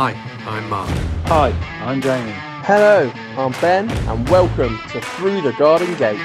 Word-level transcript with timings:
Hi, 0.00 0.12
I'm 0.46 0.70
Marc. 0.70 0.88
Hi, 1.26 1.50
I'm 1.84 2.00
Jamie. 2.00 2.30
Hello, 2.62 3.10
I'm 3.36 3.50
Ben, 3.60 3.90
and 3.90 4.28
welcome 4.28 4.78
to 4.90 5.00
Through 5.00 5.42
the 5.42 5.52
Garden 5.54 5.92
Gate. 5.96 6.20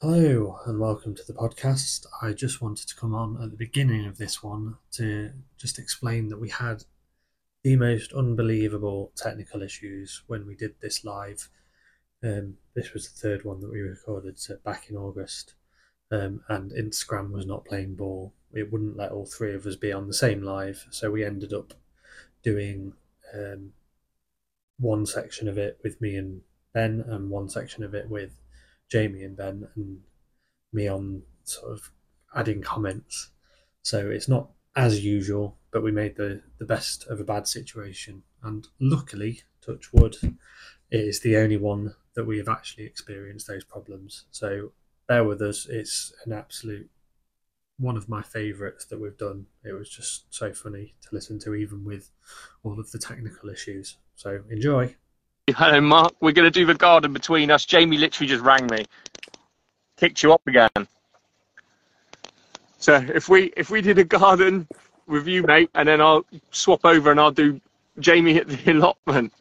Hello, 0.00 0.58
and 0.66 0.80
welcome 0.80 1.14
to 1.14 1.22
the 1.24 1.32
podcast. 1.32 2.06
I 2.20 2.32
just 2.32 2.60
wanted 2.60 2.88
to 2.88 2.96
come 2.96 3.14
on 3.14 3.40
at 3.40 3.52
the 3.52 3.56
beginning 3.56 4.04
of 4.04 4.18
this 4.18 4.42
one 4.42 4.78
to 4.94 5.30
just 5.56 5.78
explain 5.78 6.26
that 6.30 6.40
we 6.40 6.48
had 6.48 6.82
the 7.62 7.76
most 7.76 8.12
unbelievable 8.12 9.12
technical 9.14 9.62
issues 9.62 10.24
when 10.26 10.44
we 10.44 10.56
did 10.56 10.74
this 10.80 11.04
live. 11.04 11.48
Um, 12.24 12.56
this 12.74 12.94
was 12.94 13.08
the 13.08 13.18
third 13.20 13.44
one 13.44 13.60
that 13.60 13.70
we 13.70 13.80
recorded 13.80 14.38
so 14.38 14.56
back 14.64 14.88
in 14.88 14.96
August, 14.96 15.54
um, 16.10 16.40
and 16.48 16.72
Instagram 16.72 17.30
was 17.32 17.44
not 17.44 17.66
playing 17.66 17.96
ball. 17.96 18.32
It 18.52 18.72
wouldn't 18.72 18.96
let 18.96 19.12
all 19.12 19.26
three 19.26 19.54
of 19.54 19.66
us 19.66 19.76
be 19.76 19.92
on 19.92 20.06
the 20.06 20.14
same 20.14 20.42
live, 20.42 20.86
so 20.90 21.10
we 21.10 21.24
ended 21.24 21.52
up 21.52 21.74
doing 22.42 22.94
um, 23.34 23.72
one 24.78 25.04
section 25.04 25.48
of 25.48 25.58
it 25.58 25.78
with 25.82 26.00
me 26.00 26.16
and 26.16 26.40
Ben, 26.72 27.04
and 27.06 27.30
one 27.30 27.48
section 27.48 27.84
of 27.84 27.94
it 27.94 28.08
with 28.08 28.40
Jamie 28.90 29.22
and 29.22 29.36
Ben, 29.36 29.68
and 29.76 30.00
me 30.72 30.88
on 30.88 31.22
sort 31.44 31.72
of 31.72 31.90
adding 32.34 32.62
comments. 32.62 33.30
So 33.82 34.10
it's 34.10 34.28
not 34.28 34.48
as 34.74 35.04
usual, 35.04 35.58
but 35.70 35.82
we 35.82 35.92
made 35.92 36.16
the, 36.16 36.42
the 36.58 36.64
best 36.64 37.06
of 37.08 37.20
a 37.20 37.24
bad 37.24 37.46
situation. 37.46 38.22
And 38.42 38.66
luckily, 38.80 39.42
touch 39.64 39.92
wood, 39.92 40.16
is 40.90 41.20
the 41.20 41.36
only 41.36 41.56
one 41.56 41.94
that 42.14 42.24
we 42.24 42.38
have 42.38 42.48
actually 42.48 42.84
experienced 42.84 43.46
those 43.46 43.64
problems. 43.64 44.24
So 44.30 44.72
bear 45.06 45.24
with 45.24 45.42
us. 45.42 45.66
It's 45.68 46.12
an 46.24 46.32
absolute 46.32 46.88
one 47.78 47.96
of 47.96 48.08
my 48.08 48.22
favourites 48.22 48.84
that 48.86 49.00
we've 49.00 49.18
done. 49.18 49.46
It 49.64 49.72
was 49.72 49.90
just 49.90 50.32
so 50.32 50.52
funny 50.52 50.94
to 51.02 51.08
listen 51.12 51.38
to, 51.40 51.54
even 51.54 51.84
with 51.84 52.10
all 52.62 52.78
of 52.78 52.90
the 52.92 52.98
technical 52.98 53.48
issues. 53.50 53.96
So 54.14 54.40
enjoy. 54.48 54.94
Hello, 55.48 55.80
Marc. 55.80 56.14
We're 56.20 56.32
going 56.32 56.50
to 56.50 56.58
do 56.58 56.66
the 56.66 56.74
garden 56.74 57.12
between 57.12 57.50
us. 57.50 57.64
Jamie 57.64 57.98
literally 57.98 58.28
just 58.28 58.42
rang 58.42 58.66
me, 58.68 58.84
kicked 59.96 60.22
you 60.22 60.32
up 60.32 60.42
again. 60.46 60.70
So 62.78 62.94
if 63.14 63.28
we 63.28 63.52
if 63.56 63.70
we 63.70 63.80
did 63.80 63.98
a 63.98 64.04
garden 64.04 64.68
with 65.06 65.26
you, 65.26 65.42
mate, 65.42 65.70
and 65.74 65.88
then 65.88 66.00
I'll 66.00 66.24
swap 66.50 66.84
over 66.84 67.10
and 67.10 67.18
I'll 67.18 67.30
do 67.30 67.60
Jamie 67.98 68.36
at 68.36 68.48
the 68.48 68.72
allotment. 68.72 69.32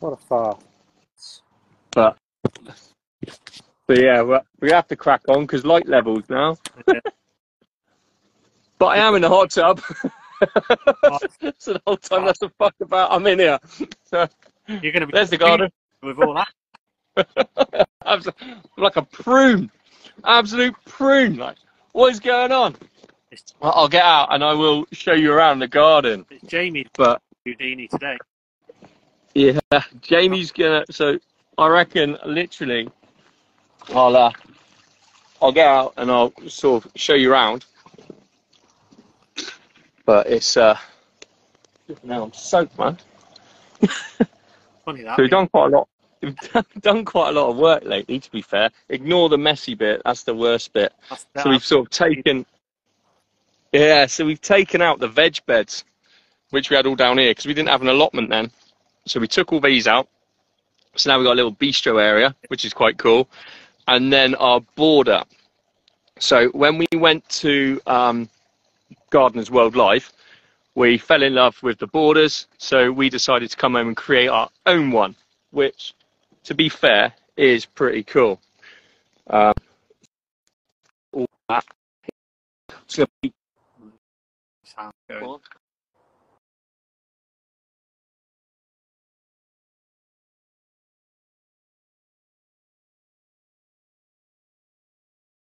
What 0.00 0.12
a 0.12 0.16
far. 0.16 0.58
But 1.90 2.16
so 3.26 3.94
yeah, 3.94 4.20
well, 4.20 4.44
we 4.60 4.70
have 4.70 4.86
to 4.88 4.96
crack 4.96 5.22
on 5.28 5.42
because 5.42 5.64
light 5.64 5.88
levels 5.88 6.24
now. 6.28 6.56
but 8.78 8.86
I 8.86 8.98
am 8.98 9.14
in 9.14 9.22
the 9.22 9.28
hot 9.28 9.50
tub. 9.50 9.80
so 11.58 11.72
the 11.72 11.80
whole 11.86 11.96
time 11.96 12.26
that's 12.26 12.38
the 12.38 12.50
fuck 12.58 12.74
about 12.80 13.10
I'm 13.10 13.26
in 13.26 13.38
here. 13.38 13.58
So 14.04 14.28
You're 14.68 14.92
going 14.92 15.00
to 15.00 15.06
be 15.06 15.12
there's 15.12 15.30
the 15.30 15.38
garden. 15.38 15.70
with 16.02 16.18
all 16.18 16.34
that. 16.34 16.48
I'm 18.04 18.22
like 18.76 18.96
a 18.96 19.02
prune, 19.02 19.70
absolute 20.24 20.74
prune. 20.84 21.36
Like, 21.36 21.56
what 21.92 22.12
is 22.12 22.20
going 22.20 22.52
on? 22.52 22.76
Well, 23.60 23.72
I'll 23.74 23.88
get 23.88 24.04
out 24.04 24.32
and 24.32 24.44
I 24.44 24.52
will 24.54 24.86
show 24.92 25.12
you 25.12 25.32
around 25.32 25.58
the 25.58 25.68
garden. 25.68 26.24
it's 26.30 26.46
Jamie 26.46 26.86
But 26.94 27.20
Houdini 27.44 27.88
today. 27.88 28.16
Yeah, 29.34 29.58
Jamie's 30.02 30.52
gonna. 30.52 30.84
So 30.90 31.18
I 31.56 31.68
reckon, 31.68 32.16
literally, 32.24 32.88
I'll 33.94 34.16
uh, 34.16 34.32
I'll 35.40 35.52
get 35.52 35.66
out 35.66 35.94
and 35.96 36.10
I'll 36.10 36.32
sort 36.48 36.84
of 36.84 36.92
show 36.96 37.14
you 37.14 37.32
around. 37.32 37.64
But 40.04 40.26
it's 40.26 40.56
uh, 40.56 40.78
now 42.02 42.24
I'm 42.24 42.32
soaked, 42.32 42.78
man. 42.78 42.98
Funny 44.84 45.02
that. 45.02 45.16
So 45.16 45.22
we've 45.22 45.30
done 45.30 45.48
quite 45.48 45.66
a 45.72 45.76
lot. 45.76 45.88
We've 46.22 46.36
done 46.80 47.04
quite 47.04 47.28
a 47.28 47.32
lot 47.32 47.50
of 47.50 47.56
work 47.56 47.84
lately. 47.84 48.18
To 48.18 48.30
be 48.30 48.42
fair, 48.42 48.70
ignore 48.88 49.28
the 49.28 49.38
messy 49.38 49.74
bit. 49.74 50.02
That's 50.04 50.22
the 50.24 50.34
worst 50.34 50.72
bit. 50.72 50.92
That's- 51.10 51.26
So 51.42 51.50
we've 51.50 51.64
sort 51.64 51.86
of 51.86 51.90
taken, 51.90 52.46
yeah. 53.72 54.06
So 54.06 54.24
we've 54.24 54.40
taken 54.40 54.80
out 54.80 54.98
the 54.98 55.08
veg 55.08 55.38
beds, 55.46 55.84
which 56.50 56.70
we 56.70 56.76
had 56.76 56.86
all 56.86 56.96
down 56.96 57.18
here 57.18 57.30
because 57.30 57.46
we 57.46 57.54
didn't 57.54 57.68
have 57.68 57.82
an 57.82 57.88
allotment 57.88 58.30
then. 58.30 58.50
So 59.08 59.20
we 59.20 59.28
took 59.28 59.52
all 59.52 59.60
these 59.60 59.86
out. 59.86 60.08
So 60.96 61.10
now 61.10 61.18
we've 61.18 61.26
got 61.26 61.32
a 61.32 61.40
little 61.40 61.54
bistro 61.54 62.02
area, 62.02 62.34
which 62.48 62.64
is 62.64 62.72
quite 62.74 62.98
cool, 62.98 63.28
and 63.86 64.12
then 64.12 64.34
our 64.36 64.60
border. 64.74 65.22
So 66.18 66.48
when 66.48 66.78
we 66.78 66.86
went 66.94 67.28
to 67.28 67.80
um, 67.86 68.28
Gardeners 69.10 69.50
World 69.50 69.76
Live, 69.76 70.12
we 70.74 70.98
fell 70.98 71.22
in 71.22 71.34
love 71.34 71.60
with 71.62 71.78
the 71.78 71.86
borders. 71.86 72.46
So 72.58 72.90
we 72.90 73.08
decided 73.08 73.50
to 73.50 73.56
come 73.56 73.74
home 73.74 73.88
and 73.88 73.96
create 73.96 74.28
our 74.28 74.50
own 74.66 74.90
one, 74.90 75.14
which, 75.50 75.94
to 76.44 76.54
be 76.54 76.68
fair, 76.68 77.12
is 77.36 77.64
pretty 77.64 78.02
cool. 78.02 78.40
Um, 79.28 79.54
all 81.12 81.26
that. 81.48 81.64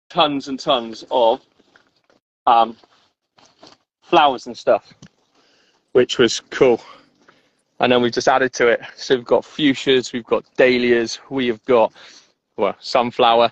Tons 0.10 0.48
and 0.48 0.60
tons 0.60 1.06
of 1.12 1.42
um, 2.48 2.76
flowers 4.02 4.48
and 4.48 4.58
stuff, 4.58 4.94
which 5.92 6.18
was 6.18 6.42
cool. 6.50 6.82
And 7.80 7.92
then 7.92 8.02
we've 8.02 8.12
just 8.12 8.28
added 8.28 8.52
to 8.54 8.68
it. 8.68 8.82
So 8.96 9.16
we've 9.16 9.26
got 9.26 9.44
fuchsias, 9.44 10.12
we've 10.12 10.26
got 10.26 10.44
dahlias, 10.58 11.20
we 11.30 11.48
have 11.48 11.64
got 11.66 11.94
well 12.58 12.76
sunflower, 12.80 13.52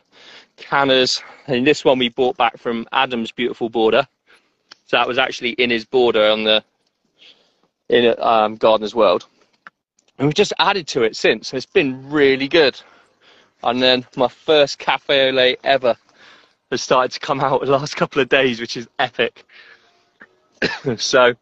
cannas, 0.58 1.22
and 1.48 1.66
this 1.66 1.86
one 1.86 2.00
we 2.00 2.10
bought 2.10 2.36
back 2.36 2.58
from 2.58 2.88
Adam's 2.92 3.32
beautiful 3.32 3.70
border. 3.70 4.08
So 4.86 4.98
that 4.98 5.08
was 5.08 5.18
actually 5.18 5.52
in 5.52 5.70
his 5.70 5.86
border 5.86 6.30
on 6.30 6.44
the 6.44 6.64
in 7.90 8.14
um, 8.20 8.58
Gardener's 8.58 8.96
World, 8.96 9.28
and 10.18 10.28
we've 10.28 10.36
just 10.36 10.54
added 10.60 10.88
to 10.88 11.04
it 11.04 11.16
since. 11.16 11.54
It's 11.54 11.66
been 11.66 12.10
really 12.10 12.50
good. 12.50 12.80
And 13.64 13.82
then 13.82 14.06
my 14.16 14.28
first 14.28 14.78
cafe 14.78 15.30
au 15.30 15.32
lait 15.32 15.60
ever 15.64 15.96
has 16.72 16.82
started 16.82 17.12
to 17.12 17.20
come 17.20 17.40
out 17.40 17.62
the 17.66 17.72
last 17.72 17.96
couple 17.96 18.22
of 18.22 18.30
days, 18.30 18.60
which 18.60 18.78
is 18.78 18.88
epic. 19.00 19.46
so 20.98 21.26
it, 21.26 21.36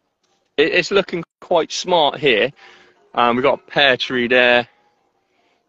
it's 0.56 0.90
looking 0.90 1.24
quite 1.40 1.72
smart 1.72 2.18
here. 2.18 2.50
Um, 3.14 3.36
we've 3.36 3.42
got 3.42 3.60
a 3.60 3.70
pear 3.70 3.96
tree 3.96 4.28
there. 4.28 4.68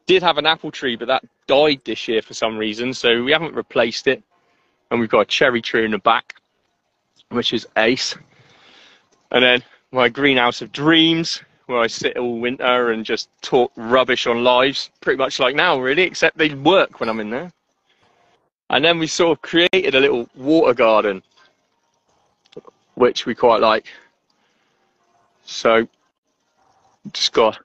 Did 0.06 0.24
have 0.24 0.38
an 0.38 0.46
apple 0.46 0.72
tree, 0.72 0.96
but 0.96 1.08
that 1.08 1.24
died 1.48 1.82
this 1.86 2.08
year 2.08 2.22
for 2.22 2.34
some 2.34 2.58
reason, 2.58 2.94
so 2.94 3.24
we 3.24 3.32
haven't 3.32 3.56
replaced 3.56 4.08
it. 4.08 4.24
And 4.90 5.00
we've 5.00 5.10
got 5.10 5.22
a 5.22 5.26
cherry 5.26 5.62
tree 5.62 5.84
in 5.84 5.92
the 5.92 5.98
back, 5.98 6.36
which 7.30 7.52
is 7.52 7.68
ace. 7.78 8.16
And 9.32 9.44
then 9.44 9.64
my 9.92 10.08
greenhouse 10.08 10.62
of 10.62 10.72
dreams, 10.72 11.42
where 11.66 11.80
I 11.80 11.88
sit 11.88 12.18
all 12.18 12.40
winter 12.40 12.92
and 12.92 13.04
just 13.04 13.30
talk 13.42 13.72
rubbish 13.76 14.28
on 14.28 14.44
lives, 14.44 14.90
pretty 15.02 15.18
much 15.18 15.40
like 15.40 15.56
now, 15.56 15.78
really, 15.80 16.04
except 16.04 16.38
they 16.38 16.54
work 16.54 17.02
when 17.02 17.10
I'm 17.10 17.20
in 17.20 17.30
there. 17.30 17.52
And 18.70 18.84
then 18.84 19.00
we 19.00 19.08
sort 19.08 19.38
of 19.38 19.42
created 19.42 19.96
a 19.96 20.00
little 20.00 20.30
water 20.36 20.74
garden, 20.74 21.24
which 22.96 23.26
we 23.26 23.34
quite 23.34 23.62
like. 23.62 23.88
So, 25.46 25.88
just 27.14 27.32
got 27.32 27.60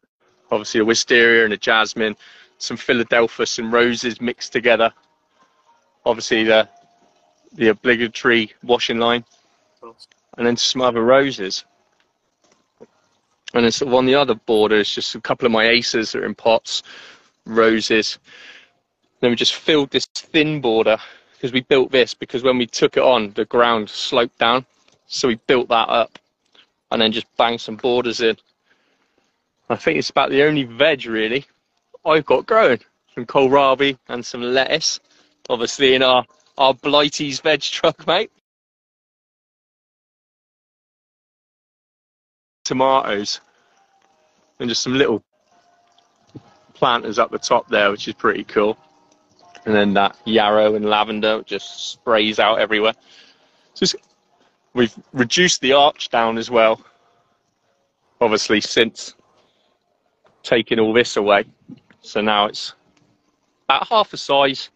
obviously 0.50 0.81
a 0.81 0.84
wisteria 0.84 1.44
and 1.44 1.52
a 1.52 1.56
jasmine, 1.56 2.16
some 2.58 2.76
Philadelphus 2.76 3.58
and 3.58 3.72
roses 3.72 4.20
mixed 4.20 4.52
together. 4.52 4.93
Obviously, 6.04 6.44
the 6.44 6.69
the 7.55 7.69
obligatory 7.69 8.52
washing 8.62 8.98
line, 8.98 9.25
and 10.38 10.46
then 10.46 10.56
some 10.56 10.82
other 10.82 11.02
roses. 11.02 11.64
And 13.55 13.64
then 13.64 13.72
sort 13.72 13.88
of 13.88 13.94
on 13.94 14.06
the 14.06 14.14
other 14.14 14.34
border 14.34 14.76
is 14.76 14.88
just 14.88 15.14
a 15.14 15.20
couple 15.20 15.44
of 15.44 15.52
my 15.52 15.64
acers 15.64 16.12
that 16.12 16.22
are 16.22 16.26
in 16.26 16.34
pots, 16.34 16.82
roses. 17.44 18.19
Then 19.22 19.30
we 19.30 19.36
just 19.36 19.54
filled 19.54 19.90
this 19.90 20.06
thin 20.06 20.60
border 20.60 20.98
because 21.34 21.52
we 21.52 21.60
built 21.60 21.92
this 21.92 22.12
because 22.12 22.42
when 22.42 22.58
we 22.58 22.66
took 22.66 22.96
it 22.96 23.04
on, 23.04 23.32
the 23.34 23.44
ground 23.44 23.88
sloped 23.88 24.36
down. 24.38 24.66
So 25.06 25.28
we 25.28 25.36
built 25.46 25.69
that 25.69 25.88
up 25.88 26.19
and 26.90 27.00
then 27.00 27.12
just 27.12 27.28
banged 27.36 27.60
some 27.60 27.76
borders 27.76 28.20
in. 28.20 28.36
I 29.70 29.76
think 29.76 29.98
it's 29.98 30.10
about 30.10 30.30
the 30.30 30.42
only 30.42 30.64
veg 30.64 31.06
really 31.06 31.46
I've 32.04 32.26
got 32.26 32.46
growing. 32.46 32.80
Some 33.14 33.24
kohlrabi 33.24 33.96
and 34.08 34.26
some 34.26 34.42
lettuce. 34.42 34.98
Obviously 35.48 35.94
in 35.94 36.02
our, 36.02 36.24
our 36.58 36.74
Blighty's 36.74 37.38
veg 37.38 37.60
truck, 37.60 38.04
mate. 38.08 38.32
Tomatoes 42.64 43.40
and 44.58 44.69
just 44.69 44.82
some 44.82 44.98
little 44.98 45.22
planters 46.74 47.20
up 47.20 47.30
the 47.30 47.38
top 47.38 47.69
there, 47.69 47.92
which 47.92 48.08
is 48.08 48.14
pretty 48.14 48.42
cool. 48.42 48.76
And 49.64 49.74
then 49.74 49.94
that 49.94 50.16
yarrow 50.24 50.74
and 50.74 50.84
lavender 50.84 51.42
just 51.46 51.92
sprays 51.92 52.38
out 52.38 52.58
everywhere. 52.58 52.94
So 53.74 53.86
we've 54.74 54.94
reduced 55.12 55.60
the 55.60 55.72
arch 55.72 56.08
down 56.08 56.36
as 56.36 56.50
well, 56.50 56.84
obviously, 58.20 58.60
since 58.60 59.14
taking 60.42 60.80
all 60.80 60.92
this 60.92 61.16
away. 61.16 61.44
So 62.00 62.20
now 62.20 62.46
it's 62.46 62.74
about 63.68 63.86
half 63.88 64.10
the 64.10 64.16
size, 64.16 64.70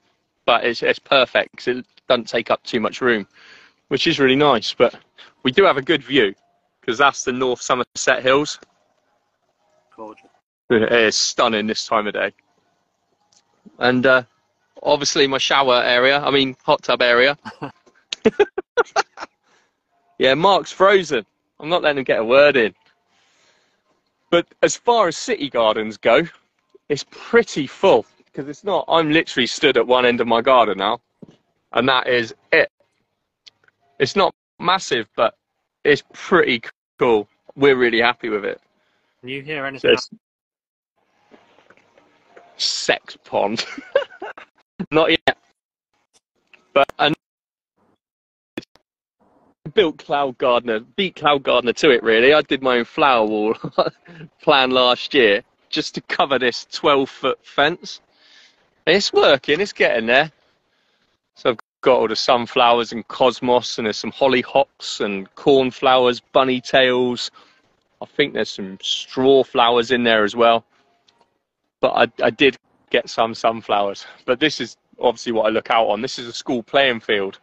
but 0.44 0.64
it's, 0.64 0.82
it's 0.82 1.00
perfect 1.00 1.56
'cause 1.56 1.68
it 1.68 1.86
doesn't 2.08 2.28
take 2.28 2.50
up 2.52 2.62
too 2.62 2.78
much 2.78 3.00
room, 3.00 3.26
which 3.88 4.06
is 4.06 4.20
really 4.20 4.36
nice. 4.36 4.72
But 4.72 4.94
we 5.42 5.50
do 5.50 5.64
have 5.64 5.76
a 5.76 5.82
good 5.82 6.04
view 6.04 6.34
because 6.80 6.96
that's 6.96 7.24
the 7.24 7.32
North 7.32 7.60
Somerset 7.60 8.22
Hills. 8.22 8.60
Gorgeous. 9.96 10.26
It 10.70 10.92
is 10.92 11.16
stunning 11.16 11.66
this 11.66 11.86
time 11.86 12.06
of 12.06 12.14
day. 12.14 12.32
And 13.78 14.06
uh, 14.06 14.22
obviously 14.82 15.26
my 15.26 15.38
shower 15.38 15.82
area, 15.82 16.20
I 16.20 16.31
mean 16.31 16.56
hot 16.64 16.82
tub 16.82 17.02
area. 17.02 17.37
yeah, 20.19 20.34
Marc's 20.34 20.73
frozen. 20.73 21.25
I'm 21.61 21.69
not 21.69 21.82
letting 21.82 21.99
him 21.99 22.05
get 22.05 22.20
a 22.20 22.25
word 22.25 22.56
in. 22.56 22.75
But 24.31 24.46
as 24.62 24.76
far 24.76 25.08
as 25.08 25.17
city 25.17 25.49
gardens 25.49 25.96
go, 25.96 26.23
it's 26.88 27.05
pretty 27.11 27.67
full 27.67 28.05
because 28.26 28.49
it's 28.49 28.64
not. 28.64 28.84
I'm 28.88 29.11
literally 29.11 29.46
stood 29.46 29.76
at 29.76 29.87
one 29.87 30.05
end 30.05 30.20
of 30.20 30.26
my 30.26 30.40
garden 30.40 30.79
now, 30.79 31.00
and 31.72 31.88
that 31.88 32.08
is 32.08 32.34
it. 32.52 32.70
It's 33.99 34.17
not 34.17 34.34
massive, 34.58 35.08
but 35.17 35.34
it's 35.84 36.02
pretty 36.12 36.62
cool. 36.99 37.29
We're 37.55 37.76
really 37.76 38.00
happy 38.00 38.29
with 38.29 38.44
it. 38.44 38.61
Can 39.20 39.31
you 39.31 39.43
hear 39.43 39.64
anything? 39.64 39.93
it's 39.93 40.11
sex 42.56 43.17
pond. 43.25 43.64
Not 44.90 45.10
yet. 45.10 45.38
But 46.72 46.88
I 46.98 47.12
built 49.74 49.98
Cloud 49.98 50.38
Gardener, 50.38 50.80
beat 50.80 51.16
Cloud 51.16 51.42
Gardener 51.42 51.72
to 51.74 51.90
it 51.90 52.02
really. 52.02 52.32
I 52.32 52.42
did 52.42 52.62
my 52.62 52.78
own 52.78 52.84
flower 52.84 53.26
wall 53.26 53.54
plan 54.42 54.70
last 54.70 55.14
year 55.14 55.42
just 55.68 55.94
to 55.96 56.00
cover 56.00 56.38
this 56.38 56.66
12 56.72 57.08
foot 57.08 57.38
fence. 57.44 58.00
It's 58.86 59.12
working, 59.12 59.60
it's 59.60 59.72
getting 59.72 60.06
there. 60.06 60.30
So 61.34 61.50
I've 61.50 61.58
got 61.82 61.98
all 61.98 62.08
the 62.08 62.16
sunflowers 62.16 62.92
and 62.92 63.06
cosmos, 63.08 63.78
and 63.78 63.86
there's 63.86 63.98
some 63.98 64.12
hollyhocks 64.12 65.00
and 65.00 65.32
cornflowers, 65.34 66.20
bunny 66.20 66.60
tails. 66.60 67.30
I 68.00 68.06
think 68.06 68.32
there's 68.34 68.50
some 68.50 68.78
straw 68.80 69.42
flowers 69.44 69.90
in 69.90 70.04
there 70.04 70.24
as 70.24 70.36
well. 70.36 70.64
But 71.80 72.12
I, 72.20 72.24
I 72.24 72.30
did 72.30 72.56
get 72.90 73.08
some 73.08 73.34
sunflowers. 73.34 74.06
But 74.24 74.40
this 74.40 74.60
is 74.60 74.76
obviously 74.98 75.32
what 75.32 75.46
I 75.46 75.50
look 75.50 75.70
out 75.70 75.86
on. 75.86 76.00
This 76.00 76.18
is 76.18 76.26
a 76.26 76.32
school 76.32 76.62
playing 76.62 77.00
field. 77.00 77.38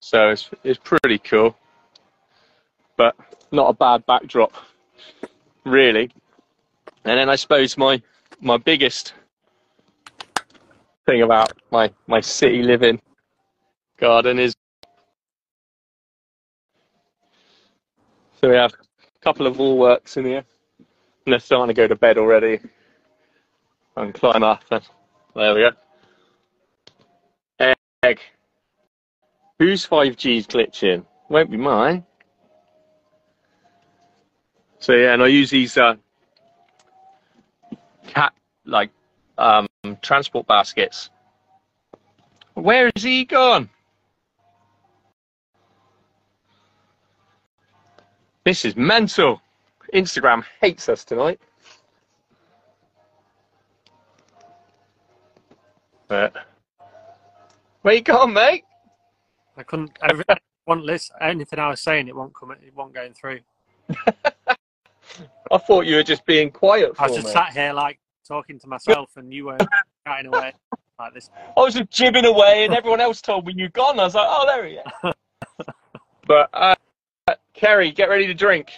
So 0.00 0.30
it's, 0.30 0.50
it's 0.64 0.78
pretty 0.82 1.18
cool. 1.18 1.56
But 2.96 3.16
not 3.52 3.68
a 3.68 3.74
bad 3.74 4.04
backdrop, 4.06 4.52
really. 5.64 6.10
And 7.04 7.18
then 7.18 7.28
I 7.28 7.36
suppose 7.36 7.76
my, 7.76 8.02
my 8.40 8.56
biggest 8.56 9.14
thing 11.06 11.22
about 11.22 11.52
my, 11.70 11.90
my 12.06 12.20
city 12.20 12.62
living 12.62 13.00
garden 13.98 14.38
is 14.38 14.54
so 18.40 18.48
we 18.48 18.54
have 18.54 18.72
a 18.72 19.18
couple 19.20 19.46
of 19.46 19.56
woolworks 19.56 20.16
in 20.16 20.24
here. 20.24 20.44
And 21.28 21.34
they're 21.34 21.40
starting 21.40 21.68
to 21.68 21.74
go 21.74 21.86
to 21.86 21.94
bed 21.94 22.16
already. 22.16 22.58
And 23.96 24.14
climb 24.14 24.42
up. 24.42 24.64
And 24.70 24.82
there 25.36 25.54
we 25.54 25.60
go. 27.60 27.74
Egg. 28.02 28.20
Whose 29.58 29.86
5G's 29.86 30.46
glitching? 30.46 31.04
Won't 31.28 31.50
be 31.50 31.58
mine. 31.58 32.06
So 34.78 34.94
yeah, 34.94 35.12
and 35.12 35.22
I 35.22 35.26
use 35.26 35.50
these 35.50 35.76
uh, 35.76 35.96
cat 38.06 38.32
like 38.64 38.88
um, 39.36 39.68
transport 40.00 40.46
baskets. 40.46 41.10
Where 42.54 42.90
is 42.96 43.02
he 43.02 43.26
gone? 43.26 43.68
This 48.44 48.64
is 48.64 48.76
mental. 48.76 49.42
Instagram 49.94 50.44
hates 50.60 50.88
us 50.88 51.04
tonight. 51.04 51.40
But 56.08 56.34
where 57.82 57.94
you 57.94 58.00
gone, 58.00 58.32
mate? 58.32 58.64
I 59.56 59.62
couldn't. 59.62 59.90
Every, 60.02 60.24
won't 60.66 60.84
listen. 60.84 61.16
Anything 61.20 61.58
I 61.58 61.68
was 61.68 61.80
saying, 61.80 62.08
it 62.08 62.16
won't 62.16 62.34
come. 62.34 62.52
It 62.52 62.74
won't 62.74 62.94
going 62.94 63.12
through. 63.12 63.40
I 65.50 65.58
thought 65.58 65.86
you 65.86 65.96
were 65.96 66.02
just 66.02 66.24
being 66.26 66.50
quiet 66.50 66.96
for 66.96 67.02
I 67.02 67.06
was 67.06 67.16
just 67.16 67.26
me. 67.28 67.32
sat 67.32 67.52
here 67.52 67.72
like 67.72 67.98
talking 68.26 68.58
to 68.60 68.66
myself, 68.66 69.10
and 69.16 69.32
you 69.32 69.46
were 69.46 69.58
chatting 70.06 70.26
away 70.26 70.52
like 70.98 71.14
this. 71.14 71.30
I 71.56 71.60
was 71.60 71.74
just 71.74 71.90
jibbing 71.90 72.26
away, 72.26 72.64
and 72.64 72.74
everyone 72.74 73.00
else 73.00 73.20
told 73.20 73.46
me 73.46 73.54
you'd 73.56 73.72
gone. 73.72 73.98
I 73.98 74.04
was 74.04 74.14
like, 74.14 74.26
oh, 74.28 74.46
there 74.46 74.66
he 74.66 74.74
is. 74.74 75.14
but 76.26 76.50
uh, 76.52 76.74
Kerry, 77.54 77.90
get 77.90 78.08
ready 78.08 78.26
to 78.26 78.34
drink. 78.34 78.70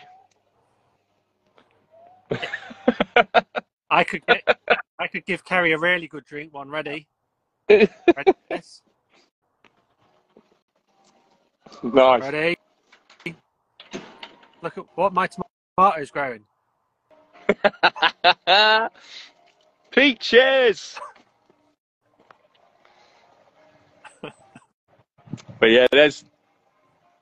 I 3.91 4.05
could 4.05 4.25
get. 4.27 4.43
I 4.99 5.07
could 5.09 5.25
give 5.27 5.45
Kerry 5.45 5.73
a 5.73 5.79
really 5.79 6.07
good 6.07 6.25
drink. 6.25 6.55
One 6.55 6.71
ready. 6.71 7.07
Ready? 7.69 7.89
Yes. 8.51 8.83
nice. 11.83 12.23
Ready. 12.23 12.57
Look 14.63 14.77
at 14.77 14.85
what 14.95 15.13
my 15.13 15.29
tomatoes 15.29 16.11
growing. 16.11 16.45
Peaches. 19.91 20.99
but 25.59 25.71
yeah, 25.71 25.87
there's 25.91 26.25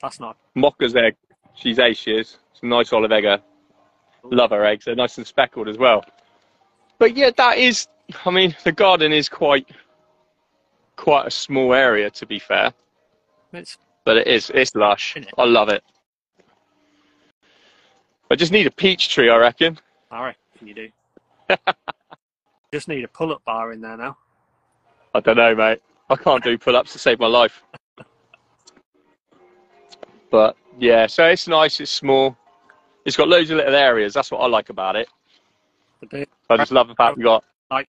That's 0.03 0.19
not. 0.19 0.37
Mocca's 0.57 0.97
egg. 0.97 1.17
She's 1.55 1.79
ace, 1.79 1.99
she 1.99 2.13
is. 2.13 2.39
It's 2.53 2.63
a 2.63 2.67
nice 2.67 2.93
olive 2.93 3.13
egger. 3.13 3.41
Love 4.25 4.53
our 4.53 4.65
eggs. 4.65 4.85
They're 4.85 4.95
nice 4.95 5.19
and 5.19 5.27
speckled 5.27 5.69
as 5.69 5.79
well. 5.79 6.05
But 6.99 7.17
yeah, 7.17 7.31
that 7.37 7.59
is. 7.59 7.87
I 8.25 8.31
mean, 8.31 8.57
the 8.65 8.73
garden 8.73 9.13
is 9.13 9.29
quite, 9.29 9.69
quite 10.97 11.27
a 11.27 11.31
small 11.31 11.75
area 11.75 12.11
to 12.11 12.27
be 12.27 12.39
fair. 12.39 12.73
It's 13.53 13.79
But 14.05 14.17
it 14.19 14.27
is. 14.27 14.51
It's 14.55 14.75
lush. 14.75 15.17
I 15.37 15.45
love 15.45 15.69
it. 15.69 15.83
I 18.31 18.35
just 18.35 18.53
need 18.53 18.67
a 18.67 18.71
peach 18.71 19.09
tree, 19.09 19.31
I 19.31 19.37
reckon. 19.37 19.79
I 20.11 20.27
reckon 20.27 20.69
you 20.69 20.75
do. 20.75 20.89
Just 22.73 22.89
need 22.89 23.05
a 23.05 23.09
pull-up 23.09 23.43
bar 23.47 23.73
in 23.73 23.81
there 23.81 23.97
now. 23.97 24.19
I 25.15 25.21
don't 25.21 25.39
know, 25.39 25.55
mate. 25.55 25.81
I 26.11 26.17
can't 26.17 26.45
do 26.45 26.59
pull-ups 26.59 26.93
to 26.93 26.99
save 26.99 27.19
my 27.21 27.27
life. 27.27 27.63
But 30.31 30.59
yeah, 30.79 31.07
so 31.07 31.25
it's 31.25 31.49
nice. 31.49 31.81
It's 31.81 31.91
small. 31.91 32.37
It's 33.05 33.17
got 33.17 33.29
loads 33.29 33.51
of 33.51 33.57
little 33.57 33.75
areas. 33.75 34.15
That's 34.15 34.31
what 34.31 34.39
I 34.41 34.47
like 34.47 34.69
about 34.71 34.97
it. 34.97 35.09
I 36.51 36.57
just 36.57 36.73
love 36.73 36.89
the 36.89 36.95
fact 36.95 37.17
we 37.17 37.23
got. 37.25 37.45
Like- 37.71 37.89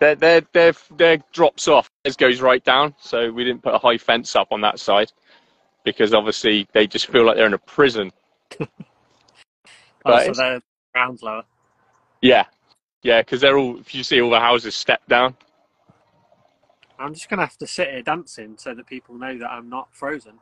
Their 0.00 0.14
their 0.16 0.40
their 0.52 0.72
their 0.96 1.18
drops 1.32 1.68
off. 1.68 1.88
Theirs 2.04 2.16
goes 2.16 2.40
right 2.40 2.62
down. 2.64 2.94
So 3.00 3.30
we 3.30 3.44
didn't 3.44 3.62
put 3.62 3.74
a 3.74 3.78
high 3.78 3.98
fence 3.98 4.34
up 4.34 4.48
on 4.50 4.60
that 4.62 4.80
side 4.80 5.12
because 5.84 6.12
obviously 6.12 6.66
they 6.72 6.86
just 6.86 7.06
feel 7.06 7.24
like 7.24 7.36
they're 7.36 7.46
in 7.46 7.54
a 7.54 7.58
prison. 7.58 8.12
Oh, 10.04 10.10
so 10.18 10.30
it's- 10.32 10.36
the 10.38 10.62
ground's 10.92 11.22
lower. 11.22 11.44
Yeah, 12.22 12.46
yeah, 13.04 13.20
because 13.20 13.40
they're 13.40 13.56
all. 13.56 13.78
If 13.78 13.94
you 13.94 14.02
see 14.02 14.20
all 14.20 14.30
the 14.30 14.40
houses 14.40 14.74
step 14.74 15.00
down. 15.06 15.36
I'm 17.02 17.14
just 17.14 17.28
gonna 17.28 17.42
have 17.42 17.58
to 17.58 17.66
sit 17.66 17.90
here 17.90 18.02
dancing 18.02 18.56
so 18.56 18.74
that 18.74 18.86
people 18.86 19.16
know 19.16 19.36
that 19.38 19.50
I'm 19.50 19.68
not 19.68 19.88
frozen. 19.92 20.34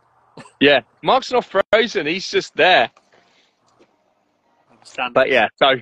Yeah, 0.60 0.80
Marc's 1.02 1.32
not 1.32 1.46
frozen. 1.72 2.06
He's 2.06 2.30
just 2.30 2.54
there. 2.54 2.90
But 5.12 5.30
yeah, 5.30 5.48
so 5.56 5.74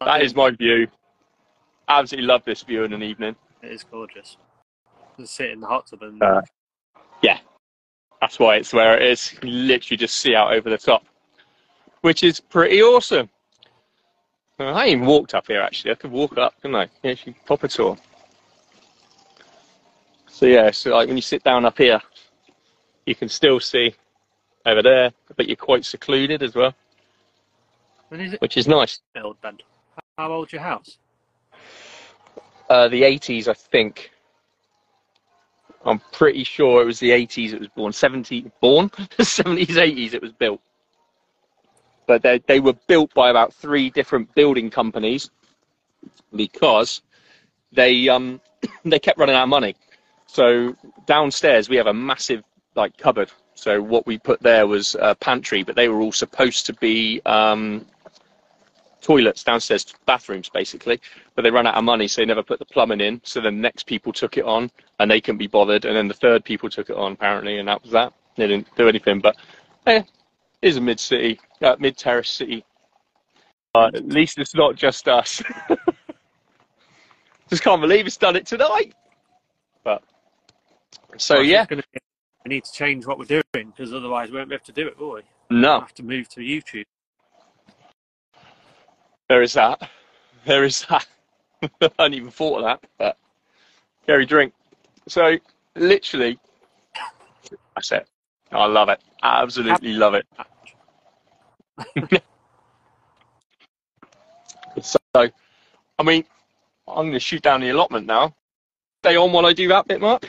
that 0.00 0.22
is 0.22 0.34
my 0.34 0.50
view. 0.50 0.86
Absolutely 1.88 2.26
love 2.26 2.42
this 2.44 2.62
view 2.62 2.84
in 2.84 2.92
an 2.92 3.02
evening. 3.02 3.36
It 3.62 3.72
is 3.72 3.84
gorgeous. 3.84 4.36
Just 5.18 5.34
sit 5.34 5.50
in 5.50 5.60
the 5.60 5.66
hot 5.66 5.86
tub 5.86 6.02
and 6.02 6.22
Uh, 6.22 6.42
That's 8.20 8.38
why 8.38 8.56
it's 8.56 8.72
where 8.72 8.96
it 8.96 9.02
is. 9.10 9.34
You 9.42 9.50
literally 9.50 9.96
just 9.96 10.14
see 10.16 10.34
out 10.34 10.52
over 10.54 10.70
the 10.70 10.78
top, 10.78 11.04
which 12.02 12.22
is 12.22 12.38
pretty 12.38 12.80
awesome. 12.80 13.28
I 14.60 14.88
even 14.88 15.06
walked 15.06 15.34
up 15.34 15.48
here 15.48 15.60
actually. 15.60 15.90
I 15.90 15.94
could 15.96 16.12
walk 16.12 16.38
up, 16.38 16.54
couldn't 16.62 16.76
I? 16.76 16.88
Yeah, 17.02 17.10
actually 17.10 17.34
pop 17.44 17.64
a 17.64 17.68
tour. 17.68 17.98
So 20.32 20.46
yeah, 20.46 20.70
so 20.70 20.92
like 20.92 21.08
when 21.08 21.16
you 21.18 21.22
sit 21.22 21.44
down 21.44 21.66
up 21.66 21.76
here, 21.76 22.00
you 23.04 23.14
can 23.14 23.28
still 23.28 23.60
see 23.60 23.94
over 24.64 24.82
there, 24.82 25.12
but 25.36 25.46
you're 25.46 25.56
quite 25.56 25.84
secluded 25.84 26.42
as 26.42 26.54
well, 26.54 26.74
is 28.12 28.32
it 28.32 28.40
which 28.40 28.56
is 28.56 28.66
nice. 28.66 29.00
built 29.12 29.36
then? 29.42 29.58
How 30.16 30.32
old's 30.32 30.50
your 30.50 30.62
house? 30.62 30.96
Uh, 32.70 32.88
the 32.88 33.02
80s, 33.02 33.46
I 33.46 33.52
think. 33.52 34.10
I'm 35.84 36.00
pretty 36.12 36.44
sure 36.44 36.80
it 36.80 36.86
was 36.86 36.98
the 36.98 37.10
80s 37.10 37.52
it 37.52 37.60
was 37.60 37.68
born. 37.68 37.92
70 37.92 38.50
born 38.62 38.88
70s, 39.18 39.66
80s 39.66 40.14
it 40.14 40.22
was 40.22 40.32
built. 40.32 40.62
But 42.06 42.22
they 42.22 42.38
they 42.46 42.58
were 42.58 42.74
built 42.88 43.12
by 43.12 43.28
about 43.28 43.52
three 43.52 43.90
different 43.90 44.34
building 44.34 44.70
companies 44.70 45.30
because 46.34 47.02
they 47.70 48.08
um 48.08 48.40
they 48.86 48.98
kept 48.98 49.18
running 49.18 49.36
out 49.36 49.42
of 49.42 49.50
money. 49.50 49.76
So 50.32 50.74
downstairs 51.04 51.68
we 51.68 51.76
have 51.76 51.88
a 51.88 51.92
massive 51.92 52.42
like 52.74 52.96
cupboard. 52.96 53.30
So 53.54 53.82
what 53.82 54.06
we 54.06 54.16
put 54.16 54.40
there 54.40 54.66
was 54.66 54.96
a 54.98 55.14
pantry, 55.14 55.62
but 55.62 55.76
they 55.76 55.90
were 55.90 56.00
all 56.00 56.10
supposed 56.10 56.64
to 56.66 56.72
be 56.72 57.20
um, 57.26 57.84
toilets 59.02 59.44
downstairs, 59.44 59.94
bathrooms 60.06 60.48
basically. 60.48 61.02
But 61.34 61.42
they 61.42 61.50
ran 61.50 61.66
out 61.66 61.74
of 61.74 61.84
money, 61.84 62.08
so 62.08 62.22
they 62.22 62.26
never 62.26 62.42
put 62.42 62.60
the 62.60 62.64
plumbing 62.64 63.02
in. 63.02 63.20
So 63.24 63.42
the 63.42 63.50
next 63.50 63.84
people 63.84 64.10
took 64.10 64.38
it 64.38 64.46
on, 64.46 64.70
and 64.98 65.10
they 65.10 65.20
couldn't 65.20 65.36
be 65.36 65.48
bothered. 65.48 65.84
And 65.84 65.94
then 65.94 66.08
the 66.08 66.14
third 66.14 66.46
people 66.46 66.70
took 66.70 66.88
it 66.88 66.96
on 66.96 67.12
apparently, 67.12 67.58
and 67.58 67.68
that 67.68 67.82
was 67.82 67.92
that. 67.92 68.14
They 68.36 68.46
didn't 68.46 68.74
do 68.74 68.88
anything, 68.88 69.20
but 69.20 69.36
eh, 69.86 69.98
it 69.98 70.06
is 70.62 70.78
a 70.78 70.80
mid 70.80 70.98
city, 70.98 71.38
uh, 71.60 71.76
mid 71.78 71.98
terrace 71.98 72.30
city. 72.30 72.64
Uh, 73.74 73.90
at 73.94 74.08
least 74.08 74.38
it's 74.38 74.54
not 74.54 74.76
just 74.76 75.08
us. 75.08 75.42
Just 77.50 77.64
can't 77.64 77.82
believe 77.82 78.06
it's 78.06 78.16
done 78.16 78.34
it 78.34 78.46
tonight. 78.46 78.94
But 79.84 80.02
so 81.16 81.36
Well, 81.36 81.44
yeah, 81.44 81.64
be- 81.66 81.76
we 82.44 82.48
need 82.48 82.64
to 82.64 82.72
change 82.72 83.06
what 83.06 83.18
we're 83.18 83.24
doing 83.24 83.42
because 83.54 83.92
otherwise 83.94 84.30
we 84.30 84.36
won't 84.38 84.48
be 84.48 84.54
able 84.54 84.64
to 84.64 84.72
do 84.72 84.86
it, 84.88 84.98
will 84.98 85.14
we? 85.14 85.22
no. 85.50 85.72
We'll 85.72 85.80
have 85.80 85.94
to 85.94 86.02
move 86.02 86.28
to 86.30 86.40
YouTube. 86.40 86.84
There 89.28 89.42
is 89.42 89.52
that. 89.54 89.88
There 90.44 90.64
is 90.64 90.84
that. 90.90 91.06
I 91.62 91.90
hadn't 91.98 92.14
even 92.14 92.30
thought 92.30 92.58
of 92.58 92.64
that, 92.64 92.84
but 92.98 93.16
Gary 94.06 94.26
drink. 94.26 94.52
So 95.08 95.38
literally, 95.76 96.38
that's 97.74 97.92
it. 97.92 98.08
I 98.50 98.66
love 98.66 98.88
it. 98.88 99.00
Absolutely 99.22 99.92
love 99.94 100.14
it. 100.14 100.26
so, 104.82 104.98
I 105.14 106.02
mean, 106.02 106.24
I'm 106.86 106.94
going 107.06 107.12
to 107.12 107.20
shoot 107.20 107.42
down 107.42 107.60
the 107.60 107.70
allotment 107.70 108.06
now. 108.06 108.34
Stay 109.02 109.16
on 109.16 109.32
while 109.32 109.46
I 109.46 109.52
do 109.52 109.68
that 109.68 109.86
bit, 109.88 110.00
Marc. 110.00 110.28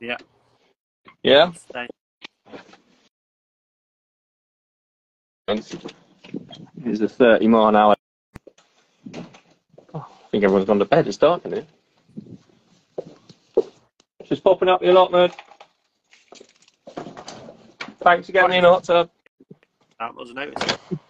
Yeah. 0.00 0.16
Yeah. 1.22 1.52
Stay. 1.52 1.86
Here's 6.82 7.00
a 7.00 7.08
30 7.08 7.48
mile 7.48 7.68
an 7.68 7.76
hour. 7.76 7.94
Oh, 9.94 10.06
I 10.06 10.28
think 10.30 10.44
everyone's 10.44 10.66
gone 10.66 10.78
to 10.78 10.84
bed. 10.84 11.06
It's 11.06 11.16
dark 11.16 11.44
in 11.44 11.52
here. 11.52 11.66
Just 14.24 14.42
popping 14.42 14.68
up 14.68 14.80
the 14.80 14.90
allotment. 14.90 15.34
Thanks 18.02 18.26
for 18.26 18.32
getting 18.32 18.50
me 18.50 18.58
in 18.58 18.64
hot 18.64 18.84
tub. 18.84 19.10
That 19.98 20.14
wasn't 20.14 20.38
noticed. 20.38 20.78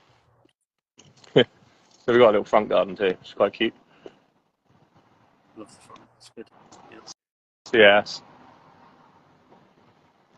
So 2.06 2.14
we've 2.14 2.22
got 2.22 2.30
a 2.30 2.32
little 2.32 2.44
front 2.44 2.68
garden 2.70 2.96
too. 2.96 3.14
It's 3.20 3.34
quite 3.34 3.52
cute. 3.52 3.74
Love 5.56 5.68
the 5.68 5.80
front. 5.82 6.00
It's 6.16 6.30
good. 6.30 6.48
Yes. 7.72 8.22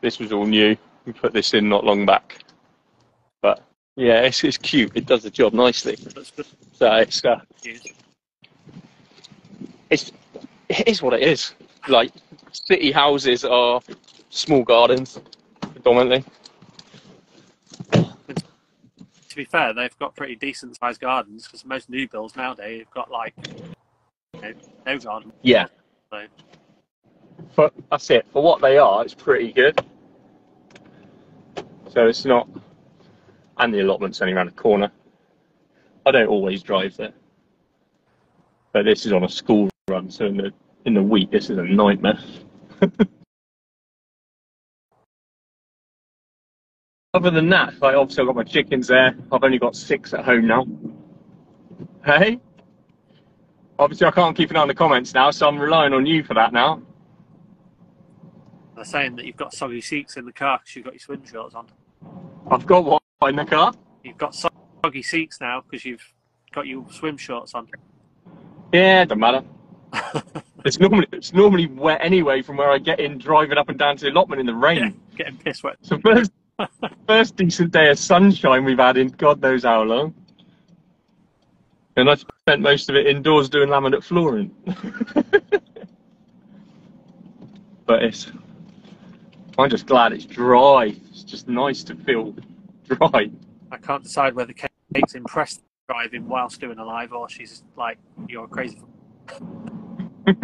This 0.03 0.19
was 0.19 0.33
all 0.33 0.45
new. 0.45 0.77
We 1.07 1.13
put 1.13 1.33
this 1.33 1.55
in 1.55 1.69
not 1.69 1.85
long 1.85 2.05
back. 2.05 2.45
But 3.41 3.65
yeah, 3.97 4.21
it's, 4.23 4.43
it's 4.45 4.59
cute. 4.59 4.93
It 4.95 5.07
does 5.07 5.23
the 5.23 5.31
job 5.31 5.55
nicely. 5.55 5.97
So 5.97 6.93
it's 6.97 7.25
uh, 7.25 7.41
it's 9.89 10.13
it 10.69 10.89
is 10.89 11.03
what 11.03 11.15
it 11.15 11.23
is. 11.23 11.55
Like 11.89 12.13
city 12.51 12.91
houses 12.91 13.45
are 13.45 13.81
small 14.31 14.65
gardens 14.65 15.21
predominantly. 15.61 16.25
To 17.93 19.37
be 19.37 19.45
fair, 19.45 19.73
they've 19.73 19.99
got 19.99 20.17
pretty 20.17 20.37
decent 20.37 20.77
sized 20.77 21.01
gardens 21.01 21.47
because 21.47 21.65
most 21.65 21.89
new 21.89 22.09
builds 22.09 22.37
nowadays 22.37 22.81
have 22.81 22.91
got 22.91 23.11
like 23.11 23.35
you 24.35 24.41
know, 24.43 24.53
no 24.85 24.99
garden. 24.99 25.33
Yeah. 25.43 25.67
So 26.11 26.27
For 27.55 27.71
that's 27.91 28.11
it. 28.11 28.27
For 28.33 28.43
what 28.43 28.61
they 28.61 28.79
are, 28.79 29.03
it's 29.05 29.15
pretty 29.15 29.53
good. 29.53 29.81
So 31.93 32.07
it's 32.07 32.25
not 32.25 32.49
and 33.59 33.75
the 33.75 33.81
allotment's 33.81 34.21
only 34.23 34.33
around 34.33 34.47
the 34.47 34.53
corner. 34.53 34.91
I 36.07 36.11
don't 36.11 36.29
always 36.29 36.63
drive 36.63 36.97
there. 36.97 37.13
But 38.73 38.87
this 38.87 39.05
is 39.05 39.13
on 39.13 39.25
a 39.25 39.29
school 39.29 39.69
run, 39.89 40.11
so 40.11 40.25
in 40.27 40.39
the 40.39 40.53
in 40.87 40.95
the 40.95 41.03
week 41.03 41.31
this 41.31 41.51
is 41.51 41.59
a 41.59 41.63
nightmare. 41.63 42.19
Other 47.15 47.31
than 47.31 47.51
that, 47.51 47.79
like 47.83 47.95
obviously 47.95 48.23
I've 48.23 48.29
got 48.29 48.37
my 48.37 48.45
chickens 48.45 48.87
there. 48.87 49.15
I've 49.31 49.45
only 49.45 49.59
got 49.59 49.77
six 49.77 50.15
at 50.15 50.25
home 50.25 50.47
now. 50.47 50.67
Hey? 52.07 52.41
Obviously 53.79 54.07
I 54.07 54.13
can't 54.13 54.35
keep 54.35 54.49
an 54.51 54.57
eye 54.57 54.63
on 54.63 54.69
the 54.69 54.75
comments 54.75 55.13
now, 55.13 55.31
so 55.31 55.47
I'm 55.47 55.59
relying 55.59 55.93
on 55.93 56.07
you 56.07 56.25
for 56.25 56.33
that 56.35 56.55
now. 56.55 56.81
they're 58.75 58.85
saying 58.85 59.17
that 59.17 59.27
you've 59.27 59.37
got 59.37 59.53
soggy 59.53 59.83
seats 59.83 60.17
in 60.17 60.25
the 60.25 60.33
car 60.33 60.59
because 60.59 60.75
you've 60.75 60.87
got 60.87 60.95
your 60.95 61.01
swim 61.01 61.23
shorts 61.27 61.55
on. 61.55 61.67
I've 62.51 62.67
got 62.67 62.85
one 62.85 63.01
in 63.29 63.37
the 63.37 63.45
car. 63.45 63.73
You've 64.03 64.19
got 64.19 64.35
soggy 64.35 65.03
seats 65.03 65.41
now 65.41 65.63
because 65.63 65.85
you've 65.85 66.05
got 66.53 66.67
your 66.67 66.85
swim 66.91 67.17
shorts 67.17 67.55
on. 67.55 67.69
Yeah, 68.73 69.03
it 69.03 69.09
doesn't 69.09 69.21
matter. 69.21 69.43
it's 70.65 70.79
normally 70.79 71.07
it's 71.13 71.33
normally 71.33 71.67
wet 71.67 72.01
anyway 72.03 72.43
from 72.43 72.57
where 72.57 72.71
I 72.71 72.79
get 72.79 73.01
in 73.01 73.19
driving 73.19 73.59
up 73.59 73.69
and 73.69 73.79
down 73.79 73.97
to 73.99 74.05
the 74.05 74.11
allotment 74.11 74.41
in 74.41 74.47
the 74.47 74.55
rain. 74.55 75.01
Getting 75.17 75.37
piss 75.37 75.63
wet. 75.63 75.77
So 75.83 75.99
first 75.99 76.33
first 77.07 77.37
decent 77.37 77.73
day 77.73 77.91
of 77.91 77.99
sunshine 77.99 78.65
we've 78.65 78.79
had 78.79 78.97
in 78.97 79.09
God 79.09 79.41
knows 79.41 79.65
how 79.65 79.83
long. 79.83 80.15
And 81.97 82.09
I 82.09 82.15
spent 82.15 82.63
most 82.63 82.89
of 82.89 82.97
it 82.97 83.07
indoors 83.07 83.51
doing 83.51 83.69
laminate 83.69 84.03
flooring. 84.03 84.51
but 87.87 88.03
it's 88.03 88.33
I'm 89.59 89.69
just 89.71 89.87
glad 89.87 90.13
it's 90.13 90.25
dry. 90.25 90.95
It's 91.11 91.25
just 91.25 91.49
nice 91.49 91.83
to 91.85 91.95
feel 91.95 92.35
dry. 92.89 93.31
I 93.71 93.77
can't 93.77 94.03
decide 94.03 94.35
whether 94.35 94.53
Kate's 94.53 95.15
impressed 95.15 95.63
driving 95.89 96.29
whilst 96.29 96.61
doing 96.61 96.79
a 96.79 96.85
live 96.85 97.13
or 97.13 97.29
she's 97.29 97.63
like, 97.77 97.99
you're 98.29 98.49
crazy. 98.49 98.81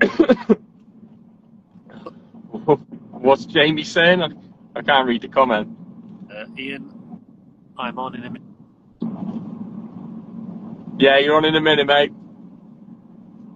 What's 3.10 3.46
Jamie 3.46 3.82
saying? 3.84 4.22
I, 4.22 4.28
I 4.76 4.82
can't 4.82 5.06
read 5.08 5.22
the 5.22 5.28
comment. 5.28 5.76
Uh, 6.32 6.44
Ian, 6.56 7.20
I'm 7.76 7.98
on 7.98 8.14
in 8.14 8.24
a 8.24 8.30
minute. 8.30 8.42
Yeah, 10.98 11.18
you're 11.18 11.36
on 11.36 11.44
in 11.44 11.54
a 11.56 11.60
minute, 11.60 11.86
mate. 11.86 12.12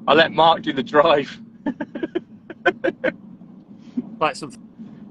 I'll 0.06 0.16
let 0.16 0.32
Marc 0.32 0.62
do 0.62 0.72
the 0.72 0.82
drive. 0.82 1.40
Like 4.22 4.36
something 4.36 4.62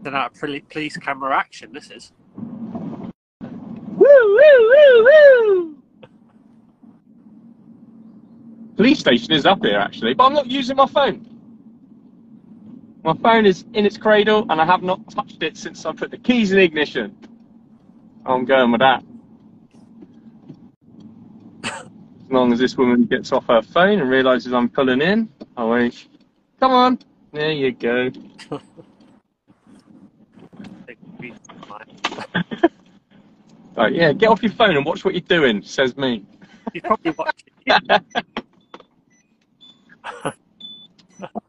out 0.06 0.32
of 0.32 0.70
police 0.70 0.96
camera 0.96 1.36
action, 1.36 1.74
this 1.74 1.92
is. 1.92 2.14
Woo, 3.42 3.98
woo, 4.00 4.38
woo, 4.40 5.04
woo! 5.04 5.78
Police 8.78 9.00
station 9.00 9.34
is 9.34 9.46
up 9.46 9.66
here, 9.66 9.78
actually, 9.78 10.14
but 10.14 10.28
I'm 10.28 10.34
not 10.34 10.50
using 10.50 10.78
my 10.78 10.86
phone. 10.86 11.28
My 13.04 13.14
phone 13.16 13.46
is 13.46 13.66
in 13.74 13.86
its 13.86 13.98
cradle, 13.98 14.46
and 14.50 14.62
I 14.62 14.66
have 14.66 14.82
not 14.82 15.06
touched 15.12 15.44
it 15.44 15.58
since 15.58 15.86
I 15.86 15.92
put 15.92 16.10
the 16.10 16.18
keys 16.18 16.54
in 16.54 16.60
the 16.60 16.64
ignition. 16.64 17.14
I'm 18.26 18.46
going 18.46 18.72
with 18.72 18.80
that. 18.80 19.04
As 21.66 22.30
long 22.30 22.54
as 22.54 22.60
this 22.60 22.78
woman 22.78 23.08
gets 23.08 23.34
off 23.34 23.46
her 23.48 23.62
phone 23.62 24.00
and 24.00 24.10
realizes 24.10 24.54
I'm 24.54 24.70
pulling 24.70 25.02
in, 25.02 25.28
I 25.58 25.66
won't. 25.66 26.08
Come 26.62 26.72
on. 26.72 27.00
There 27.34 27.52
you 27.52 27.74
go. 27.74 28.10
Right, 33.76 33.94
yeah, 33.94 34.12
get 34.12 34.30
off 34.30 34.44
your 34.44 34.52
phone 34.52 34.76
and 34.76 34.86
watch 34.86 35.06
what 35.06 35.14
you're 35.14 35.22
doing, 35.22 35.62
says 35.64 35.96
me. 35.96 36.26
You 36.74 36.82
probably 36.82 37.12
watched 37.12 37.46
it. 37.66 38.04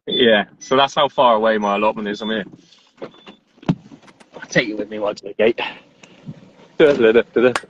Yeah, 0.06 0.44
so 0.60 0.76
that's 0.76 0.94
how 0.94 1.08
far 1.08 1.34
away 1.34 1.58
my 1.58 1.76
allotment 1.76 2.06
is. 2.08 2.22
I'm 2.22 2.30
here. 2.30 2.44
I'll 4.34 4.48
take 4.48 4.68
you 4.68 4.76
with 4.76 4.88
me 4.88 4.98
while 4.98 5.14
to 5.14 5.24
the 5.24 5.34
gate. 5.34 5.60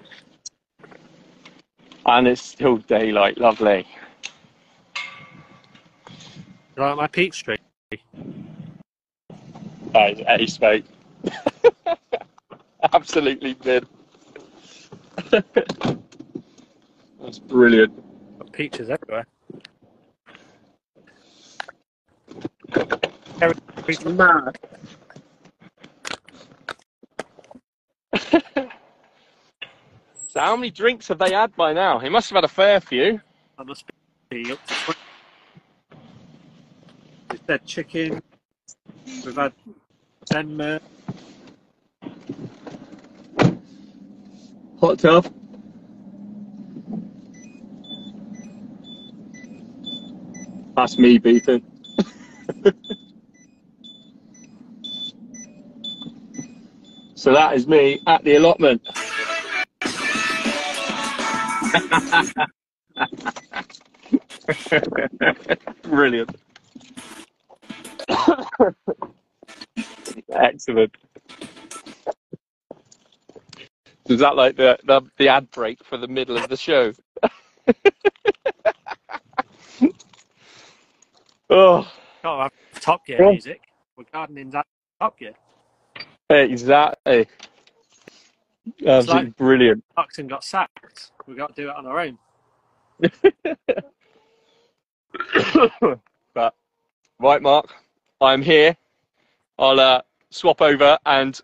And 2.05 2.27
it's 2.27 2.43
still 2.43 2.79
daylight, 2.79 3.39
lovely. 3.39 3.87
You 6.77 6.83
like 6.83 6.97
my 6.97 7.07
peak 7.07 7.33
street? 7.33 7.61
That 9.93 10.19
is 10.19 10.21
ace, 10.27 10.61
mate. 10.61 10.87
Absolutely 12.93 13.57
mid. 13.65 13.87
That's 15.31 15.47
brilliant. 17.39 17.95
Got 18.39 18.53
peaches 18.53 18.91
everywhere. 18.91 19.27
Mad. 24.05 24.59
so 30.29 30.37
how 30.37 30.57
many 30.57 30.71
drinks 30.71 31.09
have 31.09 31.19
they 31.19 31.33
had 31.33 31.55
by 31.57 31.73
now? 31.73 31.99
He 31.99 32.09
must 32.09 32.31
have 32.31 32.37
had 32.37 32.45
a 32.45 32.49
fair 32.49 32.81
few. 32.81 33.21
That 33.59 33.67
must 33.67 33.85
be 34.31 34.53
up 34.53 34.65
to 34.67 34.75
20. 34.75 35.01
We've 37.31 37.41
had 37.49 37.65
chicken. 37.65 38.23
We've 39.25 39.37
had 39.37 39.53
Denmer. 40.27 40.81
Hot 44.83 44.99
tub. 44.99 45.33
That's 50.77 50.99
me 50.99 51.19
beaten. 51.19 51.63
so 57.15 57.33
that 57.33 57.55
is 57.57 57.67
me 57.69 58.01
at 58.07 58.25
the 58.25 58.37
allotment. 58.37 58.83
Brilliant. 65.83 66.37
Excellent. 70.33 70.97
Is 74.09 74.21
that 74.21 74.37
like 74.37 74.57
the, 74.57 74.79
the 74.85 75.03
the 75.17 75.29
ad 75.29 75.51
break 75.51 75.85
for 75.85 75.97
the 75.97 76.09
middle 76.09 76.37
of 76.37 76.49
the 76.49 76.57
show? 76.57 76.93
oh, 81.51 81.89
Can't 82.23 82.43
have 82.43 82.53
Top 82.81 83.07
Gear 83.07 83.31
music. 83.31 83.61
We're 83.97 84.05
gardening's 84.13 84.55
at 84.55 84.67
Top 85.01 85.19
Gear. 85.19 85.35
exactly. 86.31 87.29
Absolutely 88.87 89.25
like- 89.27 89.37
brilliant. 89.37 89.85
Buxton 89.95 90.27
got 90.27 90.45
sacked. 90.45 91.13
We've 91.27 91.37
got 91.37 91.55
to 91.55 91.63
do 91.63 91.69
it 91.69 91.77
on 91.77 91.87
our 91.87 92.01
own. 92.01 92.19
but 96.35 96.55
right, 97.19 97.43
Marc, 97.43 97.73
I'm 98.21 98.43
here. 98.43 98.77
I'll 99.59 99.79
uh, 99.79 100.03
swap 100.31 100.61
over 100.61 100.99
and 101.07 101.41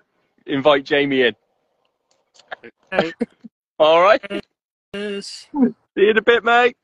invite 0.46 0.84
Jamie 0.84 1.22
in. 1.22 1.34
Hey, 2.90 3.12
All 3.78 4.00
right. 4.00 4.20
cheers. 4.94 5.26
See 5.26 5.58
you 5.96 6.10
in 6.10 6.18
a 6.18 6.22
bit, 6.22 6.44
mate. 6.44 6.76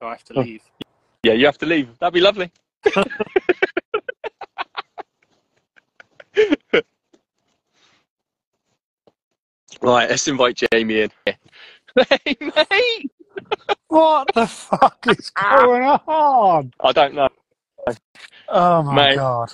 Do 0.00 0.06
I 0.08 0.10
have 0.10 0.24
to 0.24 0.34
oh. 0.36 0.42
leave? 0.42 0.62
Yeah, 1.22 1.32
you 1.32 1.46
have 1.46 1.58
to 1.58 1.66
leave. 1.66 1.98
That'd 1.98 2.14
be 2.14 2.20
lovely. 2.20 2.50
right, 9.80 10.10
let's 10.10 10.28
invite 10.28 10.62
Jamie 10.72 11.02
in. 11.02 11.10
Hey, 12.10 12.36
mate. 12.40 13.10
What 13.86 14.28
the 14.34 14.48
fuck 14.48 14.98
is 15.08 15.30
ah. 15.36 15.64
going 15.64 15.82
on? 15.84 16.72
I 16.80 16.92
don't 16.92 17.14
know. 17.14 17.28
Oh 18.48 18.82
my 18.82 18.94
Mate. 18.94 19.16
god. 19.16 19.52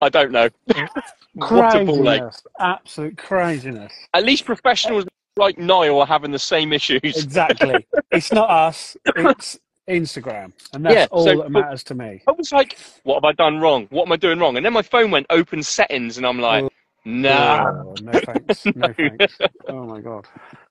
I 0.00 0.08
don't 0.08 0.32
know. 0.32 0.48
what 1.34 1.76
a 1.76 1.84
ball 1.84 2.10
ache. 2.10 2.22
Absolute 2.58 3.18
craziness. 3.18 3.92
At 4.14 4.24
least 4.24 4.44
professionals 4.44 5.04
like 5.36 5.58
Niall 5.58 6.00
are 6.00 6.06
having 6.06 6.32
the 6.32 6.38
same 6.38 6.72
issues. 6.72 7.00
Exactly. 7.02 7.86
it's 8.10 8.32
not 8.32 8.50
us, 8.50 8.96
it's 9.16 9.58
Instagram. 9.88 10.52
And 10.72 10.84
that's 10.84 10.94
Yeah, 10.94 11.06
all 11.10 11.24
so- 11.24 11.36
that 11.42 11.50
matters 11.50 11.82
to 11.84 11.94
me. 11.94 12.22
I 12.28 12.32
was 12.32 12.52
like, 12.52 12.78
what 13.04 13.16
have 13.16 13.24
I 13.24 13.32
done 13.32 13.60
wrong? 13.60 13.86
What 13.90 14.06
am 14.06 14.12
I 14.12 14.16
doing 14.16 14.38
wrong? 14.38 14.56
And 14.56 14.64
then 14.64 14.72
my 14.72 14.82
phone 14.82 15.10
went 15.10 15.26
open 15.30 15.62
settings, 15.62 16.16
and 16.16 16.26
I'm 16.26 16.38
like, 16.40 16.64
oh, 16.64 16.70
nah. 17.04 17.66
Oh, 17.70 17.94
no 18.02 18.12
thanks. 18.12 18.66
No 18.66 18.92
thanks. 18.96 19.38
Oh 19.68 19.84
my 19.86 20.00
god. 20.00 20.26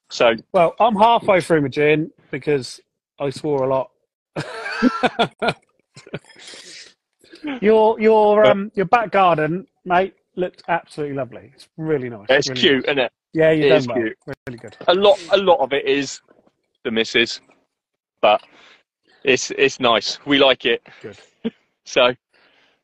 So 0.10 0.34
Well, 0.54 0.76
I'm 0.80 0.96
halfway 0.96 1.42
through 1.42 1.62
my 1.62 1.68
gin 1.68 2.12
because 2.32 2.80
I 3.20 3.30
swore 3.30 3.64
a 3.64 3.68
lot. 3.70 3.92
Your 7.62 8.00
your 8.00 8.46
um 8.46 8.72
your 8.76 8.86
back 8.86 9.12
garden, 9.12 9.68
mate, 9.86 10.16
looked 10.36 10.64
absolutely 10.68 11.16
lovely. 11.16 11.52
It's 11.54 11.68
really 11.78 12.10
nice. 12.10 12.26
it's 12.30 12.50
really 12.50 12.62
cute, 12.62 12.76
nice. 12.78 12.86
isn't 12.86 13.00
it? 13.00 13.12
Yeah, 13.34 13.56
done 13.56 13.86
well. 13.88 13.98
cute. 13.98 14.18
Really 14.48 14.58
good. 14.60 14.76
A 14.88 14.94
lot, 14.94 15.20
a 15.32 15.38
lot 15.38 15.60
of 15.60 15.72
it 15.74 15.86
is 15.86 16.22
the 16.84 16.92
missus, 16.92 17.42
but 18.22 18.42
it's 19.24 19.52
it's 19.52 19.80
nice. 19.80 20.18
We 20.26 20.38
like 20.40 20.66
it. 20.66 20.82
Good. 21.02 21.18
So, 21.86 22.14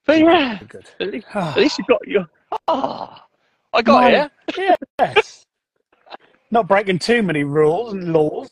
but 0.06 0.20
yeah, 0.20 0.60
Good. 0.68 0.86
at 1.00 1.12
least, 1.12 1.28
at 1.34 1.58
least 1.58 1.78
you 1.80 1.86
got 1.88 2.08
your. 2.08 2.28
Ah, 2.68 3.26
I 3.74 3.82
got 3.82 4.04
Mine- 4.04 4.30
it. 4.58 4.80
Yes. 5.00 5.46
Not 6.52 6.68
breaking 6.68 7.00
too 7.00 7.22
many 7.24 7.44
rules 7.44 7.94
and 7.94 8.14
laws. 8.14 8.50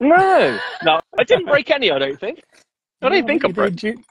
No, 0.00 0.58
no, 0.84 1.00
I 1.18 1.24
didn't 1.24 1.46
break 1.46 1.70
any. 1.70 1.90
I 1.90 1.98
don't 1.98 2.18
think. 2.18 2.42
I 3.02 3.08
don't 3.08 3.20
No, 3.20 3.26
think 3.26 3.44
I 3.44 3.48
you 3.48 3.54
broke. 3.54 3.74
did. 3.76 3.82
You, 3.82 4.04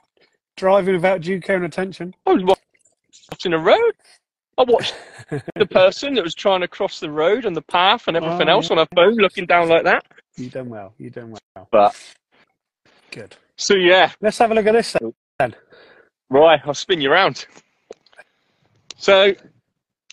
driving 0.56 0.94
without 0.94 1.20
due 1.20 1.40
care 1.40 1.56
and 1.56 1.64
attention. 1.64 2.14
I 2.26 2.32
was 2.32 2.42
watching 3.30 3.52
a 3.52 3.58
road. 3.58 3.92
I 4.58 4.64
watched 4.64 4.94
the 5.56 5.66
person 5.70 6.14
that 6.14 6.22
was 6.24 6.34
trying 6.34 6.60
to 6.60 6.68
cross 6.68 7.00
the 7.00 7.10
road 7.10 7.46
and 7.46 7.56
the 7.56 7.62
path 7.62 8.06
and 8.08 8.16
everything 8.16 8.48
Oh, 8.48 8.52
else 8.52 8.70
on 8.70 8.76
her 8.78 8.86
phone, 8.94 9.14
looking 9.16 9.46
down 9.46 9.68
like 9.68 9.84
that. 9.84 10.04
You 10.36 10.50
done 10.50 10.68
well. 10.68 10.94
You 10.98 11.10
done 11.10 11.34
well. 11.54 11.68
But 11.70 11.96
Good. 13.10 13.34
so 13.56 13.74
yeah, 13.74 14.12
Let's 14.20 14.38
have 14.38 14.50
a 14.50 14.54
look 14.54 14.66
at 14.66 14.72
this. 14.72 14.96
Then. 15.38 15.54
Right, 16.30 16.60
I'll 16.64 16.74
spin 16.74 17.00
you 17.00 17.10
around. 17.10 17.46
So, 18.96 19.34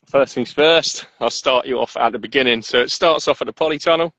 first 0.07 0.33
things 0.35 0.51
first, 0.51 1.05
I'll 1.19 1.29
start 1.29 1.65
you 1.67 1.79
off 1.79 1.95
at 1.97 2.11
the 2.11 2.19
beginning. 2.19 2.61
So 2.61 2.79
it 2.79 2.91
starts 2.91 3.27
off 3.27 3.41
at 3.41 3.45
the 3.45 3.53
polytunnel, 3.53 4.11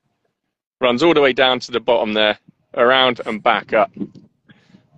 runs 0.80 1.02
all 1.02 1.14
the 1.14 1.20
way 1.20 1.32
down 1.32 1.60
to 1.60 1.72
the 1.72 1.80
bottom 1.80 2.12
there, 2.12 2.38
around 2.74 3.20
and 3.26 3.42
back 3.42 3.72
up. 3.72 3.90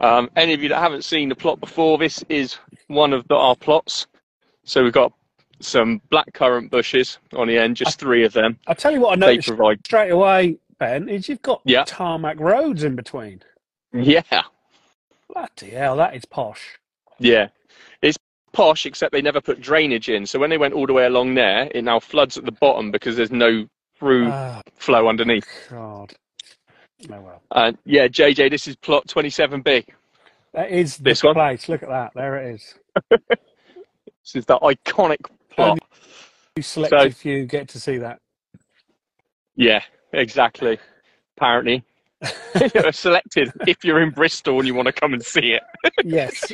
Um, 0.03 0.31
any 0.37 0.53
of 0.55 0.63
you 0.63 0.69
that 0.71 0.79
haven't 0.81 1.05
seen 1.05 1.29
the 1.29 1.37
plot 1.37 1.61
before, 1.61 1.99
this 1.99 2.25
is 2.29 2.59
one 2.89 3.13
of 3.13 3.27
the, 3.29 3.37
our 3.37 3.57
plots. 3.57 4.07
So 4.65 4.83
we've 4.85 4.93
got 4.93 5.13
some 5.61 6.01
blackcurrant 6.11 6.71
bushes 6.71 7.19
on 7.35 7.49
the 7.49 7.59
end, 7.59 7.77
just 7.77 7.99
three 8.01 8.25
of 8.25 8.33
them. 8.33 8.59
I'll 8.67 8.75
tell 8.75 8.93
you 8.93 9.01
what 9.01 9.13
I 9.13 9.17
noticed 9.17 9.49
provide, 9.49 9.81
straight 9.87 10.11
away, 10.11 10.59
Ben, 10.79 11.09
is 11.09 11.29
you've 11.29 11.43
got 11.43 11.63
Yeah. 11.65 11.85
tarmac 11.85 12.41
roads 12.41 12.85
in 12.85 12.97
between. 12.97 13.43
yeah, 13.93 14.43
Bloody 15.33 15.71
hell, 15.71 15.97
that 15.97 16.15
is 16.17 16.25
posh. 16.25 16.79
yeah. 17.19 17.49
It's 18.03 18.19
posh, 18.53 18.87
except 18.87 19.13
they 19.13 19.23
never 19.23 19.41
put 19.41 19.61
drainage 19.61 20.09
in. 20.09 20.27
So 20.27 20.39
when 20.39 20.51
they 20.51 20.59
went 20.59 20.75
all 20.75 20.87
the 20.87 20.93
way 20.93 21.07
along 21.07 21.35
there, 21.35 21.71
it 21.75 21.85
now 21.85 22.01
floods 22.01 22.37
at 22.39 22.45
the 22.45 22.53
bottom 22.53 22.91
because 22.91 23.17
there's 23.17 23.31
no 23.33 23.67
through 23.99 24.33
Oh, 24.33 24.61
flow 24.77 25.09
underneath. 25.09 25.47
God. 25.71 26.13
Oh, 27.11 27.21
well. 27.21 27.43
And 27.55 27.79
yeah, 27.85 28.07
JJ, 28.09 28.51
this 28.51 28.69
is 28.69 28.77
plot 28.77 29.07
27B. 29.09 29.87
That 30.55 30.71
is 30.71 30.97
the 30.99 31.05
This 31.05 31.23
one? 31.23 31.35
place. 31.35 31.69
Look 31.69 31.83
at 31.83 31.89
that. 31.89 32.13
There 32.15 32.37
it 32.39 32.55
is. 32.55 32.75
This 34.25 34.37
is 34.37 34.47
the 34.47 34.57
iconic 34.61 35.17
plot. 35.51 35.81
You 36.55 36.63
selected 36.63 37.13
So- 37.13 37.19
few 37.19 37.45
get 37.45 37.67
to 37.71 37.81
see 37.81 37.99
that. 37.99 38.21
Yeah, 39.57 39.83
exactly. 40.13 40.79
Apparently. 41.37 41.83
You're 42.75 42.93
selected 42.93 43.51
if 43.67 43.85
you're 43.85 44.01
in 44.01 44.11
Bristol 44.11 44.59
and 44.59 44.67
you 44.69 44.75
want 44.75 44.87
to 44.87 44.93
come 44.93 45.13
and 45.13 45.21
see 45.25 45.55
it. 45.59 45.63
yes. 46.05 46.53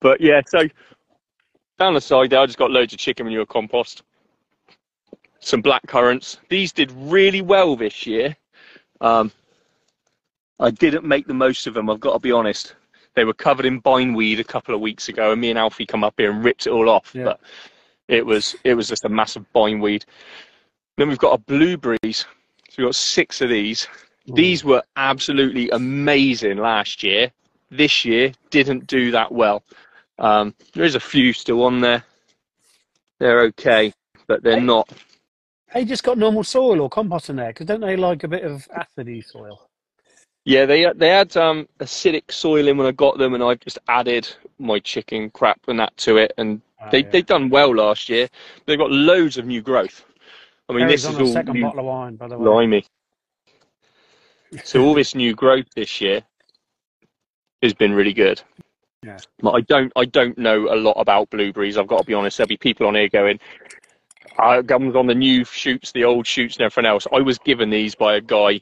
But 0.00 0.20
yeah, 0.20 0.40
so 0.46 0.64
down 1.78 1.94
the 1.94 2.00
side 2.00 2.30
there, 2.30 2.40
I 2.40 2.46
just 2.46 2.58
got 2.58 2.72
loads 2.72 2.92
of 2.92 2.98
chicken 2.98 3.26
manure 3.26 3.46
compost, 3.46 4.02
some 5.42 5.60
black 5.60 5.86
currants. 5.86 6.38
These 6.48 6.72
did 6.72 6.90
really 6.92 7.42
well 7.42 7.76
this 7.76 8.06
year. 8.06 8.36
Um, 9.00 9.30
I 10.58 10.70
didn't 10.70 11.04
make 11.04 11.26
the 11.26 11.34
most 11.34 11.66
of 11.66 11.74
them, 11.74 11.90
I've 11.90 12.00
got 12.00 12.14
to 12.14 12.18
be 12.20 12.32
honest. 12.32 12.74
They 13.14 13.24
were 13.24 13.34
covered 13.34 13.66
in 13.66 13.80
bindweed 13.80 14.40
a 14.40 14.44
couple 14.44 14.74
of 14.74 14.80
weeks 14.80 15.08
ago, 15.08 15.32
and 15.32 15.40
me 15.40 15.50
and 15.50 15.58
Alfie 15.58 15.84
come 15.84 16.04
up 16.04 16.14
here 16.16 16.30
and 16.30 16.44
ripped 16.44 16.66
it 16.66 16.70
all 16.70 16.88
off. 16.88 17.10
Yeah. 17.14 17.24
But 17.24 17.40
it 18.08 18.24
was 18.24 18.56
it 18.64 18.74
was 18.74 18.88
just 18.88 19.04
a 19.04 19.08
massive 19.08 19.52
bindweed. 19.52 20.04
Then 20.96 21.08
we've 21.08 21.18
got 21.18 21.32
our 21.32 21.38
blueberries. 21.38 22.24
So 22.70 22.74
we've 22.78 22.86
got 22.86 22.94
six 22.94 23.40
of 23.42 23.50
these. 23.50 23.86
These 24.26 24.64
were 24.64 24.82
absolutely 24.96 25.68
amazing 25.70 26.58
last 26.58 27.02
year. 27.02 27.32
This 27.70 28.04
year 28.04 28.32
didn't 28.50 28.86
do 28.86 29.10
that 29.10 29.32
well. 29.32 29.62
Um, 30.18 30.54
there 30.72 30.84
is 30.84 30.94
a 30.94 31.00
few 31.00 31.32
still 31.32 31.64
on 31.64 31.80
there. 31.80 32.04
They're 33.18 33.42
okay, 33.46 33.92
but 34.26 34.42
they're 34.42 34.60
not. 34.60 34.88
They 35.74 35.84
just 35.84 36.04
got 36.04 36.18
normal 36.18 36.44
soil 36.44 36.80
or 36.80 36.90
compost 36.90 37.30
in 37.30 37.36
there 37.36 37.48
because 37.48 37.66
don't 37.66 37.80
they 37.80 37.96
like 37.96 38.24
a 38.24 38.28
bit 38.28 38.44
of 38.44 38.68
acidy 38.68 39.24
soil? 39.24 39.68
Yeah, 40.44 40.66
they 40.66 40.92
they 40.94 41.08
had 41.08 41.36
um, 41.36 41.68
acidic 41.78 42.30
soil 42.32 42.68
in 42.68 42.76
when 42.76 42.86
I 42.86 42.92
got 42.92 43.16
them, 43.16 43.34
and 43.34 43.42
I've 43.42 43.60
just 43.60 43.78
added 43.88 44.28
my 44.58 44.78
chicken 44.80 45.30
crap 45.30 45.60
and 45.68 45.78
that 45.78 45.96
to 45.98 46.16
it, 46.16 46.32
and 46.36 46.60
Oh, 46.82 46.88
they 46.90 47.02
yeah. 47.02 47.08
they've 47.10 47.26
done 47.26 47.48
well 47.48 47.74
last 47.74 48.08
year. 48.08 48.28
They've 48.66 48.78
got 48.78 48.90
loads 48.90 49.38
of 49.38 49.46
new 49.46 49.62
growth. 49.62 50.04
I 50.68 50.72
mean, 50.72 50.82
Harry's 50.82 51.02
this 51.02 51.12
is 51.12 51.18
all 51.18 51.26
second 51.28 51.54
new 51.54 51.62
bottle 51.62 51.80
of 51.80 51.86
wine, 51.86 52.16
by 52.16 52.28
the 52.28 52.38
way. 52.38 52.44
Blimey. 52.44 52.84
So 54.64 54.84
all 54.84 54.92
this 54.92 55.14
new 55.14 55.34
growth 55.34 55.64
this 55.74 55.98
year 55.98 56.20
has 57.62 57.72
been 57.72 57.94
really 57.94 58.12
good. 58.12 58.42
Yeah. 59.02 59.16
But 59.38 59.52
I 59.52 59.60
don't 59.62 59.90
I 59.96 60.04
don't 60.04 60.36
know 60.36 60.70
a 60.70 60.76
lot 60.76 60.92
about 60.98 61.30
blueberries. 61.30 61.78
I've 61.78 61.86
got 61.86 62.00
to 62.00 62.04
be 62.04 62.12
honest. 62.12 62.36
There'll 62.36 62.48
be 62.48 62.58
people 62.58 62.86
on 62.86 62.94
here 62.94 63.08
going, 63.08 63.40
I 64.38 64.60
was 64.60 64.96
on 64.96 65.06
the 65.06 65.14
new 65.14 65.44
shoots, 65.44 65.92
the 65.92 66.04
old 66.04 66.26
shoots, 66.26 66.56
and 66.56 66.64
everything 66.64 66.88
else. 66.88 67.06
I 67.12 67.20
was 67.20 67.38
given 67.38 67.70
these 67.70 67.94
by 67.94 68.16
a 68.16 68.20
guy 68.20 68.60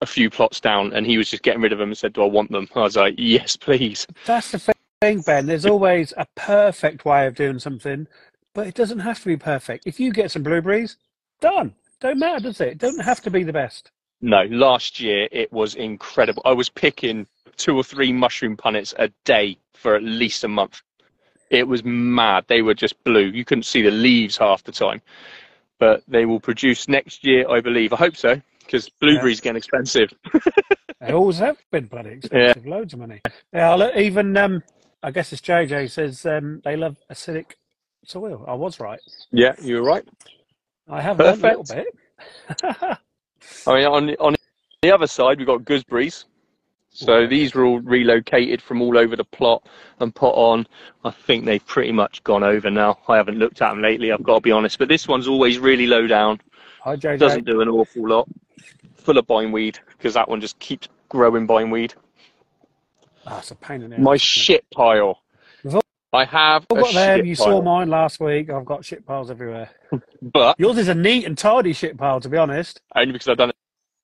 a 0.00 0.06
few 0.06 0.30
plots 0.30 0.60
down, 0.60 0.92
and 0.92 1.06
he 1.06 1.18
was 1.18 1.30
just 1.30 1.42
getting 1.42 1.60
rid 1.60 1.72
of 1.72 1.78
them 1.78 1.88
and 1.90 1.98
said, 1.98 2.12
"Do 2.12 2.22
I 2.22 2.26
want 2.26 2.50
them?" 2.50 2.68
I 2.74 2.80
was 2.80 2.96
like, 2.96 3.14
"Yes, 3.18 3.56
please." 3.56 4.06
That's 4.26 4.52
the 4.52 4.74
thing, 5.00 5.20
Ben. 5.22 5.46
There's 5.46 5.66
always 5.66 6.12
a 6.16 6.26
perfect 6.36 7.04
way 7.04 7.26
of 7.26 7.34
doing 7.34 7.58
something, 7.58 8.06
but 8.54 8.66
it 8.66 8.74
doesn't 8.74 9.00
have 9.00 9.20
to 9.20 9.26
be 9.26 9.36
perfect. 9.36 9.86
If 9.86 9.98
you 9.98 10.12
get 10.12 10.30
some 10.30 10.42
blueberries, 10.42 10.96
done. 11.40 11.74
Don't 12.00 12.18
matter, 12.18 12.44
does 12.44 12.60
it? 12.60 12.68
It 12.68 12.78
doesn't 12.78 13.04
have 13.04 13.20
to 13.22 13.30
be 13.30 13.42
the 13.42 13.52
best. 13.52 13.90
No, 14.20 14.42
last 14.44 15.00
year 15.00 15.28
it 15.32 15.52
was 15.52 15.74
incredible. 15.74 16.42
I 16.44 16.52
was 16.52 16.68
picking 16.68 17.26
two 17.56 17.76
or 17.76 17.82
three 17.82 18.12
mushroom 18.12 18.56
punnets 18.56 18.94
a 18.98 19.08
day 19.24 19.58
for 19.74 19.96
at 19.96 20.02
least 20.02 20.44
a 20.44 20.48
month. 20.48 20.82
It 21.50 21.66
was 21.66 21.84
mad. 21.84 22.44
They 22.48 22.62
were 22.62 22.74
just 22.74 23.02
blue. 23.04 23.26
You 23.26 23.44
couldn't 23.44 23.64
see 23.64 23.82
the 23.82 23.90
leaves 23.90 24.36
half 24.36 24.62
the 24.64 24.72
time. 24.72 25.00
But 25.78 26.02
they 26.08 26.26
will 26.26 26.40
produce 26.40 26.88
next 26.88 27.24
year, 27.24 27.48
I 27.48 27.60
believe. 27.60 27.92
I 27.92 27.96
hope 27.96 28.16
so, 28.16 28.40
because 28.60 28.88
blueberries 28.88 29.40
getting 29.40 29.58
expensive. 29.58 30.12
They 31.00 31.12
always 31.12 31.38
have 31.38 31.58
been 31.70 31.86
bloody 31.86 32.10
expensive, 32.10 32.66
loads 32.66 32.92
of 32.92 32.98
money. 32.98 33.20
Yeah, 33.52 33.74
look, 33.74 33.94
even 33.94 34.36
um, 34.36 34.62
I 35.02 35.12
guess 35.12 35.32
it's 35.32 35.40
JJ 35.40 35.90
says 35.90 36.26
um, 36.26 36.60
they 36.64 36.76
love 36.76 36.96
acidic 37.10 37.52
soil. 38.04 38.44
I 38.48 38.54
was 38.54 38.80
right. 38.80 38.98
Yeah, 39.30 39.54
you 39.62 39.76
were 39.76 39.84
right. 39.84 40.04
I 40.88 41.00
have 41.00 41.18
learned 41.18 41.44
a 41.44 41.48
little 41.48 41.64
bit. 41.64 41.86
I 43.66 43.74
mean, 43.74 43.86
on 43.86 44.10
on 44.16 44.34
the 44.82 44.92
other 44.92 45.06
side, 45.06 45.38
we've 45.38 45.46
got 45.46 45.64
gooseberries. 45.64 46.24
So 46.98 47.28
these 47.28 47.54
were 47.54 47.64
all 47.64 47.78
relocated 47.78 48.60
from 48.60 48.82
all 48.82 48.98
over 48.98 49.14
the 49.14 49.22
plot 49.22 49.64
and 50.00 50.12
put 50.12 50.32
on. 50.32 50.66
I 51.04 51.12
think 51.12 51.44
they've 51.44 51.64
pretty 51.64 51.92
much 51.92 52.24
gone 52.24 52.42
over 52.42 52.70
now. 52.70 52.98
I 53.06 53.16
haven't 53.16 53.38
looked 53.38 53.62
at 53.62 53.70
them 53.70 53.80
lately, 53.80 54.10
I've 54.10 54.24
got 54.24 54.34
to 54.34 54.40
be 54.40 54.50
honest. 54.50 54.80
But 54.80 54.88
this 54.88 55.06
one's 55.06 55.28
always 55.28 55.60
really 55.60 55.86
low 55.86 56.08
down. 56.08 56.40
Hi, 56.82 56.96
JJ. 56.96 57.20
Doesn't 57.20 57.46
do 57.46 57.60
an 57.60 57.68
awful 57.68 58.08
lot. 58.08 58.28
Full 58.96 59.16
of 59.16 59.28
bindweed 59.28 59.78
because 59.96 60.14
that 60.14 60.28
one 60.28 60.40
just 60.40 60.58
keeps 60.58 60.88
growing 61.08 61.46
bindweed. 61.46 61.94
Ah, 63.28 63.38
it's 63.38 63.52
a 63.52 63.54
pain 63.54 63.82
in 63.82 63.90
the 63.90 63.98
My 63.98 64.14
ass, 64.14 64.16
isn't 64.16 64.24
shit 64.24 64.70
pile. 64.74 65.22
I 66.12 66.24
have 66.24 66.66
I've 66.72 66.82
got 66.82 66.94
them. 66.94 67.26
You 67.26 67.36
pile, 67.36 67.46
saw 67.46 67.62
mine 67.62 67.90
last 67.90 68.18
week. 68.18 68.50
I've 68.50 68.64
got 68.64 68.84
shit 68.84 69.06
piles 69.06 69.30
everywhere. 69.30 69.70
but 70.22 70.58
Yours 70.58 70.78
is 70.78 70.88
a 70.88 70.94
neat 70.94 71.26
and 71.26 71.38
tidy 71.38 71.72
shit 71.72 71.96
pile, 71.96 72.18
to 72.20 72.28
be 72.28 72.38
honest. 72.38 72.80
only 72.96 73.12
because 73.12 73.28
I've 73.28 73.36
done 73.36 73.50
it 73.50 73.56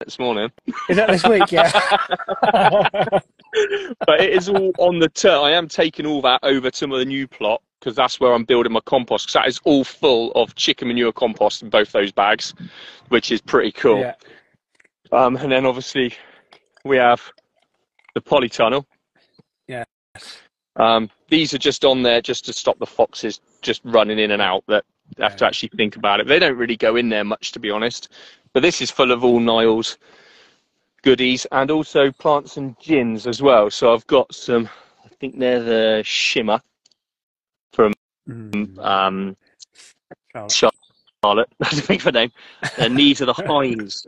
this 0.04 0.18
morning. 0.18 0.50
Is 0.88 0.96
that 0.96 1.08
this 1.08 1.24
week? 1.24 1.50
Yeah. 1.50 1.70
but 4.06 4.20
it 4.20 4.32
is 4.32 4.48
all 4.48 4.72
on 4.78 4.98
the 4.98 5.08
turn. 5.08 5.44
I 5.44 5.52
am 5.52 5.68
taking 5.68 6.06
all 6.06 6.22
that 6.22 6.40
over 6.42 6.70
to 6.70 6.86
the 6.86 7.04
new 7.04 7.26
plot 7.26 7.62
because 7.80 7.96
that's 7.96 8.20
where 8.20 8.32
I'm 8.32 8.44
building 8.44 8.72
my 8.72 8.80
compost. 8.80 9.26
Because 9.26 9.34
that 9.34 9.48
is 9.48 9.60
all 9.64 9.84
full 9.84 10.32
of 10.32 10.54
chicken 10.54 10.88
manure 10.88 11.12
compost 11.12 11.62
in 11.62 11.70
both 11.70 11.92
those 11.92 12.12
bags, 12.12 12.54
which 13.08 13.30
is 13.30 13.40
pretty 13.40 13.72
cool. 13.72 14.00
Yeah. 14.00 14.14
Um, 15.12 15.36
and 15.36 15.52
then 15.52 15.66
obviously 15.66 16.14
we 16.84 16.96
have 16.96 17.20
the 18.14 18.20
polytunnel. 18.20 18.84
Yes. 19.68 19.86
Um, 20.76 21.10
these 21.28 21.54
are 21.54 21.58
just 21.58 21.84
on 21.84 22.02
there 22.02 22.20
just 22.20 22.44
to 22.46 22.52
stop 22.52 22.78
the 22.78 22.86
foxes 22.86 23.40
just 23.62 23.80
running 23.84 24.18
in 24.18 24.30
and 24.30 24.42
out 24.42 24.64
that 24.68 24.84
have 25.18 25.36
to 25.36 25.46
actually 25.46 25.70
think 25.76 25.96
about 25.96 26.20
it. 26.20 26.26
They 26.26 26.38
don't 26.38 26.56
really 26.56 26.76
go 26.76 26.96
in 26.96 27.08
there 27.08 27.24
much, 27.24 27.52
to 27.52 27.60
be 27.60 27.70
honest. 27.70 28.08
But 28.54 28.62
this 28.62 28.80
is 28.80 28.90
full 28.90 29.10
of 29.12 29.24
all 29.24 29.40
Niles 29.40 29.98
goodies 31.02 31.44
and 31.52 31.70
also 31.70 32.10
plants 32.12 32.56
and 32.56 32.78
gins 32.80 33.26
as 33.26 33.42
well. 33.42 33.68
So 33.70 33.92
I've 33.92 34.06
got 34.06 34.34
some, 34.34 34.70
I 35.04 35.08
think 35.20 35.38
they're 35.38 35.62
the 35.62 36.02
Shimmer, 36.04 36.60
Mm. 38.26 38.78
um, 38.78 39.36
Charlotte. 40.32 40.74
Charlotte, 41.22 41.48
that's 41.58 41.80
a 41.80 41.86
big 41.86 42.06
a 42.06 42.12
name. 42.12 42.32
And 42.78 42.98
these 42.98 43.20
are 43.20 43.26
the 43.26 43.32
Heinz. 43.46 44.06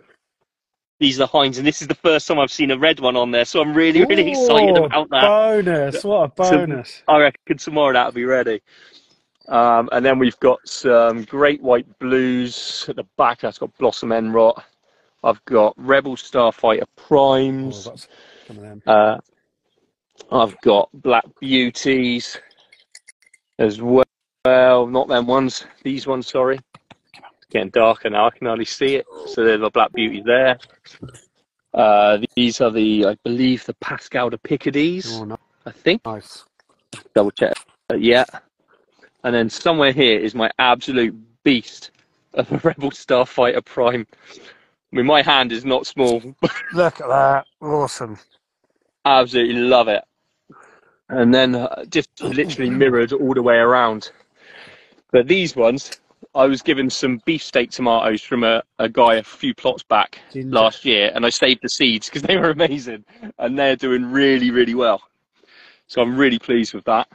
These 0.99 1.17
are 1.19 1.25
the 1.25 1.27
Heinz, 1.27 1.59
and 1.59 1.67
this 1.67 1.83
is 1.83 1.89
the 1.89 1.95
first 1.97 2.27
time 2.27 2.39
I've 2.39 2.51
seen 2.51 2.71
a 2.71 2.79
red 2.79 3.01
one 3.01 3.17
on 3.17 3.31
there. 3.31 3.45
So 3.45 3.61
I'm 3.61 3.75
really, 3.75 4.03
really 4.07 4.31
excited 4.31 4.79
about 4.79 5.11
that. 5.11 5.21
Bonus. 5.23 6.03
What 6.03 6.33
a 6.39 6.45
So- 6.47 6.57
bonus. 6.59 7.03
I 7.09 7.19
reckon 7.19 7.59
tomorrow 7.59 7.93
that'll 7.93 8.13
be 8.13 8.25
ready. 8.25 8.63
Um, 9.49 9.89
and 9.93 10.05
then 10.05 10.19
we've 10.19 10.39
got 10.41 10.59
some 10.69 11.23
great 11.25 11.63
white 11.63 11.87
blues 11.99 12.85
at 12.89 12.97
the 12.97 13.05
back. 13.17 13.41
That's 13.41 13.59
got 13.59 13.77
Blossom 13.79 14.13
End 14.13 14.35
Rot. 14.35 14.65
I've 15.23 15.45
got 15.45 15.75
Rebel 15.77 16.17
Starfighter 16.17 16.83
Oh, 16.83 16.87
Primes. 16.97 17.85
that's 17.85 18.09
some 18.47 18.57
of 18.59 18.63
them. 18.63 18.83
Uh, 18.87 19.19
I've 20.33 20.61
got 20.63 20.89
Black 20.95 21.25
Beauties 21.41 22.39
as 23.59 23.81
well. 23.81 24.05
Well, 24.45 24.87
Not 24.87 25.09
them 25.09 25.27
ones. 25.27 25.65
These 25.83 26.07
ones, 26.07 26.29
sorry. 26.29 26.59
It's 27.15 27.47
getting 27.51 27.71
darker 27.71 28.11
now. 28.11 28.27
I 28.27 28.31
can 28.31 28.47
hardly 28.47 28.65
see 28.65 28.95
it. 28.97 29.07
So 29.27 29.45
there's 29.45 29.61
the 29.61 29.71
Black 29.71 29.93
Beauty 29.93 30.23
there. 30.25 30.59
Uh, 31.75 32.19
these 32.37 32.61
are 32.61 32.71
the, 32.71 33.07
I 33.07 33.17
believe, 33.25 33.65
the 33.67 33.75
Pascal 33.75 34.31
de 34.31 34.39
Picardis. 34.39 35.19
Oh, 35.21 35.25
no- 35.25 35.39
I 35.67 35.73
think 35.73 36.05
nice. 36.07 36.45
double 37.15 37.33
check. 37.33 37.55
Uh, 37.93 37.97
yeah. 37.97 38.25
And 39.27 39.35
then 39.35 39.51
somewhere 39.51 39.91
here 39.91 40.21
is 40.21 40.37
my 40.37 40.49
absolute 40.61 41.13
beast 41.43 41.91
of 42.35 42.51
a 42.53 42.59
Rebel 42.63 42.93
Starfighter 42.93 43.65
Prime. 43.65 44.07
I 44.33 44.97
mean, 44.97 45.05
my 45.05 45.21
hand 45.21 45.51
is 45.51 45.65
not 45.65 45.85
small. 45.85 46.23
Look 46.73 47.01
at 47.01 47.09
that. 47.09 47.45
Awesome. 47.61 48.21
absolutely 49.05 49.55
love 49.63 49.89
it. 49.89 50.05
And 51.09 51.35
then 51.35 51.57
uh, 51.57 51.85
just 51.87 52.09
literally 52.23 52.71
mirrored 52.71 53.13
all 53.13 53.35
the 53.35 53.43
way 53.43 53.57
around. 53.57 54.13
But 55.11 55.27
these 55.27 55.57
ones, 55.57 55.91
I 56.37 56.47
was 56.47 56.63
given 56.63 56.89
some 56.89 57.21
beefsteak 57.27 57.73
tomatoes 57.73 58.23
from 58.23 58.45
a, 58.45 58.63
a 58.79 58.89
guy 58.89 59.17
a 59.17 59.25
few 59.25 59.53
plots 59.57 59.83
back 59.83 60.21
Ginger. 60.33 60.55
last 60.55 60.85
year, 60.85 61.11
and 61.17 61.27
I 61.27 61.31
saved 61.31 61.63
the 61.65 61.69
seeds 61.69 62.09
because 62.09 62.23
they 62.23 62.37
were 62.37 62.51
amazing, 62.51 63.05
and 63.41 63.59
they're 63.59 63.75
doing 63.75 64.05
really, 64.05 64.53
really 64.53 64.77
well. 64.77 65.03
So 65.89 66.01
I'm 66.01 66.17
really 66.17 66.39
pleased 66.39 66.75
with 66.75 66.85
that. 66.85 67.09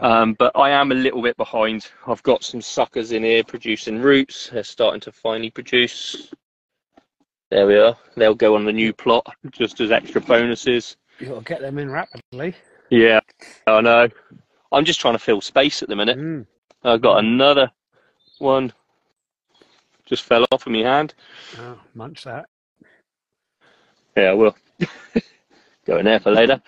Um, 0.00 0.34
but 0.34 0.52
I 0.54 0.70
am 0.70 0.92
a 0.92 0.94
little 0.94 1.22
bit 1.22 1.36
behind. 1.36 1.88
I've 2.06 2.22
got 2.22 2.44
some 2.44 2.60
suckers 2.60 3.12
in 3.12 3.22
here 3.24 3.42
producing 3.42 4.00
roots. 4.00 4.50
They're 4.52 4.64
starting 4.64 5.00
to 5.02 5.12
finally 5.12 5.50
produce. 5.50 6.30
There 7.50 7.66
we 7.66 7.76
are. 7.76 7.96
They'll 8.16 8.34
go 8.34 8.54
on 8.54 8.64
the 8.64 8.72
new 8.72 8.92
plot 8.92 9.26
just 9.50 9.80
as 9.80 9.90
extra 9.90 10.20
bonuses. 10.20 10.96
You've 11.18 11.30
got 11.30 11.38
to 11.38 11.44
get 11.44 11.60
them 11.60 11.78
in 11.78 11.90
rapidly. 11.90 12.54
Yeah, 12.90 13.20
I 13.66 13.80
know. 13.80 14.08
I'm 14.72 14.84
just 14.84 15.00
trying 15.00 15.14
to 15.14 15.18
fill 15.18 15.40
space 15.40 15.82
at 15.82 15.88
the 15.88 15.96
minute. 15.96 16.18
Mm. 16.18 16.46
I've 16.84 17.02
got 17.02 17.18
another 17.18 17.70
one. 18.38 18.72
Just 20.04 20.24
fell 20.24 20.46
off 20.50 20.66
of 20.66 20.72
my 20.72 20.80
hand. 20.80 21.14
Oh, 21.58 21.78
munch 21.94 22.24
that. 22.24 22.46
Yeah, 24.16 24.30
I 24.30 24.34
will. 24.34 24.56
go 25.86 25.98
in 25.98 26.04
there 26.04 26.20
for 26.20 26.32
later. 26.32 26.60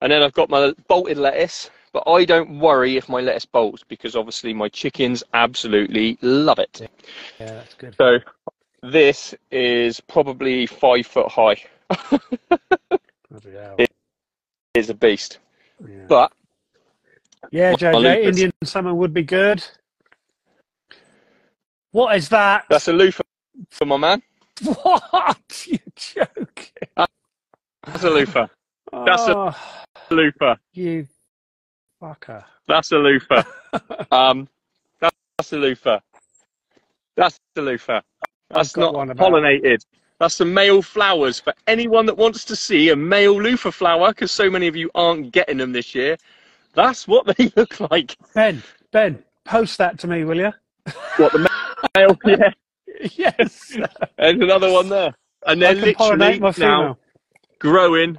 And 0.00 0.12
then 0.12 0.22
I've 0.22 0.34
got 0.34 0.50
my 0.50 0.74
bolted 0.86 1.18
lettuce. 1.18 1.70
But 1.94 2.08
I 2.08 2.24
don't 2.24 2.58
worry 2.58 2.96
if 2.96 3.08
my 3.08 3.20
lettuce 3.20 3.46
bolts 3.46 3.84
because 3.86 4.16
obviously 4.16 4.52
my 4.52 4.68
chickens 4.68 5.22
absolutely 5.32 6.18
love 6.22 6.58
it. 6.58 6.90
Yeah, 7.38 7.46
that's 7.46 7.74
good. 7.74 7.94
So 7.96 8.18
this 8.82 9.32
is 9.52 10.00
probably 10.00 10.66
five 10.66 11.06
foot 11.06 11.30
high. 11.30 11.56
Hell. 13.30 13.76
It's 14.74 14.88
a 14.88 14.94
beast. 14.94 15.38
Yeah, 15.88 16.06
But 16.08 16.32
yeah 17.52 17.74
JJ. 17.74 18.24
Indian 18.24 18.52
summer 18.64 18.92
would 18.92 19.14
be 19.14 19.22
good. 19.22 19.64
What 21.92 22.16
is 22.16 22.28
that? 22.30 22.64
that's 22.68 22.88
a 22.88 22.92
loofah 22.92 23.22
for 23.70 23.84
my 23.86 23.96
man. 23.98 24.20
What? 24.64 25.66
You're 25.68 25.78
joking? 25.94 27.06
That's 27.86 28.02
a 28.02 28.10
loofah. 28.10 28.48
That's 29.06 29.28
a- 29.28 29.36
oh, 29.36 29.56
Loofah. 30.10 30.56
you 30.72 31.06
fucker. 32.04 32.44
That's 32.68 32.92
a 32.92 32.98
loofah. 32.98 33.42
um, 34.10 34.48
that's, 35.00 35.16
that's 35.38 35.52
a 35.52 35.56
loofah. 35.56 36.00
That's 37.16 37.38
a 37.56 37.60
loofah. 37.60 38.00
That's 38.50 38.76
not 38.76 38.94
pollinated. 38.94 39.84
That's 40.20 40.38
the 40.38 40.44
male 40.44 40.82
flowers 40.82 41.40
for 41.40 41.54
anyone 41.66 42.06
that 42.06 42.16
wants 42.16 42.44
to 42.46 42.56
see 42.56 42.90
a 42.90 42.96
male 42.96 43.40
loofah 43.40 43.70
flower, 43.70 44.08
because 44.08 44.30
so 44.30 44.50
many 44.50 44.68
of 44.68 44.76
you 44.76 44.90
aren't 44.94 45.32
getting 45.32 45.58
them 45.58 45.72
this 45.72 45.94
year. 45.94 46.16
That's 46.74 47.08
what 47.08 47.26
they 47.36 47.52
look 47.56 47.80
like. 47.90 48.16
Ben, 48.34 48.62
Ben, 48.92 49.22
post 49.44 49.78
that 49.78 49.98
to 50.00 50.06
me, 50.06 50.24
will 50.24 50.38
you? 50.38 50.52
What 51.16 51.32
the 51.32 51.48
male? 51.96 52.18
Yeah. 52.24 52.50
yes. 53.16 53.76
There's 54.18 54.40
another 54.40 54.72
one 54.72 54.88
there. 54.88 55.14
And 55.46 55.60
they're 55.60 55.74
literally 55.74 56.40
now 56.58 56.96
growing 57.58 58.18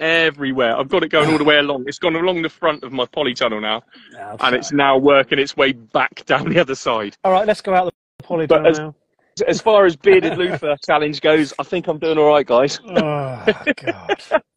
everywhere. 0.00 0.76
I've 0.76 0.88
got 0.88 1.02
it 1.02 1.08
going 1.08 1.30
all 1.30 1.38
the 1.38 1.44
way 1.44 1.58
along. 1.58 1.84
It's 1.86 1.98
gone 1.98 2.16
along 2.16 2.42
the 2.42 2.48
front 2.48 2.82
of 2.84 2.92
my 2.92 3.04
polytunnel 3.06 3.60
now, 3.60 3.82
Oh, 4.18 4.36
and 4.40 4.54
it's 4.54 4.72
now 4.72 4.96
working 4.98 5.38
its 5.38 5.56
way 5.56 5.72
back 5.72 6.24
down 6.26 6.48
the 6.48 6.58
other 6.58 6.74
side. 6.74 7.16
All 7.24 7.32
right, 7.32 7.46
let's 7.46 7.60
go 7.60 7.74
out 7.74 7.92
the 8.18 8.24
polytunnel 8.24 8.68
as- 8.70 8.78
now. 8.78 8.94
As 9.46 9.60
far 9.60 9.84
as 9.84 9.96
bearded 9.96 10.38
loofah 10.38 10.76
challenge 10.86 11.20
goes, 11.20 11.52
I 11.58 11.62
think 11.62 11.88
I'm 11.88 11.98
doing 11.98 12.16
all 12.16 12.28
right, 12.28 12.46
guys. 12.46 12.80
Oh 12.86 13.44
God. 13.76 14.22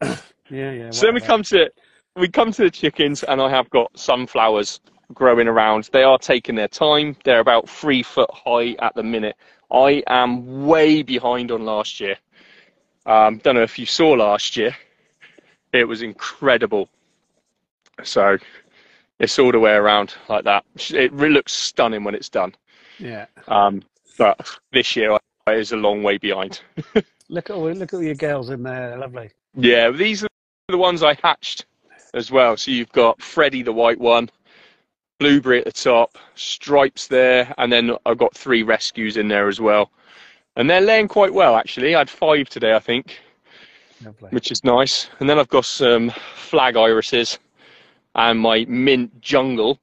yeah, 0.50 0.72
yeah. 0.72 0.90
So 0.90 1.04
then 1.04 1.14
we 1.14 1.20
come 1.20 1.42
to 1.42 1.70
we 2.16 2.28
come 2.28 2.50
to 2.52 2.62
the 2.62 2.70
chickens, 2.70 3.22
and 3.24 3.42
I 3.42 3.50
have 3.50 3.68
got 3.68 3.90
sunflowers 3.98 4.80
growing 5.12 5.48
around. 5.48 5.90
They 5.92 6.02
are 6.02 6.16
taking 6.18 6.54
their 6.54 6.66
time. 6.68 7.14
They're 7.24 7.40
about 7.40 7.68
three 7.68 8.02
foot 8.02 8.30
high 8.32 8.74
at 8.80 8.94
the 8.94 9.02
minute. 9.02 9.36
I 9.70 10.02
am 10.06 10.64
way 10.66 11.02
behind 11.02 11.50
on 11.50 11.66
last 11.66 12.00
year. 12.00 12.16
Um, 13.04 13.36
don't 13.38 13.56
know 13.56 13.62
if 13.62 13.78
you 13.78 13.84
saw 13.84 14.12
last 14.12 14.56
year. 14.56 14.74
It 15.72 15.84
was 15.84 16.02
incredible. 16.02 16.88
So 18.02 18.38
it's 19.18 19.38
all 19.38 19.52
the 19.52 19.60
way 19.60 19.72
around 19.72 20.14
like 20.28 20.44
that. 20.44 20.64
It 20.90 21.12
really 21.12 21.34
looks 21.34 21.52
stunning 21.52 22.04
when 22.04 22.14
it's 22.14 22.28
done. 22.28 22.54
Yeah. 22.98 23.26
Um, 23.48 23.82
but 24.18 24.58
this 24.72 24.96
year 24.96 25.12
I 25.12 25.52
is 25.52 25.72
a 25.72 25.76
long 25.76 26.02
way 26.02 26.18
behind. 26.18 26.60
Look 27.28 27.48
at 27.48 27.54
all, 27.54 27.70
look 27.70 27.92
at 27.92 27.94
all 27.94 28.02
your 28.02 28.16
girls 28.16 28.50
in 28.50 28.64
there. 28.64 28.96
Lovely. 28.98 29.30
Yeah, 29.54 29.90
these 29.90 30.24
are 30.24 30.28
the 30.68 30.76
ones 30.76 31.04
I 31.04 31.14
hatched 31.22 31.64
as 32.12 32.32
well. 32.32 32.56
So 32.56 32.72
you've 32.72 32.90
got 32.90 33.22
Freddie 33.22 33.62
the 33.62 33.72
white 33.72 34.00
one, 34.00 34.28
Blueberry 35.20 35.60
at 35.60 35.64
the 35.64 35.72
top, 35.72 36.18
Stripes 36.34 37.06
there, 37.06 37.54
and 37.56 37.72
then 37.72 37.92
I've 38.04 38.18
got 38.18 38.34
three 38.34 38.64
rescues 38.64 39.16
in 39.16 39.28
there 39.28 39.46
as 39.46 39.60
well. 39.60 39.92
And 40.56 40.68
they're 40.68 40.80
laying 40.80 41.06
quite 41.06 41.32
well, 41.32 41.54
actually. 41.54 41.94
I 41.94 42.00
had 42.00 42.10
five 42.10 42.48
today, 42.48 42.74
I 42.74 42.80
think, 42.80 43.20
Lovely. 44.04 44.28
which 44.30 44.50
is 44.50 44.64
nice. 44.64 45.08
And 45.20 45.28
then 45.28 45.38
I've 45.38 45.48
got 45.48 45.64
some 45.64 46.10
flag 46.34 46.76
irises 46.76 47.38
and 48.14 48.38
my 48.38 48.64
mint 48.68 49.20
jungle. 49.20 49.78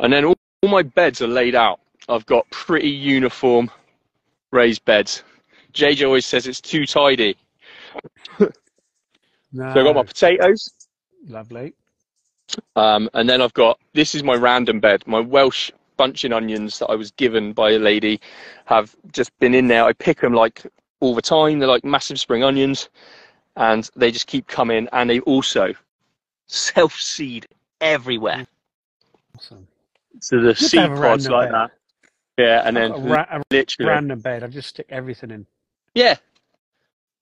And 0.00 0.12
then 0.12 0.24
all, 0.24 0.36
all 0.62 0.70
my 0.70 0.82
beds 0.82 1.20
are 1.22 1.26
laid 1.28 1.54
out. 1.54 1.80
I've 2.08 2.26
got 2.26 2.48
pretty 2.50 2.88
uniform 2.90 3.70
raised 4.52 4.84
beds. 4.84 5.22
JJ 5.72 6.06
always 6.06 6.26
says 6.26 6.46
it's 6.46 6.60
too 6.60 6.86
tidy. 6.86 7.36
No. 8.38 8.50
So 9.56 9.62
I've 9.62 9.86
got 9.86 9.94
my 9.94 10.02
potatoes, 10.02 10.68
Lovely. 11.28 11.74
Um, 12.76 13.08
and 13.14 13.28
then 13.28 13.40
I've 13.40 13.54
got 13.54 13.78
this 13.94 14.14
is 14.14 14.22
my 14.22 14.34
random 14.34 14.80
bed. 14.80 15.04
My 15.06 15.20
Welsh 15.20 15.70
bunching 15.96 16.32
onions 16.32 16.78
that 16.80 16.86
I 16.86 16.94
was 16.96 17.10
given 17.12 17.52
by 17.52 17.72
a 17.72 17.78
lady 17.78 18.20
have 18.66 18.94
just 19.12 19.36
been 19.38 19.54
in 19.54 19.68
there. 19.68 19.84
I 19.84 19.92
pick 19.92 20.20
them 20.20 20.34
like 20.34 20.66
all 21.04 21.14
the 21.14 21.22
time. 21.22 21.58
They're 21.58 21.68
like 21.68 21.84
massive 21.84 22.18
spring 22.18 22.42
onions, 22.42 22.88
and 23.56 23.88
they 23.94 24.10
just 24.10 24.26
keep 24.26 24.46
coming. 24.46 24.88
And 24.92 25.08
they 25.10 25.20
also 25.20 25.74
self 26.46 26.94
seed 26.94 27.46
everywhere. 27.80 28.46
Awesome. 29.36 29.68
So 30.20 30.40
the 30.40 30.54
seed 30.54 30.88
pods 30.90 31.28
like 31.28 31.50
bed. 31.50 31.54
that. 31.54 31.70
Yeah, 32.38 32.62
and 32.64 32.76
then 32.76 32.90
a, 32.90 32.98
ra- 32.98 33.26
a 33.30 33.42
literally, 33.50 33.90
random 33.90 34.20
bed. 34.20 34.42
I 34.42 34.48
just 34.48 34.70
stick 34.70 34.86
everything 34.88 35.30
in. 35.30 35.46
yeah. 35.94 36.16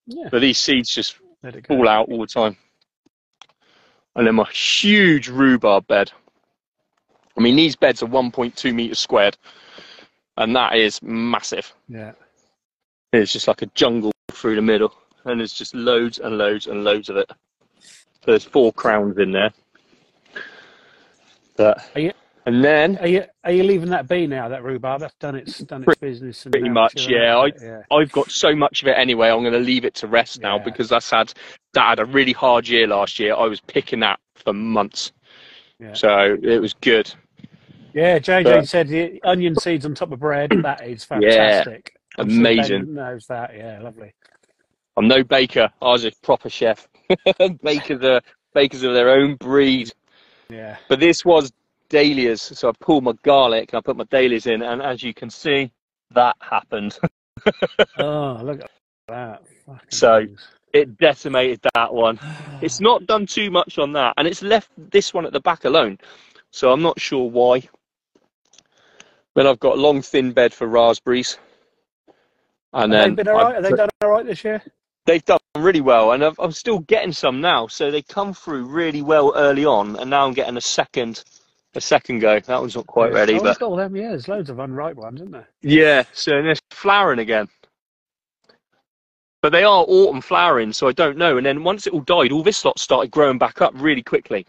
Yeah. 0.07 0.29
But 0.33 0.41
these 0.41 0.59
seeds 0.59 0.93
just 0.93 1.17
fall 1.69 1.89
out 1.89 2.09
all 2.09 2.21
the 2.21 2.27
time. 2.27 2.57
And 4.17 4.27
then 4.27 4.35
my 4.35 4.49
huge 4.51 5.29
rhubarb 5.29 5.87
bed. 5.87 6.11
I 7.39 7.41
mean, 7.41 7.55
these 7.55 7.77
beds 7.77 8.03
are 8.03 8.09
1.2 8.09 8.75
meters 8.75 8.99
squared, 8.99 9.39
and 10.37 10.57
that 10.57 10.75
is 10.77 11.01
massive. 11.03 11.73
Yeah. 11.89 12.13
It's 13.13 13.33
just 13.33 13.49
like 13.49 13.63
a 13.63 13.67
jungle 13.67 14.13
through 14.31 14.57
the 14.57 14.63
middle, 14.63 14.95
and 15.25 15.41
there's 15.41 15.53
just 15.53 15.75
loads 15.75 16.19
and 16.19 16.39
loads 16.39 16.67
and 16.67 16.83
loads 16.85 17.09
of 17.11 17.17
it. 17.17 17.31
So 17.81 18.27
there's 18.27 18.45
four 18.45 18.73
crowns 18.73 19.19
in 19.19 19.33
there. 19.33 19.51
But, 21.57 21.85
Are 21.95 22.01
you- 22.01 22.13
and 22.47 22.65
then 22.65 22.97
Are 22.99 23.07
you 23.07 23.25
are 23.45 23.53
you 23.53 23.63
leaving 23.63 23.91
that 23.91 24.09
be 24.09 24.27
now? 24.27 24.49
That 24.49 24.63
rhubarb 24.65 25.01
that's 25.01 25.15
done 25.17 25.37
its 25.37 25.59
done 25.61 25.85
its 25.87 25.95
business. 26.01 26.45
And 26.47 26.53
pretty 26.53 26.71
much, 26.71 27.07
yeah. 27.09 27.37
out? 27.37 27.53
yeah. 27.63 27.83
I've 27.91 28.11
got 28.11 28.31
so 28.31 28.55
much 28.55 28.83
of 28.83 28.89
it 28.89 28.93
anyway. 28.97 29.29
I'm 29.29 29.41
going 29.43 29.53
to 29.53 29.59
leave 29.61 29.85
it 29.85 29.95
to 29.97 30.07
rest 30.07 30.41
now 30.41 30.57
Yeah. 30.57 30.65
because 30.65 30.89
that's 30.89 31.11
had 31.11 31.33
that 31.75 31.89
had 31.91 31.99
a 32.01 32.05
really 32.05 32.33
hard 32.33 32.67
year 32.67 32.87
last 32.87 33.19
year. 33.19 33.35
I 33.35 33.45
was 33.47 33.61
picking 33.61 34.01
that 34.01 34.19
for 34.37 34.53
months, 34.53 35.13
Yeah. 35.79 35.93
so 35.93 36.37
it 36.43 36.59
was 36.61 36.73
good. 36.73 37.13
Yeah, 37.95 38.19
JJ 38.19 38.45
But- 38.45 38.69
said 38.69 38.89
the 38.89 39.21
onion 39.23 39.55
seeds 39.57 39.85
on 39.85 39.95
top 39.95 40.11
of 40.13 40.19
bread. 40.21 40.51
That 40.63 40.87
is 40.89 41.05
fantastic. 41.05 41.95
I'm 42.19 42.29
sure 42.29 42.39
Amazing. 42.41 42.95
knows 42.95 43.27
that. 43.27 43.55
Yeah, 43.57 43.81
lovely. 43.81 44.13
I'm 44.97 45.09
no 45.09 45.25
baker. 45.25 45.71
I 45.81 45.87
was 45.87 46.05
a 46.05 46.13
proper 46.23 46.51
chef. 46.51 46.87
bakers 47.63 48.03
are 48.03 48.21
bakers 48.55 48.83
of 48.83 48.93
their 48.93 49.11
own 49.11 49.37
breed. 49.37 49.93
Yeah. 50.51 50.77
But 50.89 51.01
this 51.01 51.25
was 51.25 51.51
dahlias, 51.89 52.43
so 52.43 52.69
I 52.69 52.73
pulled 52.81 53.05
my 53.05 53.13
garlic 53.23 53.73
and 53.73 53.79
I 53.79 53.81
put 53.81 53.97
my 53.97 54.05
dahlias 54.05 54.47
in, 54.47 54.63
and 54.63 54.83
as 54.83 55.03
you 55.03 55.15
can 55.15 55.31
see, 55.31 55.73
that 56.15 56.37
happened. 56.41 56.99
Oh, 57.99 58.39
look 58.45 58.61
at 58.61 58.71
that. 59.09 59.43
Fucking 59.67 59.81
So- 59.91 60.27
things. 60.27 60.47
it 60.73 60.97
decimated 60.99 61.61
that 61.75 61.93
one. 61.93 62.21
It's 62.63 62.79
not 62.81 63.07
done 63.07 63.27
too 63.27 63.51
much 63.51 63.79
on 63.79 63.93
that, 63.95 64.15
and 64.17 64.29
it's 64.29 64.43
left 64.43 64.71
this 64.77 65.13
one 65.13 65.25
at 65.27 65.33
the 65.33 65.41
back 65.41 65.65
alone. 65.65 65.99
So 66.51 66.71
I'm 66.71 66.83
not 66.83 67.01
sure 67.01 67.29
why. 67.29 67.63
Then 69.35 69.47
I've 69.47 69.59
got 69.59 69.79
a 69.79 69.81
long 69.81 70.03
thin 70.03 70.33
bed 70.33 70.53
for 70.53 70.67
raspberries, 70.69 71.39
and 72.73 72.93
Have 72.93 73.01
then 73.03 73.11
they 73.17 73.23
been 73.25 73.29
all 73.29 73.43
right? 73.43 73.57
I've 73.57 73.63
they 73.63 73.71
done 73.71 73.89
all 74.03 74.11
right 74.11 74.27
this 74.27 74.45
year? 74.45 74.63
they've 75.07 75.25
done 75.25 75.41
really 75.57 75.81
well, 75.81 76.13
and 76.13 76.25
I've, 76.25 76.39
I'm 76.39 76.53
still 76.53 76.79
getting 76.81 77.13
some 77.13 77.41
now. 77.41 77.67
So 77.67 77.91
they 77.91 78.03
come 78.03 78.35
through 78.35 78.67
really 78.67 79.03
well 79.03 79.33
early 79.37 79.65
on, 79.65 79.97
and 79.97 80.11
now 80.11 80.27
I'm 80.27 80.33
getting 80.33 80.57
a 80.57 80.61
second, 80.61 81.25
a 81.75 81.81
second 81.81 82.21
go. 82.21 82.39
That 82.41 82.61
one's 82.61 82.77
not 82.77 82.87
quite 82.87 83.11
Yeah. 83.11 83.17
ready, 83.17 83.35
Oh, 83.35 83.43
but 83.43 83.59
got 83.59 83.67
all 83.67 83.77
them. 83.77 83.97
Yeah, 83.97 84.11
there's 84.11 84.29
loads 84.29 84.51
of 84.51 84.59
unripe 84.59 84.97
ones, 84.97 85.21
isn't 85.21 85.33
there? 85.33 85.49
yeah. 85.63 86.05
So 86.13 86.31
they're 86.43 86.55
flowering 86.71 87.19
again, 87.19 87.49
but 89.43 89.51
they 89.51 89.65
are 89.65 89.85
autumn 89.89 90.21
flowering, 90.21 90.73
so 90.73 90.89
I 90.89 90.93
don't 90.93 91.19
know. 91.19 91.37
And 91.37 91.45
then 91.47 91.65
once 91.65 91.87
it 91.87 91.93
all 91.93 92.01
died, 92.01 92.33
all 92.33 92.43
this 92.43 92.65
lot 92.65 92.79
started 92.79 93.11
growing 93.11 93.39
back 93.39 93.61
up 93.61 93.73
really 93.77 94.03
quickly. 94.03 94.47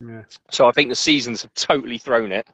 Yeah. 0.00 0.22
So 0.50 0.66
I 0.66 0.72
think 0.72 0.88
the 0.88 0.96
seasons 0.96 1.42
have 1.42 1.54
totally 1.54 1.98
thrown 1.98 2.32
it. 2.32 2.46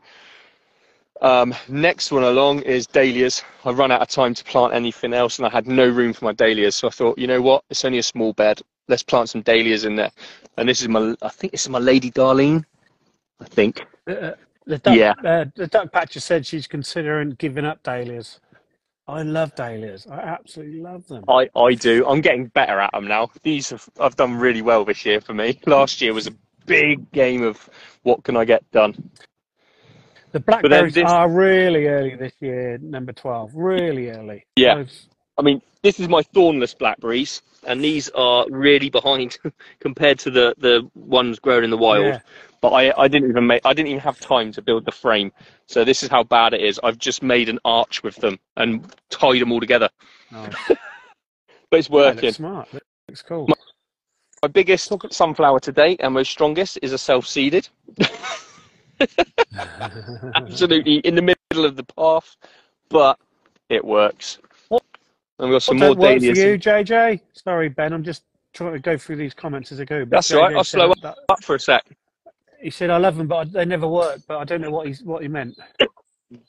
Um, 1.21 1.55
next 1.69 2.11
one 2.13 2.25
along 2.25 2.63
is 2.63 2.87
dahlias. 2.87 3.43
I 3.65 3.71
run 3.71 3.91
out 3.93 4.01
of 4.01 4.09
time 4.09 4.35
to 4.35 4.45
plant 4.45 4.73
anything 4.73 5.13
else, 5.13 5.39
and 5.39 5.47
I 5.47 5.51
had 5.51 5.67
no 5.67 5.87
room 5.89 6.13
for 6.13 6.25
my 6.25 6.33
dahlias. 6.33 6.77
So 6.77 6.89
I 6.89 6.91
thought, 6.91 7.19
you 7.19 7.27
know 7.27 7.43
what? 7.43 7.63
It's 7.71 7.85
only 7.85 7.99
a 7.99 8.03
small 8.03 8.33
bed. 8.33 8.61
Let's 8.89 9.03
plant 9.03 9.29
some 9.29 9.43
dahlias 9.43 9.85
in 9.85 9.97
there. 9.97 10.11
And 10.57 10.69
this 10.69 10.81
is 10.81 10.89
my, 10.89 11.15
I 11.23 11.29
think 11.29 11.53
this 11.53 11.63
is 11.63 11.69
my 11.69 11.79
Lady 11.79 12.11
Darlene. 12.11 12.65
I 13.41 13.45
think. 13.45 13.85
Uh, 14.09 14.33
the 14.67 14.79
duck, 14.79 14.97
Yeah. 14.97 15.15
uh, 15.25 15.45
the 15.57 15.67
duck 15.67 15.93
patcher 15.93 16.21
said 16.21 16.47
she's 16.47 16.67
considering 16.67 17.31
giving 17.33 17.65
up 17.65 17.83
dahlias. 17.83 18.41
I 19.09 19.23
love 19.23 19.55
dahlias. 19.57 20.07
I 20.07 20.21
absolutely 20.21 20.81
love 20.81 21.07
them. 21.09 21.25
I, 21.29 21.49
I 21.57 21.75
do. 21.75 22.07
I'm 22.07 22.21
getting 22.21 22.47
better 22.47 22.79
at 22.79 22.93
them 22.93 23.09
now. 23.09 23.31
These 23.43 23.71
have 23.71 23.89
I've 23.99 24.15
done 24.17 24.37
really 24.37 24.63
well 24.63 24.85
this 24.85 25.05
year 25.05 25.21
for 25.21 25.35
me. 25.35 25.59
Last 25.67 26.01
year 26.01 26.15
was 26.15 26.29
a 26.29 26.35
big 26.67 27.11
game 27.11 27.43
of 27.43 27.69
what 28.03 28.23
can 28.23 28.37
I 28.37 28.45
get 28.45 28.71
done. 28.71 29.11
The 30.33 30.41
blackberries 30.41 30.95
this- 30.95 31.11
are 31.11 31.29
really 31.29 31.87
early 31.87 32.15
this 32.15 32.35
year, 32.41 32.79
number 32.83 33.13
12. 33.13 33.55
Really 33.55 34.11
early. 34.11 34.47
Yeah. 34.57 34.77
Those- 34.77 35.09
I 35.39 35.43
mean, 35.43 35.63
this 35.83 35.99
is 35.99 36.09
my 36.09 36.23
thornless 36.23 36.75
blackberries, 36.75 37.41
and 37.67 37.83
these 37.83 38.11
are 38.11 38.45
really 38.51 38.91
behind 38.91 39.39
compared 39.81 40.19
to 40.21 40.31
the, 40.31 40.55
the 40.59 40.89
ones 40.95 41.39
grown 41.39 41.65
in 41.65 41.71
the 41.71 41.79
wild. 41.79 42.05
Yeah. 42.05 42.21
But 42.61 42.71
I, 42.73 42.93
I 42.99 43.09
didn't 43.09 43.31
even 43.31 43.47
make 43.47 43.63
I 43.65 43.73
didn't 43.73 43.89
even 43.89 44.01
have 44.01 44.21
time 44.21 44.53
to 44.53 44.61
build 44.61 44.85
the 44.85 44.93
frame. 44.93 45.33
So 45.67 45.83
this 45.83 46.03
is 46.03 46.11
how 46.11 46.25
bad 46.25 46.53
it 46.53 46.61
is. 46.61 46.79
I've 46.85 46.99
just 46.99 47.23
made 47.23 47.49
an 47.49 47.59
arch 47.65 48.03
with 48.03 48.17
them 48.17 48.39
and 48.59 48.95
tied 49.09 49.41
them 49.41 49.51
all 49.51 49.61
together. 49.61 49.89
Nice. 50.31 50.55
But 51.71 51.79
it's 51.79 51.89
it 51.89 51.93
working. 51.93 52.23
looks 52.25 52.37
smart. 52.37 52.69
Looks 53.09 53.23
cool. 53.23 53.49
My 54.43 54.49
biggest 54.49 54.93
sunflower 55.13 55.61
to 55.61 55.73
date 55.73 56.01
and 56.03 56.13
most 56.15 56.31
strongest 56.33 56.81
is 56.83 56.93
a 56.93 56.99
self-seeded. 56.99 57.69
Absolutely 60.35 60.97
in 60.99 61.15
the 61.15 61.23
middle 61.23 61.65
of 61.65 61.77
the 61.77 61.85
path, 61.85 62.37
but 62.89 63.19
it 63.69 63.85
works. 63.85 64.39
What- 64.69 64.83
And 65.39 65.49
we've 65.49 65.55
got 65.57 65.63
some 65.63 65.79
What 65.79 65.99
more 65.99 66.11
work 66.11 66.19
for 66.19 66.25
you, 66.27 66.59
JJ? 66.59 67.21
Sorry, 67.33 67.69
Ben. 67.69 67.93
I'm 67.93 68.05
just 68.05 68.23
trying 68.53 68.73
to 68.73 68.79
go 68.79 68.99
through 68.99 69.17
these 69.17 69.35
comments 69.35 69.73
as 69.73 69.81
I 69.81 69.85
go. 69.85 70.01
but 70.05 70.11
That's 70.11 70.33
all 70.33 70.43
right, 70.43 70.53
JJ 70.53 70.57
I'll 70.57 70.65
slow 70.65 70.95
that- 71.03 71.17
Up 71.29 71.43
for 71.45 71.55
a 71.55 71.61
sec. 71.61 71.85
He 72.61 72.69
said, 72.71 72.91
"I 72.91 72.99
love 72.99 73.17
them, 73.17 73.27
but 73.27 73.51
they 73.53 73.65
never 73.65 73.89
work." 73.89 74.21
But 74.29 74.39
I 74.39 74.45
don't 74.45 74.61
know 74.61 74.71
what 74.71 74.87
he's 74.87 75.03
what 75.03 75.23
he 75.23 75.29
meant. 75.29 75.59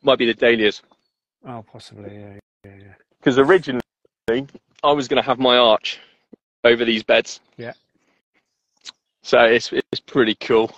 Might 0.04 0.18
be 0.20 0.26
the 0.26 0.34
dahlias. 0.34 0.82
Oh, 1.48 1.64
possibly. 1.72 2.14
Yeah, 2.14 2.34
yeah, 2.66 2.76
yeah. 2.78 2.94
because 3.20 3.40
originally 3.40 3.82
I 4.84 4.92
was 4.92 5.08
going 5.08 5.22
to 5.22 5.26
have 5.26 5.40
my 5.40 5.58
arch 5.58 6.00
over 6.66 6.84
these 6.84 7.02
beds. 7.02 7.40
Yeah. 7.58 7.72
So 9.24 9.40
it's 9.46 9.72
it's 9.72 10.02
pretty 10.06 10.36
cool, 10.36 10.76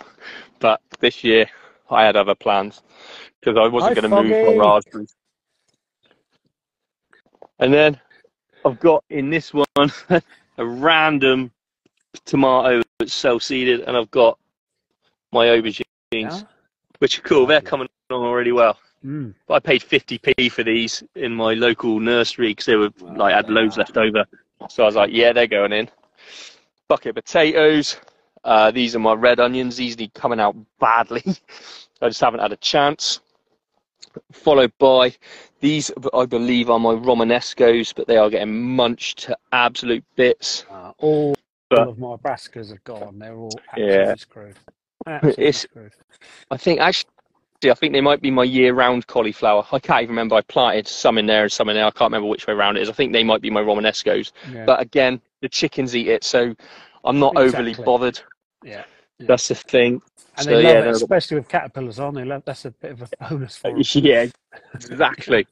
but 0.59 0.79
this 0.99 1.23
year 1.23 1.49
I 1.89 2.03
had 2.05 2.15
other 2.15 2.35
plans 2.35 2.81
because 3.39 3.57
I 3.57 3.67
wasn't 3.67 3.95
going 3.95 4.09
to 4.09 4.23
move 4.23 4.45
Foggy. 4.45 4.57
my 4.57 4.63
raspberries. 4.65 5.15
And 7.59 7.73
then 7.73 7.99
I've 8.65 8.79
got 8.79 9.03
in 9.09 9.29
this 9.29 9.53
one 9.53 9.65
a 10.57 10.65
random 10.65 11.51
tomato 12.25 12.81
that's 12.99 13.13
self-seeded, 13.13 13.81
and 13.81 13.97
I've 13.97 14.11
got 14.11 14.37
my 15.31 15.47
aubergines, 15.47 15.83
Yeah? 16.11 16.41
which 16.99 17.19
are 17.19 17.23
cool. 17.23 17.45
They're 17.45 17.61
coming 17.61 17.87
along 18.09 18.31
really 18.33 18.51
well. 18.51 18.77
Mm. 19.05 19.33
I 19.49 19.59
paid 19.59 19.81
50p 19.81 20.51
for 20.51 20.63
these 20.63 21.03
in 21.15 21.33
my 21.33 21.53
local 21.53 21.99
nursery 21.99 22.49
because 22.51 22.65
they 22.65 22.75
were 22.75 22.89
like 23.01 23.33
had 23.33 23.49
loads 23.49 23.77
left 23.77 23.97
over. 23.97 24.25
So 24.69 24.83
I 24.83 24.85
was 24.85 24.95
like, 24.95 25.09
yeah, 25.11 25.33
they're 25.33 25.47
going 25.47 25.73
in. 25.73 25.89
Bucket 26.87 27.09
of 27.09 27.15
potatoes. 27.15 27.97
Uh, 28.43 28.71
these 28.71 28.95
are 28.95 28.99
my 28.99 29.13
red 29.13 29.39
onions. 29.39 29.75
These 29.77 29.97
need 29.97 30.13
coming 30.13 30.39
out 30.39 30.55
badly. 30.79 31.23
I 32.01 32.09
just 32.09 32.21
haven't 32.21 32.41
had 32.41 32.51
a 32.51 32.57
chance. 32.57 33.21
Followed 34.31 34.73
by 34.77 35.13
these, 35.59 35.89
I 36.13 36.25
believe, 36.25 36.69
are 36.69 36.79
my 36.79 36.93
Romanescos, 36.93 37.95
but 37.95 38.05
they 38.07 38.17
are 38.17 38.29
getting 38.29 38.75
munched 38.75 39.19
to 39.19 39.37
absolute 39.53 40.03
bits. 40.15 40.65
Uh, 40.69 40.91
all, 40.99 41.35
But- 41.69 41.87
of 41.87 41.97
my 41.97 42.15
brassicas 42.17 42.69
have 42.69 42.83
gone. 42.83 43.17
They're 43.19 43.35
all 43.35 43.49
Yeah. 43.77 44.11
absolutely 44.11 44.17
screwed. 44.17 44.55
Absolutely 45.07 45.43
It's- 45.45 45.61
screwed. 45.61 45.91
I 46.51 46.57
think 46.57 46.79
actually, 46.79 47.09
I 47.65 47.73
think 47.75 47.93
they 47.93 48.01
might 48.01 48.21
be 48.21 48.29
my 48.29 48.43
year-round 48.43 49.07
cauliflower. 49.07 49.65
I 49.71 49.79
can't 49.79 50.03
even 50.03 50.09
remember. 50.15 50.35
I 50.35 50.41
planted 50.41 50.85
some 50.87 51.17
in 51.17 51.25
there 51.25 51.43
and 51.43 51.51
some 51.51 51.69
in 51.69 51.75
there. 51.75 51.85
I 51.85 51.91
can't 51.91 52.11
remember 52.11 52.27
which 52.27 52.45
way 52.45 52.53
around 52.53 52.75
it 52.77 52.81
is. 52.83 52.89
I 52.89 52.93
think 52.93 53.13
they 53.13 53.23
might 53.23 53.41
be 53.41 53.49
my 53.49 53.61
Romanescos. 53.61 54.31
Yeah. 54.51 54.65
But 54.65 54.81
again, 54.81 55.21
the 55.41 55.47
chickens 55.49 55.95
eat 55.95 56.09
it, 56.09 56.23
so 56.25 56.53
I'm 57.03 57.19
not 57.19 57.35
overly 57.37 57.73
bothered. 57.75 58.19
yeah. 58.63 58.83
Yeah. 59.19 59.27
That's 59.27 59.47
the 59.47 59.55
thing. 59.55 60.01
And 60.37 60.45
so, 60.45 60.49
they 60.49 60.63
love 60.63 60.63
yeah, 60.63 60.89
it, 60.89 60.95
especially 60.95 61.37
with 61.37 61.47
caterpillars 61.47 61.99
on. 61.99 62.15
They 62.15 62.25
love 62.25 62.41
that's 62.45 62.65
a 62.65 62.71
bit 62.71 62.91
of 62.93 63.03
a 63.03 63.29
bonus 63.29 63.55
for 63.57 63.67
'em. 63.69 63.81
Yeah, 63.93 64.25
exactly. 64.73 65.45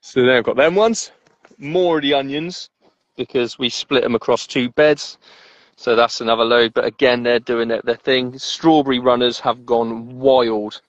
so 0.00 0.22
then 0.22 0.30
I've 0.30 0.44
got 0.44 0.56
them 0.56 0.74
ones. 0.74 1.12
More 1.58 1.96
of 1.98 2.02
the 2.02 2.14
onions 2.14 2.70
because 3.16 3.58
we 3.58 3.68
split 3.68 4.02
them 4.02 4.14
across 4.14 4.46
two 4.46 4.70
beds. 4.70 5.18
So 5.76 5.94
that's 5.94 6.22
another 6.22 6.44
load. 6.44 6.72
But 6.72 6.86
again, 6.86 7.22
they're 7.22 7.38
doing 7.38 7.68
their, 7.68 7.82
their 7.84 7.96
thing. 7.96 8.38
Strawberry 8.38 8.98
runners 8.98 9.38
have 9.40 9.66
gone 9.66 10.18
wild. 10.18 10.80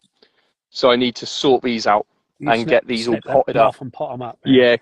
So 0.69 0.89
I 0.91 0.95
need 0.95 1.15
to 1.15 1.25
sort 1.25 1.61
these 1.61 1.87
out. 1.87 2.07
You 2.39 2.49
and 2.51 2.61
snip- 2.61 2.69
get 2.69 2.87
these 2.87 3.07
all 3.09 3.19
potted 3.25 3.57
up. 3.57 3.67
off 3.69 3.81
and 3.81 3.91
pot 3.91 4.11
them 4.13 4.21
up. 4.21 4.39
Yeah. 4.45 4.77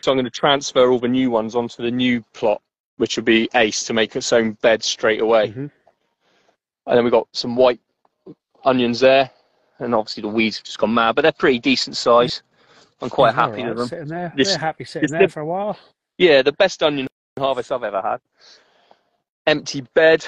So 0.00 0.10
I'm 0.10 0.16
going 0.16 0.24
to 0.24 0.30
transfer 0.30 0.90
all 0.90 0.98
the 0.98 1.06
new 1.08 1.30
ones 1.30 1.54
onto 1.54 1.82
the 1.84 1.90
new 1.90 2.22
plot, 2.32 2.60
which 2.96 3.16
would 3.16 3.24
be 3.24 3.48
ace 3.54 3.84
to 3.84 3.92
make 3.92 4.14
its 4.16 4.32
own 4.32 4.52
bed 4.62 4.82
straight 4.82 5.20
away. 5.20 5.48
Mhm. 5.48 5.70
And 6.86 6.96
then 6.96 7.04
we've 7.04 7.10
got 7.12 7.28
some 7.32 7.56
white 7.56 7.80
onions 8.64 9.00
there. 9.00 9.30
And 9.80 9.94
obviously 9.94 10.20
the 10.22 10.28
weeds 10.28 10.58
have 10.58 10.64
just 10.64 10.78
gone 10.78 10.94
mad, 10.94 11.16
but 11.16 11.22
they're 11.22 11.32
pretty 11.32 11.58
decent 11.58 11.96
size. 11.96 12.42
I'm 13.02 13.10
quite 13.10 13.34
happy 13.34 13.62
right, 13.62 13.68
with 13.70 13.78
them. 13.78 13.88
Sitting 13.88 14.08
there. 14.08 14.32
This- 14.36 14.48
They're 14.50 14.58
happy 14.58 14.84
sitting 14.84 15.10
there 15.10 15.20
dip- 15.22 15.32
for 15.32 15.40
a 15.40 15.46
while. 15.46 15.76
Yeah, 16.18 16.42
the 16.42 16.52
best 16.52 16.82
onion 16.82 17.08
harvest 17.38 17.72
I've 17.72 17.82
ever 17.82 18.00
had. 18.00 18.20
Empty 19.46 19.82
bed. 19.94 20.24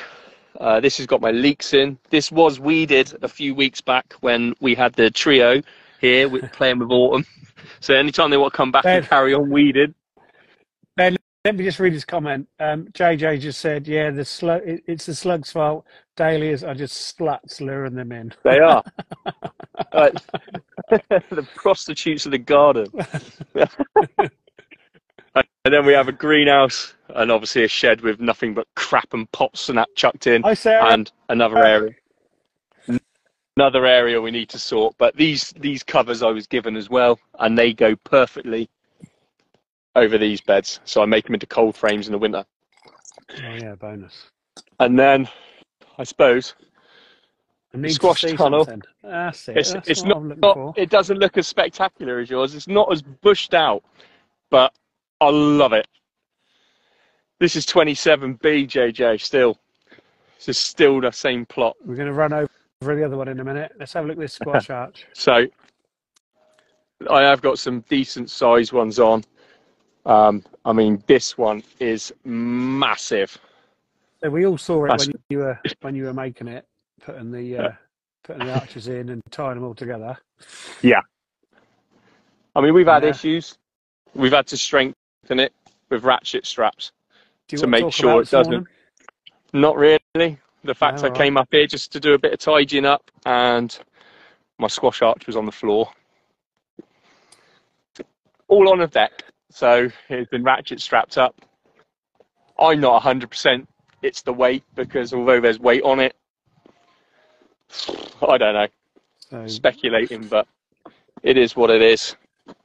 Uh, 0.60 0.80
this 0.80 0.96
has 0.96 1.06
got 1.06 1.20
my 1.20 1.30
leeks 1.30 1.74
in. 1.74 1.98
This 2.10 2.32
was 2.32 2.58
weeded 2.58 3.12
a 3.22 3.28
few 3.28 3.54
weeks 3.54 3.80
back 3.80 4.14
when 4.20 4.54
we 4.60 4.74
had 4.74 4.94
the 4.94 5.10
trio 5.10 5.62
here 6.00 6.28
with, 6.28 6.50
playing 6.52 6.78
with 6.80 6.90
autumn. 6.90 7.24
So 7.80 7.94
anytime 7.94 8.30
they 8.30 8.36
want 8.36 8.52
to 8.52 8.56
come 8.56 8.72
back 8.72 8.84
and 8.84 9.06
carry 9.06 9.32
on 9.34 9.48
weeded, 9.50 9.94
Let 11.46 11.54
me 11.54 11.62
just 11.62 11.78
read 11.78 11.92
his 11.92 12.04
comment. 12.04 12.48
Um, 12.58 12.88
JJ 12.88 13.38
just 13.38 13.60
said, 13.60 13.86
"Yeah, 13.86 14.10
the 14.10 14.24
slug. 14.24 14.62
It, 14.64 14.82
it's 14.88 15.06
the 15.06 15.14
slug's 15.14 15.52
fault. 15.52 15.86
Dahlias 16.16 16.64
are 16.64 16.74
just 16.74 17.16
sluts 17.16 17.60
luring 17.60 17.94
them 17.94 18.10
in." 18.10 18.34
They 18.42 18.58
are. 18.58 18.82
The 20.90 21.46
prostitutes 21.54 22.26
of 22.26 22.32
the 22.32 22.38
garden. 22.38 22.86
and 23.54 23.70
then 25.64 25.86
we 25.86 25.92
have 25.92 26.08
a 26.08 26.12
greenhouse 26.12 26.94
and 27.10 27.30
obviously 27.30 27.62
a 27.62 27.68
shed 27.68 28.00
with 28.00 28.20
nothing 28.20 28.52
but 28.52 28.66
crap 28.74 29.14
and 29.14 29.30
pots 29.30 29.68
and 29.68 29.78
that 29.78 29.88
chucked 29.94 30.26
in 30.26 30.42
Hi, 30.42 30.54
Sarah. 30.54 30.92
and 30.92 31.12
another 31.28 31.58
area. 31.58 31.94
Another 33.56 33.86
area 33.86 34.20
we 34.20 34.30
need 34.32 34.48
to 34.50 34.58
sort. 34.58 34.96
But 34.98 35.16
these 35.16 35.52
these 35.58 35.82
covers 35.84 36.22
I 36.22 36.30
was 36.30 36.46
given 36.48 36.76
as 36.76 36.90
well 36.90 37.18
and 37.38 37.56
they 37.56 37.72
go 37.72 37.94
perfectly 37.96 38.68
over 39.96 40.18
these 40.18 40.40
beds. 40.40 40.78
So 40.84 41.02
I 41.02 41.06
make 41.06 41.24
them 41.24 41.34
into 41.34 41.46
cold 41.46 41.74
frames 41.74 42.06
in 42.06 42.12
the 42.12 42.18
winter. 42.18 42.44
oh 43.30 43.54
yeah, 43.54 43.74
bonus. 43.74 44.30
And 44.78 44.98
then 44.98 45.28
I 45.98 46.04
suppose 46.04 46.54
I 47.74 47.78
need 47.78 47.92
squash 47.92 48.22
tunnel. 48.22 48.68
That's 49.02 49.48
it. 49.48 49.56
It's, 49.56 49.72
That's 49.72 49.88
it's 49.88 50.04
not, 50.04 50.22
not- 50.38 50.78
it 50.78 50.90
doesn't 50.90 51.18
look 51.18 51.36
as 51.36 51.46
spectacular 51.46 52.20
as 52.20 52.30
yours. 52.30 52.54
It's 52.54 52.68
not 52.68 52.92
as 52.92 53.02
bushed 53.02 53.54
out, 53.54 53.82
but 54.50 54.72
I 55.20 55.30
love 55.30 55.72
it. 55.72 55.88
This 57.38 57.56
is 57.56 57.66
27B, 57.66 58.38
JJ, 58.66 59.20
still. 59.20 59.58
This 60.38 60.48
is 60.50 60.58
still 60.58 61.00
the 61.00 61.10
same 61.10 61.44
plot. 61.46 61.76
We're 61.84 61.96
going 61.96 62.08
to 62.08 62.14
run 62.14 62.32
over 62.32 62.48
the 62.80 63.04
other 63.04 63.16
one 63.16 63.28
in 63.28 63.40
a 63.40 63.44
minute. 63.44 63.72
Let's 63.78 63.92
have 63.94 64.04
a 64.04 64.08
look 64.08 64.16
at 64.16 64.20
this 64.20 64.34
squash 64.34 64.70
arch. 64.70 65.06
So 65.12 65.46
I 67.10 67.22
have 67.22 67.42
got 67.42 67.58
some 67.58 67.80
decent 67.88 68.30
size 68.30 68.72
ones 68.72 68.98
on. 68.98 69.22
Um, 70.06 70.42
I 70.64 70.72
mean, 70.72 71.02
this 71.06 71.36
one 71.36 71.62
is 71.80 72.12
massive. 72.24 73.36
So 74.22 74.30
we 74.30 74.46
all 74.46 74.56
saw 74.56 74.84
it 74.84 74.88
That's- 74.88 75.06
when 75.08 75.16
you 75.28 75.38
were 75.38 75.60
when 75.82 75.94
you 75.94 76.04
were 76.04 76.14
making 76.14 76.48
it, 76.48 76.64
putting 77.00 77.30
the 77.30 77.58
uh, 77.58 77.72
putting 78.22 78.46
the 78.46 78.54
arches 78.58 78.88
in 78.88 79.08
and 79.10 79.20
tying 79.30 79.56
them 79.56 79.64
all 79.64 79.74
together. 79.74 80.16
Yeah. 80.80 81.00
I 82.54 82.60
mean, 82.60 82.72
we've 82.72 82.86
had 82.86 83.02
Yeah. 83.02 83.10
issues. 83.10 83.58
We've 84.14 84.32
had 84.32 84.46
to 84.46 84.56
strengthen 84.56 85.40
it 85.40 85.52
with 85.90 86.04
ratchet 86.04 86.46
straps. 86.46 86.92
Do 87.48 87.56
To 87.58 87.66
make 87.66 87.92
sure 87.92 88.22
it 88.22 88.30
doesn't- 88.30 88.50
morning? 88.52 88.68
Not 89.52 89.76
really. 89.76 90.00
The 90.64 90.74
fact 90.74 91.00
I 91.04 91.08
right. 91.08 91.14
came 91.16 91.36
up 91.36 91.48
here 91.50 91.66
just 91.66 91.92
to 91.92 92.00
do 92.00 92.14
a 92.14 92.18
bit 92.18 92.32
of 92.32 92.38
tidying 92.38 92.84
up 92.86 93.10
and 93.24 93.78
my 94.58 94.66
squash 94.68 95.02
arch 95.02 95.26
was 95.26 95.36
on 95.36 95.46
the 95.46 95.52
floor. 95.52 95.92
All 98.48 98.68
on 98.70 98.80
a 98.80 98.86
deck. 98.86 99.24
So 99.56 99.88
it's 100.10 100.28
been 100.28 100.44
ratchet 100.44 100.82
strapped 100.82 101.16
up. 101.16 101.34
I'm 102.58 102.78
not 102.78 103.02
100% 103.02 103.66
it's 104.02 104.20
the 104.20 104.32
weight 104.34 104.62
because 104.74 105.14
although 105.14 105.40
there's 105.40 105.58
weight 105.58 105.82
on 105.82 105.98
it, 105.98 106.14
I 108.28 108.36
don't 108.36 108.52
know, 108.52 108.66
So, 109.18 109.46
speculating, 109.46 110.28
but 110.28 110.46
it 111.22 111.38
is 111.38 111.56
what 111.56 111.70
it 111.70 111.80
is. 111.80 112.16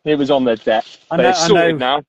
It 0.03 0.15
was 0.17 0.29
on 0.29 0.43
the 0.43 0.57
deck, 0.57 0.83
I 1.09 1.15
know, 1.15 1.29
it's 1.29 1.39
I 1.39 1.47
sorted 1.47 1.71
know, 1.71 1.77
now. 1.77 2.03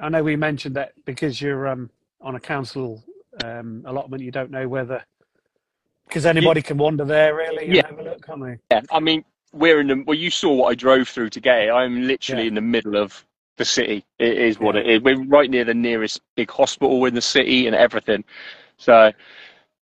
I 0.00 0.08
know. 0.08 0.22
We 0.24 0.34
mentioned 0.34 0.74
that 0.74 0.94
because 1.04 1.40
you're 1.40 1.68
um, 1.68 1.88
on 2.20 2.34
a 2.34 2.40
council 2.40 3.04
um, 3.44 3.84
allotment, 3.86 4.20
you 4.20 4.32
don't 4.32 4.50
know 4.50 4.66
whether 4.66 5.04
because 6.08 6.26
anybody 6.26 6.60
can 6.60 6.76
wander 6.76 7.04
there 7.04 7.36
really 7.36 7.66
and 7.66 7.76
Yeah. 7.76 7.86
have 7.86 8.00
a 8.00 8.02
look, 8.02 8.26
can't 8.26 8.42
they? 8.42 8.58
Yeah, 8.72 8.82
I 8.90 8.98
mean, 8.98 9.24
we're 9.52 9.78
in 9.78 9.86
the. 9.86 10.02
Well, 10.04 10.18
you 10.18 10.30
saw 10.30 10.52
what 10.52 10.70
I 10.70 10.74
drove 10.74 11.08
through 11.08 11.30
to 11.30 11.40
get 11.40 11.62
it. 11.62 11.70
I'm 11.70 12.08
literally 12.08 12.42
Yeah. 12.42 12.48
in 12.48 12.54
the 12.54 12.60
middle 12.60 12.96
of 12.96 13.24
the 13.56 13.64
city. 13.64 14.04
It 14.18 14.36
is 14.38 14.58
what 14.58 14.74
Yeah. 14.74 14.80
it 14.82 14.86
is. 14.88 15.00
We're 15.02 15.22
right 15.24 15.50
near 15.50 15.64
the 15.64 15.74
nearest 15.74 16.20
big 16.36 16.50
hospital 16.50 17.04
in 17.06 17.14
the 17.14 17.20
city 17.22 17.66
and 17.66 17.74
everything. 17.76 18.24
So 18.76 19.12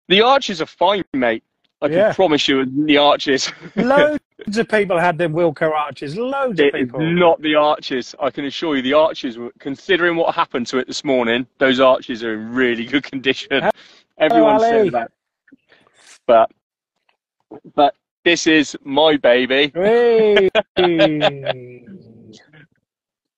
the 0.08 0.22
arches 0.22 0.62
are 0.62 0.66
fine, 0.66 1.04
mate. 1.14 1.44
I 1.82 1.90
can 1.90 2.14
promise 2.16 2.48
you, 2.48 2.66
the 2.86 2.98
arches. 2.98 3.52
Loads 3.76 4.20
of 4.58 4.68
people 4.70 4.98
had 4.98 5.18
them 5.18 5.34
Wilko 5.34 5.72
arches. 5.72 6.18
Loads 6.18 6.60
of 6.60 6.72
people. 6.72 7.00
not 7.02 7.40
the 7.42 7.56
arches. 7.56 8.16
I 8.20 8.30
can 8.32 8.46
assure 8.46 8.78
you, 8.78 8.82
the 8.82 8.94
arches. 8.94 9.38
were- 9.38 9.52
Considering 9.60 10.16
what 10.16 10.34
happened 10.34 10.68
to 10.68 10.78
it 10.80 10.88
this 10.88 11.04
morning, 11.04 11.46
those 11.60 11.80
arches 11.80 12.24
are 12.24 12.34
in 12.34 12.52
really 12.54 12.86
good 12.86 13.04
condition. 13.04 13.50
Hello, 13.52 13.70
Everyone 14.18 14.56
oh, 14.56 14.64
Ali. 14.66 14.86
said 14.86 14.94
that. 14.94 15.12
But, 16.26 16.50
but 17.76 17.94
this 18.24 18.48
is 18.48 18.76
my 18.84 19.18
baby. 19.18 19.72
Hey. 19.76 20.50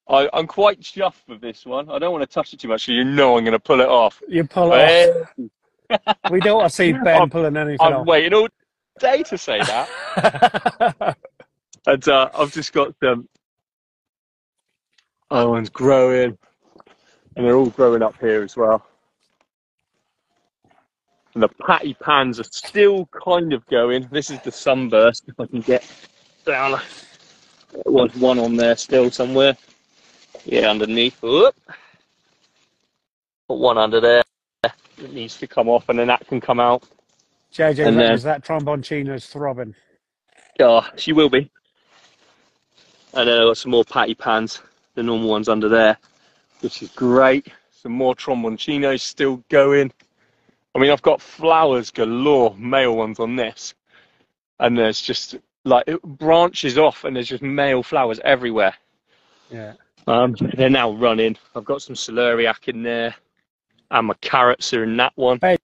I, 0.10 0.30
I'm 0.34 0.48
quite 0.48 0.80
chuffed 0.80 1.28
with 1.28 1.42
this 1.42 1.66
one. 1.66 1.90
I 1.90 2.00
don't 2.00 2.12
want 2.14 2.22
to 2.22 2.34
touch 2.34 2.54
it 2.54 2.60
too 2.60 2.70
much, 2.70 2.86
so 2.86 2.92
you 2.94 3.04
know 3.04 3.38
I'm 3.38 3.44
going 3.44 3.52
to 3.52 3.60
pull 3.60 3.82
it 3.82 3.90
off. 3.90 4.22
you 4.28 4.46
pull 4.46 4.72
it 4.74 5.28
off. 5.28 5.34
We 6.32 6.42
don't 6.42 6.58
want 6.58 6.70
to 6.70 6.76
see 6.76 6.92
Ben 7.04 7.08
I'm- 7.20 7.30
pulling 7.30 7.56
anything 7.56 7.78
I'm 7.80 7.94
off. 8.02 8.06
waiting 8.08 8.34
all 8.34 8.50
day 9.00 9.24
to 9.24 9.38
say 9.38 9.60
that. 9.60 11.16
and 11.88 12.08
uh, 12.10 12.30
I've 12.34 12.52
just 12.52 12.74
got 12.74 12.94
some. 13.02 13.30
Oh, 15.32 15.52
one's 15.52 15.70
growing, 15.70 16.38
and 17.36 17.46
they're 17.46 17.56
all 17.56 17.70
growing 17.70 18.02
up 18.02 18.16
here 18.20 18.44
as 18.44 18.58
well. 18.58 18.86
And 21.34 21.44
the 21.44 21.48
patty 21.66 21.94
pans 21.94 22.40
are 22.40 22.46
still 22.46 23.06
kind 23.08 23.54
of 23.54 23.66
going. 23.68 24.08
This 24.12 24.30
is 24.30 24.42
the 24.42 24.52
sunburst. 24.52 25.24
If 25.28 25.40
I 25.40 25.46
can 25.46 25.62
get 25.62 25.86
down, 26.46 26.82
there 27.72 27.84
was 27.94 28.14
one 28.16 28.40
on 28.40 28.56
there 28.58 28.76
still 28.76 29.10
somewhere. 29.12 29.56
Yeah, 30.48 30.70
underneath. 30.70 31.22
Whoop. 31.22 31.56
Got 33.50 33.60
one 33.60 33.78
under 33.78 34.00
there. 34.00 34.24
It 34.64 35.14
needs 35.14 35.38
to 35.38 35.48
come 35.48 35.68
off, 35.68 35.90
and 35.90 36.00
then 36.00 36.08
that 36.08 36.26
can 36.26 36.40
come 36.40 36.60
out. 36.60 36.84
JJ 37.54 37.86
And 37.86 37.98
reckons 37.98 38.24
that 38.24 38.44
tromboncino's 38.46 39.28
throbbing. 39.28 39.76
Yeah, 40.60 40.88
she 40.96 41.12
will 41.12 41.30
be. 41.30 41.52
And 43.14 43.28
then 43.28 43.40
I've 43.40 43.48
got 43.48 43.58
some 43.58 43.72
more 43.72 43.84
patty 43.84 44.16
pans, 44.16 44.62
the 44.96 45.04
normal 45.04 45.30
ones 45.30 45.50
under 45.50 45.68
there, 45.68 45.98
which 46.62 46.82
is 46.82 46.90
great. 46.92 47.52
some 47.88 47.92
more 47.92 48.16
Tromboncinos 48.16 49.02
still 49.02 49.44
going. 49.50 49.92
I 50.76 50.80
mean, 50.80 50.92
I've 50.92 51.02
got 51.02 51.22
flowers 51.22 51.92
galore, 51.92 52.56
male 52.58 52.96
ones 52.96 53.20
on 53.20 53.36
this, 53.36 53.74
and 54.60 54.78
there's 54.78 55.02
just 55.02 55.36
like 55.64 55.86
it 55.88 56.02
branches 56.04 56.78
off, 56.78 57.04
and 57.04 57.16
there's 57.16 57.30
just 57.30 57.44
male 57.44 57.84
flowers 57.84 58.20
everywhere. 58.24 58.74
Yeah. 59.50 59.74
Um, 60.08 60.36
they're 60.56 60.70
now 60.70 60.94
running. 60.94 61.38
I've 61.56 61.66
got 61.66 61.82
some 61.82 61.96
celeriac 61.96 62.68
in 62.68 62.82
there, 62.82 63.14
and 63.92 64.08
my 64.08 64.14
carrots 64.22 64.74
are 64.74 64.84
in 64.84 64.98
that 64.98 65.14
one. 65.16 65.40
Hey. 65.42 65.58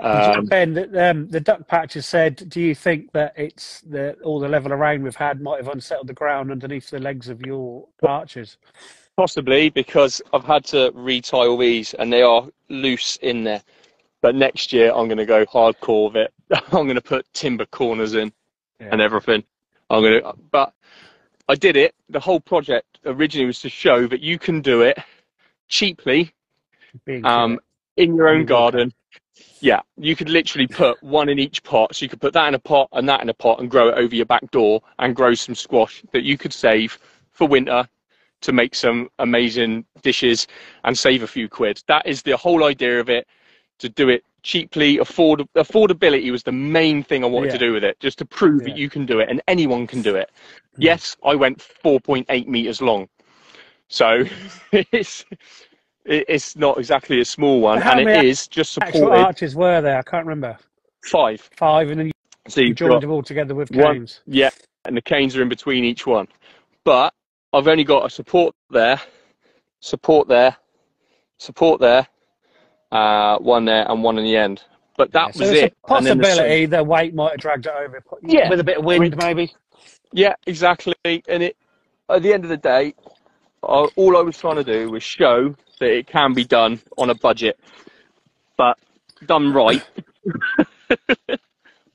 Um, 0.00 0.46
ben, 0.46 0.74
the, 0.74 1.10
um, 1.10 1.28
the 1.28 1.40
duck 1.40 1.68
patch 1.68 1.94
has 1.94 2.04
said, 2.06 2.48
do 2.48 2.60
you 2.60 2.74
think 2.74 3.12
that 3.12 3.32
it's 3.36 3.80
the 3.82 4.14
all 4.24 4.40
the 4.40 4.48
level 4.48 4.72
of 4.72 4.80
rain 4.80 5.02
we've 5.04 5.14
had 5.14 5.40
might 5.40 5.62
have 5.62 5.72
unsettled 5.72 6.08
the 6.08 6.12
ground 6.14 6.50
underneath 6.50 6.90
the 6.90 6.98
legs 6.98 7.28
of 7.28 7.40
your 7.42 7.86
archers? 8.02 8.58
Possibly 9.16 9.70
because 9.70 10.20
I've 10.32 10.44
had 10.44 10.64
to 10.66 10.90
retie 10.94 11.36
all 11.36 11.56
these 11.56 11.94
and 11.94 12.12
they 12.12 12.22
are 12.22 12.48
loose 12.68 13.16
in 13.22 13.44
there. 13.44 13.62
But 14.20 14.34
next 14.34 14.72
year 14.72 14.90
I'm 14.92 15.06
going 15.06 15.18
to 15.18 15.26
go 15.26 15.46
hardcore 15.46 16.12
with 16.12 16.16
it. 16.16 16.34
I'm 16.72 16.86
going 16.86 16.96
to 16.96 17.00
put 17.00 17.32
timber 17.32 17.66
corners 17.66 18.14
in 18.14 18.32
Yeah. 18.80 18.88
and 18.90 19.00
everything. 19.00 19.44
I'm 19.90 20.02
going 20.02 20.22
to, 20.22 20.34
but 20.50 20.72
I 21.48 21.54
did 21.54 21.76
it. 21.76 21.94
The 22.08 22.20
whole 22.20 22.40
project 22.40 22.98
originally 23.04 23.46
was 23.46 23.60
to 23.60 23.68
show 23.68 24.06
that 24.06 24.20
you 24.20 24.38
can 24.38 24.60
do 24.60 24.82
it 24.82 24.98
cheaply 25.68 26.32
um, 27.24 27.60
in 27.96 28.16
your 28.16 28.28
own 28.28 28.46
garden. 28.46 28.92
Yeah, 29.60 29.80
you 29.96 30.14
could 30.14 30.28
literally 30.28 30.66
put 30.66 31.02
one 31.02 31.28
in 31.28 31.38
each 31.38 31.62
pot. 31.62 31.94
So 31.94 32.04
you 32.04 32.08
could 32.08 32.20
put 32.20 32.32
that 32.34 32.48
in 32.48 32.54
a 32.54 32.58
pot 32.58 32.88
and 32.92 33.08
that 33.08 33.22
in 33.22 33.28
a 33.28 33.34
pot 33.34 33.60
and 33.60 33.70
grow 33.70 33.88
it 33.88 33.98
over 33.98 34.14
your 34.14 34.26
back 34.26 34.50
door 34.50 34.82
and 34.98 35.14
grow 35.16 35.34
some 35.34 35.54
squash 35.54 36.02
that 36.12 36.22
you 36.22 36.38
could 36.38 36.52
save 36.52 36.98
for 37.32 37.46
winter 37.46 37.86
to 38.42 38.52
make 38.52 38.74
some 38.74 39.08
amazing 39.18 39.84
dishes 40.02 40.46
and 40.84 40.96
save 40.96 41.22
a 41.22 41.26
few 41.26 41.48
quid. 41.48 41.82
That 41.88 42.06
is 42.06 42.22
the 42.22 42.36
whole 42.36 42.64
idea 42.64 43.00
of 43.00 43.08
it. 43.08 43.26
To 43.80 43.88
do 43.88 44.08
it 44.08 44.22
cheaply, 44.44 44.98
afford 44.98 45.40
affordability 45.56 46.30
was 46.30 46.44
the 46.44 46.52
main 46.52 47.02
thing 47.02 47.24
I 47.24 47.26
wanted 47.26 47.46
Yeah. 47.46 47.52
to 47.52 47.58
do 47.58 47.72
with 47.72 47.82
it, 47.82 47.98
just 47.98 48.18
to 48.18 48.24
prove 48.24 48.60
Yeah. 48.62 48.68
that 48.74 48.78
you 48.78 48.88
can 48.88 49.04
do 49.06 49.18
it 49.18 49.28
and 49.28 49.42
anyone 49.48 49.86
can 49.88 50.02
do 50.02 50.14
it. 50.14 50.30
Mm. 50.76 50.76
Yes, 50.78 51.16
I 51.24 51.34
went 51.34 51.58
4.8 51.60 52.46
meters 52.46 52.80
long, 52.80 53.08
so 53.88 54.24
it's 54.72 55.24
it's 56.06 56.54
not 56.54 56.78
exactly 56.78 57.20
a 57.20 57.24
small 57.24 57.60
one, 57.60 57.80
How 57.80 57.98
and 57.98 58.08
it 58.08 58.24
is 58.26 58.46
just 58.46 58.74
supported 58.74 59.18
archers 59.18 59.56
were 59.56 59.80
there? 59.80 59.98
I 59.98 60.02
can't 60.02 60.26
remember. 60.26 60.56
five. 61.10 61.40
Five, 61.56 61.90
and 61.90 61.98
then 61.98 62.06
you 62.08 62.12
So 62.48 62.60
you've 62.60 62.76
joined 62.76 63.02
them 63.02 63.10
all 63.10 63.22
together 63.22 63.54
with 63.54 63.70
one- 63.70 63.94
canes. 63.94 64.20
yeah, 64.26 64.50
and 64.84 64.94
the 64.96 65.02
canes 65.02 65.34
are 65.36 65.42
in 65.42 65.48
between 65.48 65.82
each 65.84 66.06
one. 66.06 66.28
But 66.84 67.14
I've 67.54 67.68
only 67.68 67.84
got 67.84 68.04
a 68.04 68.10
support 68.10 68.54
there, 68.68 69.00
support 69.80 70.28
there, 70.28 70.54
support 71.38 71.80
there, 71.80 72.06
uh, 72.94 73.38
one 73.38 73.64
there, 73.64 73.90
and 73.90 74.02
one 74.02 74.18
in 74.18 74.24
the 74.24 74.36
end. 74.36 74.62
But 74.96 75.12
that 75.12 75.34
so 75.34 75.40
was 75.40 75.50
it's 75.50 75.62
it. 75.62 75.74
a 75.88 76.02
then 76.02 76.18
the 76.18 76.22
possibility 76.22 76.66
the 76.66 76.84
weight 76.84 77.14
might 77.14 77.32
have 77.32 77.40
dragged 77.40 77.66
it 77.66 77.72
over. 77.76 78.02
Yeah. 78.22 78.48
With 78.48 78.60
a 78.60 78.64
bit 78.64 78.78
of 78.78 78.84
wind, 78.84 79.16
maybe. 79.16 79.52
Yeah, 80.12 80.34
exactly. 80.46 80.94
And 81.04 81.42
it, 81.42 81.56
at 82.08 82.22
the 82.22 82.32
end 82.32 82.44
of 82.44 82.50
the 82.50 82.56
day, 82.56 82.94
uh, 83.64 83.88
all 83.96 84.16
I 84.16 84.20
was 84.20 84.38
trying 84.38 84.56
to 84.56 84.64
do 84.64 84.90
was 84.90 85.02
show 85.02 85.54
that 85.80 85.90
it 85.90 86.06
can 86.06 86.32
be 86.32 86.44
done 86.44 86.80
on 86.96 87.10
a 87.10 87.14
budget, 87.16 87.58
but 88.56 88.78
done 89.26 89.52
right. 89.52 89.82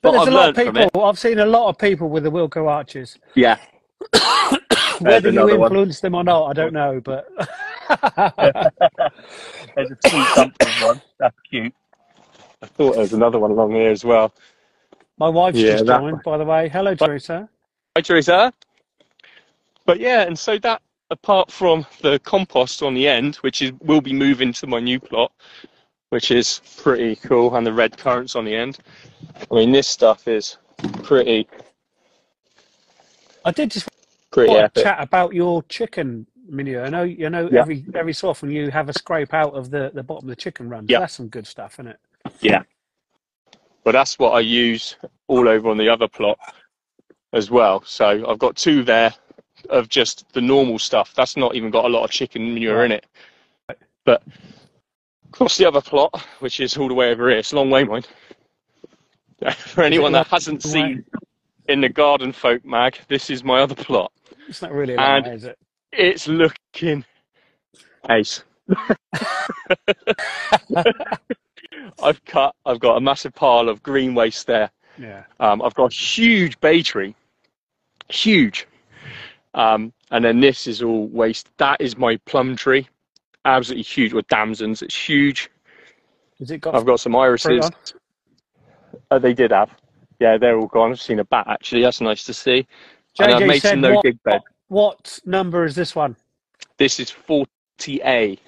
But 0.02 0.12
there's 0.12 0.28
I've 0.28 0.34
a 0.34 0.38
lot 0.38 0.50
of 0.50 0.56
people. 0.56 1.04
I've 1.04 1.20
seen 1.20 1.40
a 1.40 1.46
lot 1.46 1.68
of 1.70 1.78
people 1.78 2.10
with 2.10 2.24
the 2.24 2.32
Wilko 2.32 2.70
archers. 2.70 3.18
Yeah. 3.36 3.58
Whether 5.00 5.32
you 5.32 5.40
another 5.40 5.58
one. 5.58 5.72
influenced 5.72 6.02
them 6.02 6.16
or 6.16 6.24
not, 6.24 6.48
I 6.48 6.54
don't 6.54 6.74
know. 6.74 7.02
But 7.04 7.28
There's 9.76 9.92
a 9.92 9.96
two 10.06 10.24
something 10.36 10.68
one. 10.82 11.02
That's 11.20 11.36
cute. 11.50 11.74
I 12.62 12.66
thought 12.66 12.94
there 12.94 13.02
was 13.02 13.14
another 13.14 13.40
one 13.40 13.52
along 13.52 13.72
here 13.72 13.90
as 13.90 14.04
well. 14.04 14.34
my 15.18 15.30
wife's 15.30 15.58
Yeah, 15.58 15.72
just 15.74 15.86
that 15.86 16.02
joined, 16.02 16.22
by 16.24 16.38
the 16.38 16.46
way. 16.46 16.70
Hello, 16.70 16.94
Teresa. 16.96 17.48
Hi, 17.96 18.02
Teresa. 18.02 18.54
But 19.86 20.00
yeah, 20.00 20.24
and 20.24 20.38
so 20.38 20.58
that 20.60 20.82
apart 21.10 21.52
from 21.52 21.86
the 22.02 22.20
compost 22.20 22.84
on 22.84 22.94
the 22.94 23.08
end, 23.08 23.38
which 23.38 23.62
is 23.62 23.72
will 23.82 24.02
be 24.02 24.14
moving 24.14 24.54
to 24.54 24.68
my 24.68 24.80
new 24.80 25.00
plot, 25.00 25.32
which 26.10 26.32
is 26.32 26.62
pretty 26.78 27.16
cool, 27.16 27.56
and 27.56 27.66
the 27.66 27.74
red 27.74 27.98
currants 27.98 28.36
on 28.36 28.46
the 28.46 28.56
end. 28.56 28.80
I 29.52 29.56
mean, 29.56 29.72
this 29.72 29.88
stuff 29.88 30.28
is 30.28 30.58
pretty 31.04 31.48
I 33.46 33.52
did 33.52 33.72
just 33.72 33.90
pretty 34.32 34.54
to 34.54 34.60
epic. 34.64 34.84
chat 34.84 34.98
about 35.02 35.34
your 35.34 35.64
chicken 35.64 36.26
manure. 36.48 36.84
I 36.86 36.90
know, 36.90 37.04
you 37.04 37.30
know, 37.30 37.50
Yeah. 37.52 37.62
every 37.62 37.86
every 37.96 38.14
so 38.14 38.30
often 38.30 38.52
you 38.52 38.72
have 38.72 38.90
a 38.90 38.94
scrape 38.94 39.34
out 39.34 39.54
of 39.54 39.70
the, 39.70 39.92
the 39.94 40.04
bottom 40.04 40.30
of 40.30 40.36
the 40.36 40.42
chicken 40.42 40.70
run. 40.70 40.86
Yeah. 40.88 41.00
That's 41.00 41.14
some 41.14 41.28
good 41.28 41.48
stuff, 41.48 41.76
isn't 41.76 41.88
it? 41.88 42.00
Yeah. 42.42 42.64
But 43.84 43.94
that's 43.94 44.20
what 44.20 44.32
I 44.32 44.42
use 44.42 44.96
all 45.28 45.48
over 45.48 45.70
on 45.70 45.78
the 45.78 45.90
other 45.90 46.08
plot 46.08 46.38
as 47.34 47.50
well. 47.50 47.84
So 47.86 48.26
I've 48.28 48.40
got 48.40 48.56
two 48.56 48.84
there 48.84 49.14
of 49.70 49.90
just 49.90 50.32
the 50.34 50.42
normal 50.42 50.80
stuff. 50.80 51.14
That's 51.16 51.38
not 51.38 51.56
even 51.56 51.70
got 51.72 51.86
a 51.86 51.90
lot 51.90 52.04
of 52.04 52.12
chicken 52.12 52.54
manure 52.54 52.86
in 52.86 52.92
it. 52.92 53.06
But 54.06 54.24
across 55.30 55.58
the 55.58 55.66
other 55.68 55.82
plot, 55.82 56.26
which 56.40 56.60
is 56.60 56.78
all 56.78 56.88
the 56.88 56.94
way 56.94 57.12
over 57.12 57.30
here, 57.30 57.40
it's 57.40 57.52
a 57.52 57.56
long 57.56 57.70
way, 57.70 57.84
mind. 57.84 58.08
For 59.58 59.84
anyone 59.84 60.12
that 60.14 60.28
hasn't 60.28 60.64
seen 60.64 61.06
in 61.68 61.82
the 61.82 61.90
Garden 61.90 62.32
Folk 62.34 62.66
mag, 62.66 62.98
this 63.08 63.30
is 63.30 63.44
my 63.44 63.62
other 63.62 63.76
plot. 63.76 64.12
It's 64.50 64.62
not 64.64 64.72
really 64.72 64.96
a 64.96 64.98
long 64.98 65.26
is 65.28 65.44
it? 65.46 65.58
It's 65.92 66.28
looking 66.28 67.06
ace. 68.10 68.44
I've 72.04 72.24
cut. 72.26 72.56
I've 72.66 72.80
got 72.80 72.98
a 72.98 73.02
massive 73.02 73.36
pile 73.36 73.70
of 73.70 73.84
green 73.84 74.16
waste 74.16 74.48
there. 74.48 74.72
Yeah. 74.98 75.24
Um, 75.40 75.62
I've 75.62 75.76
got 75.76 75.92
a 75.92 75.96
huge 75.96 76.60
bay 76.62 76.82
tree, 76.82 77.16
huge. 78.10 78.68
Um, 79.54 79.94
and 80.12 80.26
then 80.26 80.40
this 80.40 80.66
is 80.66 80.82
all 80.82 81.08
waste. 81.08 81.50
That 81.58 81.80
is 81.80 81.96
my 81.96 82.18
plum 82.26 82.56
tree, 82.56 82.88
absolutely 83.46 83.84
huge 83.84 84.14
with 84.14 84.28
damsons. 84.30 84.82
It's 84.82 84.96
huge. 84.96 85.50
Has 86.40 86.50
it 86.50 86.60
got 86.62 86.74
I've 86.76 86.86
got 86.86 87.00
some 87.00 87.16
irises. 87.16 87.66
on? 87.66 87.72
Uh, 89.12 89.20
they 89.20 89.34
did 89.34 89.52
have. 89.52 89.70
Yeah, 90.20 90.38
they're 90.38 90.58
all 90.58 90.68
gone. 90.68 90.92
I've 90.92 91.02
seen 91.02 91.20
a 91.20 91.26
bat 91.26 91.46
actually. 91.48 91.84
That's 91.84 92.02
nice 92.02 92.24
to 92.24 92.34
see. 92.34 92.68
And 93.20 93.34
I've 93.34 93.42
JJ 93.42 93.48
made 93.48 93.62
said 93.62 93.70
some 93.72 93.82
no 93.82 93.94
what, 93.96 94.04
dig 94.04 94.24
bed. 94.24 94.42
what 94.68 95.20
number 95.26 95.66
is 95.66 95.76
this 95.76 95.96
one? 95.96 96.16
This 96.78 97.00
is 97.00 97.12
40A. 97.12 98.40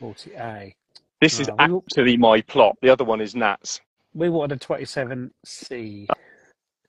40A. 0.00 0.74
This 1.20 1.40
is 1.40 1.48
Oh, 1.48 1.54
we- 1.66 1.76
actually 1.76 2.16
my 2.16 2.40
plot. 2.42 2.76
The 2.82 2.90
other 2.90 3.04
one 3.04 3.20
is 3.20 3.34
Nat's. 3.34 3.80
We 4.14 4.28
wanted 4.28 4.62
a 4.62 4.64
27C. 4.64 6.06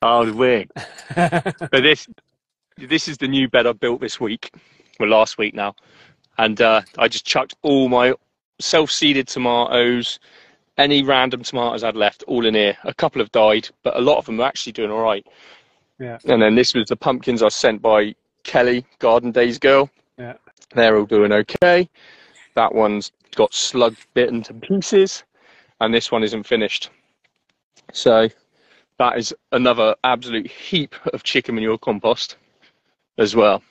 Oh, 0.01 0.25
the 0.25 0.33
wing. 0.33 0.69
But 1.15 1.71
this, 1.71 2.07
this 2.77 3.07
is 3.07 3.17
the 3.17 3.27
new 3.27 3.47
bed 3.49 3.65
I 3.65 3.71
built 3.73 4.01
this 4.01 4.19
week, 4.19 4.51
well, 4.99 5.09
last 5.09 5.37
week 5.37 5.53
now, 5.55 5.73
and 6.37 6.59
uh, 6.61 6.81
I 6.97 7.07
just 7.07 7.25
chucked 7.25 7.55
all 7.63 7.87
my 7.89 8.13
self-seeded 8.59 9.27
tomatoes, 9.27 10.19
any 10.77 11.01
random 11.01 11.41
tomatoes 11.43 11.83
I'd 11.83 11.95
left, 11.95 12.23
all 12.27 12.45
in 12.45 12.53
here. 12.53 12.77
A 12.83 12.93
couple 12.93 13.21
have 13.21 13.31
died, 13.31 13.69
but 13.83 13.95
a 13.97 14.01
lot 14.01 14.17
of 14.17 14.25
them 14.25 14.39
are 14.41 14.47
actually 14.47 14.73
doing 14.73 14.91
all 14.91 15.01
right. 15.01 15.25
Yeah. 15.99 16.17
And 16.25 16.41
then 16.41 16.55
this 16.55 16.73
was 16.73 16.89
the 16.89 16.95
pumpkins 16.95 17.41
I 17.41 17.49
sent 17.49 17.81
by 17.81 18.15
Kelly, 18.43 18.85
Garden 18.99 19.31
Days 19.31 19.57
girl. 19.57 19.89
Yeah. 20.17 20.33
They're 20.73 20.97
all 20.97 21.05
doing 21.05 21.31
okay. 21.31 21.89
That 22.55 22.73
one's 22.73 23.11
got 23.35 23.53
slug 23.53 23.95
bitten 24.13 24.41
to 24.43 24.53
pieces, 24.53 25.23
and 25.81 25.93
this 25.93 26.11
one 26.11 26.23
isn't 26.23 26.43
finished. 26.43 26.89
So 27.93 28.29
that 28.97 29.17
is 29.17 29.33
another 29.51 29.95
absolute 30.03 30.47
heap 30.47 30.95
of 31.13 31.23
chicken 31.23 31.55
manure 31.55 31.77
compost 31.77 32.37
as 33.17 33.35
well, 33.35 33.61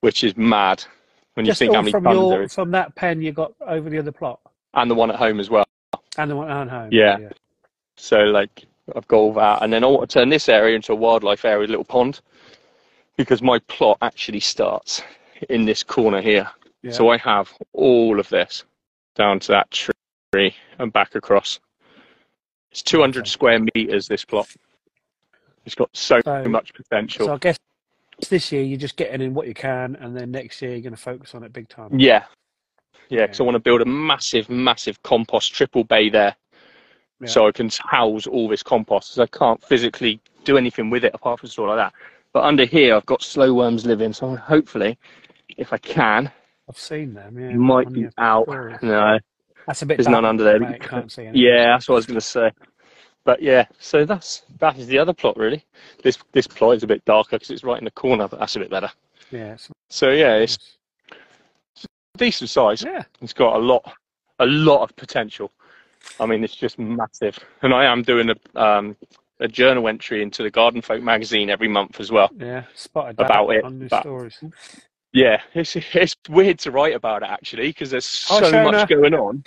which 0.00 0.24
is 0.24 0.36
mad 0.36 0.84
when 1.34 1.46
you 1.46 1.50
Just 1.50 1.58
think 1.60 1.74
how 1.74 1.82
many 1.82 1.92
from 1.92 2.04
tons 2.04 2.16
your 2.16 2.42
is, 2.42 2.54
from 2.54 2.70
that 2.72 2.94
pen 2.94 3.20
you 3.22 3.32
got 3.32 3.52
over 3.66 3.90
the 3.90 3.98
other 3.98 4.12
plot 4.12 4.40
and 4.74 4.90
the 4.90 4.94
one 4.94 5.10
at 5.10 5.16
home 5.16 5.40
as 5.40 5.50
well. 5.50 5.64
and 6.18 6.30
the 6.30 6.36
one 6.36 6.50
at 6.50 6.68
home. 6.68 6.88
Yeah. 6.92 7.16
So 7.96 8.18
like 8.18 8.66
I've 8.96 9.08
got 9.08 9.16
all 9.16 9.32
that, 9.34 9.62
and 9.62 9.72
then 9.72 9.84
I 9.84 9.86
want 9.86 10.08
to 10.08 10.18
turn 10.18 10.28
this 10.28 10.48
area 10.48 10.76
into 10.76 10.92
a 10.92 10.96
wildlife 10.96 11.44
area, 11.44 11.66
a 11.66 11.68
little 11.68 11.84
pond, 11.84 12.20
because 13.16 13.42
my 13.42 13.58
plot 13.60 13.98
actually 14.02 14.40
starts 14.40 15.02
in 15.48 15.64
this 15.64 15.82
corner 15.82 16.20
here. 16.20 16.48
Yeah. 16.82 16.92
So 16.92 17.10
I 17.10 17.18
have 17.18 17.52
all 17.72 18.18
of 18.20 18.28
this 18.28 18.64
down 19.14 19.40
to 19.40 19.48
that 19.52 19.70
tree 19.70 20.54
and 20.78 20.92
back 20.92 21.14
across. 21.14 21.60
It's 22.70 22.82
200 22.82 23.20
Okay. 23.20 23.28
square 23.28 23.58
meters. 23.74 24.06
This 24.06 24.24
plot. 24.24 24.48
It's 25.66 25.74
got 25.74 25.90
so, 25.92 26.20
So- 26.24 26.44
much 26.44 26.72
potential. 26.72 27.26
So 27.26 27.34
I 27.34 27.38
guess 27.38 27.58
this 28.28 28.50
year 28.52 28.62
you're 28.62 28.78
just 28.78 28.96
getting 28.96 29.20
in 29.20 29.34
what 29.34 29.46
you 29.46 29.54
can, 29.54 29.96
and 29.96 30.16
then 30.16 30.30
next 30.30 30.62
year 30.62 30.72
you're 30.72 30.80
going 30.80 30.94
to 30.94 31.00
focus 31.00 31.34
on 31.34 31.42
it 31.42 31.52
big 31.52 31.68
time. 31.68 31.88
Yeah. 31.98 32.24
Yeah, 33.08 33.22
because 33.26 33.40
Yeah. 33.40 33.42
I 33.42 33.46
want 33.46 33.54
to 33.56 33.60
build 33.60 33.82
a 33.82 33.86
massive, 33.86 34.48
massive 34.48 35.02
compost 35.02 35.52
triple 35.52 35.84
bay 35.84 36.08
there. 36.10 36.36
Yeah. 37.20 37.26
So 37.28 37.46
I 37.46 37.52
can 37.52 37.70
house 37.86 38.26
all 38.26 38.48
this 38.48 38.62
compost. 38.62 39.14
'cause 39.14 39.18
I 39.18 39.26
can't 39.38 39.62
physically 39.62 40.20
do 40.44 40.56
anything 40.56 40.90
with 40.90 41.04
it 41.04 41.14
apart 41.14 41.40
from 41.40 41.48
store 41.50 41.68
like 41.68 41.76
that. 41.76 41.92
But 42.32 42.44
under 42.44 42.64
here, 42.64 42.94
I've 42.96 43.06
got 43.06 43.22
slow 43.22 43.52
worms 43.52 43.84
living. 43.84 44.12
So 44.12 44.36
hopefully, 44.36 44.98
if 45.56 45.72
I 45.72 45.78
can, 45.78 46.30
I've 46.68 46.78
seen 46.78 47.14
them. 47.14 47.38
Yeah, 47.38 47.50
might 47.56 47.92
be 47.92 48.06
out. 48.18 48.44
stories. 48.44 48.78
No, 48.82 49.18
That's 49.66 49.82
a 49.82 49.86
bit. 49.86 49.96
there's 49.98 50.08
none 50.08 50.24
under 50.24 50.44
there. 50.44 50.60
mate, 50.60 50.80
Can't 50.80 51.10
see. 51.10 51.28
Yeah, 51.34 51.66
that's 51.72 51.88
what 51.88 51.96
I 51.96 51.96
was 51.96 52.06
going 52.06 52.14
to 52.20 52.20
say. 52.20 52.52
But 53.24 53.42
yeah, 53.42 53.66
so 53.78 54.04
that's 54.06 54.42
that 54.60 54.78
is 54.78 54.86
the 54.86 54.98
other 54.98 55.12
plot 55.12 55.36
really. 55.36 55.64
This 56.02 56.16
this 56.32 56.46
plot 56.46 56.76
is 56.76 56.82
a 56.82 56.86
bit 56.86 57.04
darker 57.04 57.36
because 57.36 57.50
it's 57.50 57.64
right 57.64 57.78
in 57.78 57.84
the 57.84 57.90
corner, 57.90 58.26
but 58.28 58.38
that's 58.38 58.56
a 58.56 58.60
bit 58.60 58.70
better. 58.70 58.90
Yeah. 59.30 59.56
So 59.90 60.10
yeah, 60.10 60.36
it's 60.36 60.56
decent 62.16 62.50
size. 62.50 62.82
yeah. 62.82 63.02
It's 63.20 63.32
got 63.32 63.56
a 63.56 63.58
lot, 63.58 63.92
a 64.38 64.46
lot 64.46 64.82
of 64.82 64.94
potential. 64.96 65.50
I 66.18 66.26
mean, 66.26 66.44
it's 66.44 66.54
just 66.56 66.78
massive. 66.78 67.38
And 67.62 67.72
I 67.74 67.84
am 67.84 68.02
doing 68.02 68.30
a 68.30 68.60
um, 68.60 68.96
a 69.40 69.48
journal 69.48 69.88
entry 69.88 70.22
into 70.22 70.42
the 70.42 70.50
Garden 70.50 70.82
Folk 70.82 71.02
magazine 71.02 71.48
every 71.50 71.68
month 71.68 71.98
as 72.00 72.10
well. 72.12 72.28
Yeah. 72.38 72.64
Spotted 72.74 73.18
About 73.18 73.48
it, 73.50 73.64
on 73.64 73.88
but- 73.88 74.02
stories. 74.02 74.42
Yeah, 75.12 75.40
it's 75.54 75.74
it's 75.76 76.14
weird 76.28 76.58
to 76.60 76.70
write 76.70 76.94
about 76.94 77.22
it 77.22 77.28
actually 77.30 77.68
because 77.68 77.90
there's 77.90 78.26
Oh, 78.30 78.40
so 78.48 78.62
much 78.70 78.88
going 78.88 79.14
on. 79.14 79.42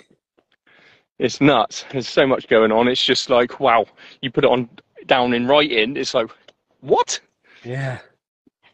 It's 1.18 1.40
nuts. 1.40 1.84
There's 1.90 2.08
so 2.08 2.26
much 2.26 2.48
going 2.48 2.72
on. 2.72 2.88
It's 2.88 3.02
just 3.04 3.30
like 3.30 3.60
wow. 3.60 3.86
You 4.20 4.30
put 4.30 4.44
it 4.44 4.50
on 4.50 4.68
down 5.06 5.32
in 5.32 5.46
writing. 5.46 5.96
It's 5.96 6.12
like 6.12 6.28
what? 6.80 7.18
Yeah. 7.64 7.98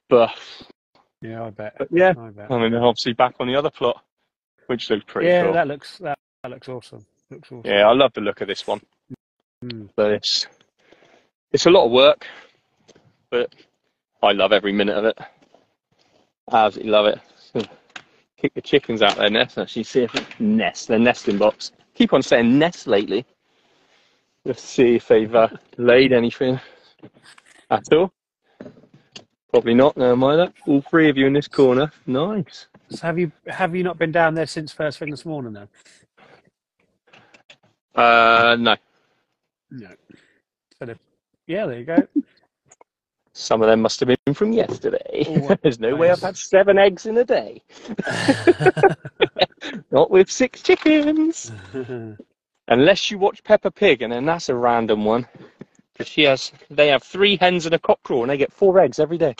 But, 0.08 0.36
Yeah. 1.20 1.44
I 1.44 1.50
bet. 1.50 1.76
yeah, 1.92 2.12
I 2.18 2.30
bet. 2.30 2.50
I 2.50 2.58
mean, 2.58 2.74
obviously 2.74 3.12
back 3.12 3.34
on 3.38 3.46
the 3.46 3.54
other 3.54 3.70
plot, 3.70 4.02
which 4.66 4.90
looks 4.90 5.04
pretty 5.06 5.28
yeah, 5.28 5.44
cool. 5.44 5.52
that 5.52 5.68
looks 5.68 5.98
that, 5.98 6.18
that 6.42 6.50
looks 6.50 6.68
awesome. 6.68 7.06
Looks 7.30 7.52
awesome. 7.52 7.62
Yeah, 7.64 7.88
I 7.88 7.92
love 7.92 8.12
the 8.14 8.20
look 8.20 8.40
of 8.40 8.48
this 8.48 8.66
one. 8.66 8.80
Mm. 9.62 9.90
but 9.94 10.10
it's 10.10 10.46
it's 11.52 11.66
a 11.66 11.70
lot 11.70 11.84
of 11.84 11.90
work, 11.90 12.26
but 13.30 13.54
I 14.22 14.32
love 14.32 14.52
every 14.52 14.72
minute 14.72 14.96
of 14.96 15.04
it. 15.04 15.18
I 16.48 16.64
absolutely 16.64 16.92
love 16.92 17.06
it. 17.06 17.20
So, 17.52 17.60
kick 18.38 18.54
the 18.54 18.62
chickens 18.62 19.02
out 19.02 19.16
their 19.16 19.28
nest. 19.28 19.58
Actually, 19.58 19.84
see 19.84 20.02
if 20.02 20.14
it 20.14 20.40
nest 20.40 20.88
their 20.88 20.98
nesting 20.98 21.36
box. 21.36 21.72
Keep 21.94 22.14
on 22.14 22.22
saying 22.22 22.58
nest 22.58 22.86
lately. 22.86 23.26
Let's 24.46 24.62
see 24.62 24.94
if 24.94 25.08
they've 25.08 25.34
uh, 25.34 25.48
laid 25.76 26.12
anything 26.14 26.58
at 27.70 27.82
all. 27.92 28.10
Probably 29.52 29.74
not. 29.74 29.96
No, 29.96 30.16
mind 30.16 30.40
that. 30.40 30.54
All 30.66 30.80
three 30.80 31.10
of 31.10 31.18
you 31.18 31.26
in 31.26 31.34
this 31.34 31.48
corner. 31.48 31.92
Nice. 32.06 32.66
So 32.88 33.06
have 33.06 33.18
you 33.18 33.30
have 33.46 33.74
you 33.76 33.82
not 33.82 33.98
been 33.98 34.12
down 34.12 34.34
there 34.34 34.46
since 34.46 34.72
first 34.72 34.98
thing 34.98 35.10
this 35.10 35.26
morning 35.26 35.52
then? 35.52 35.68
Uh, 38.00 38.56
no. 38.58 38.76
No. 39.70 39.88
So 40.78 40.86
the, 40.86 40.98
yeah, 41.46 41.66
there 41.66 41.78
you 41.78 41.84
go. 41.84 42.08
Some 43.34 43.60
of 43.62 43.68
them 43.68 43.82
must 43.82 44.00
have 44.00 44.08
been 44.08 44.34
from 44.34 44.52
yesterday. 44.52 45.24
Oh, 45.28 45.56
There's 45.62 45.78
no 45.78 45.94
way 45.94 46.10
I've 46.10 46.20
had 46.20 46.36
seven 46.36 46.78
eggs 46.78 47.06
in 47.06 47.18
a 47.18 47.24
day. 47.24 47.62
Not 49.90 50.10
with 50.10 50.30
six 50.30 50.62
chickens. 50.62 51.52
Unless 52.68 53.10
you 53.10 53.18
watch 53.18 53.44
Peppa 53.44 53.70
Pig, 53.70 54.02
and 54.02 54.12
then 54.12 54.24
that's 54.24 54.48
a 54.48 54.54
random 54.54 55.04
one. 55.04 55.26
Because 55.92 56.08
she 56.08 56.22
has, 56.22 56.52
they 56.70 56.88
have 56.88 57.02
three 57.02 57.36
hens 57.36 57.66
and 57.66 57.74
a 57.74 57.78
cockerel, 57.78 58.22
and 58.22 58.30
they 58.30 58.38
get 58.38 58.52
four 58.52 58.78
eggs 58.78 58.98
every 58.98 59.18
day. 59.18 59.34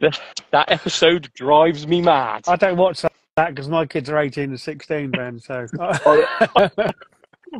That 0.00 0.66
episode 0.68 1.32
drives 1.34 1.86
me 1.86 2.02
mad. 2.02 2.44
I 2.48 2.56
don't 2.56 2.76
watch 2.76 3.02
that 3.02 3.12
because 3.36 3.68
my 3.68 3.84
kids 3.86 4.08
are 4.10 4.18
18 4.18 4.44
and 4.50 4.60
16, 4.60 5.10
Ben. 5.10 5.40
So 5.40 5.66
oh, 5.80 6.70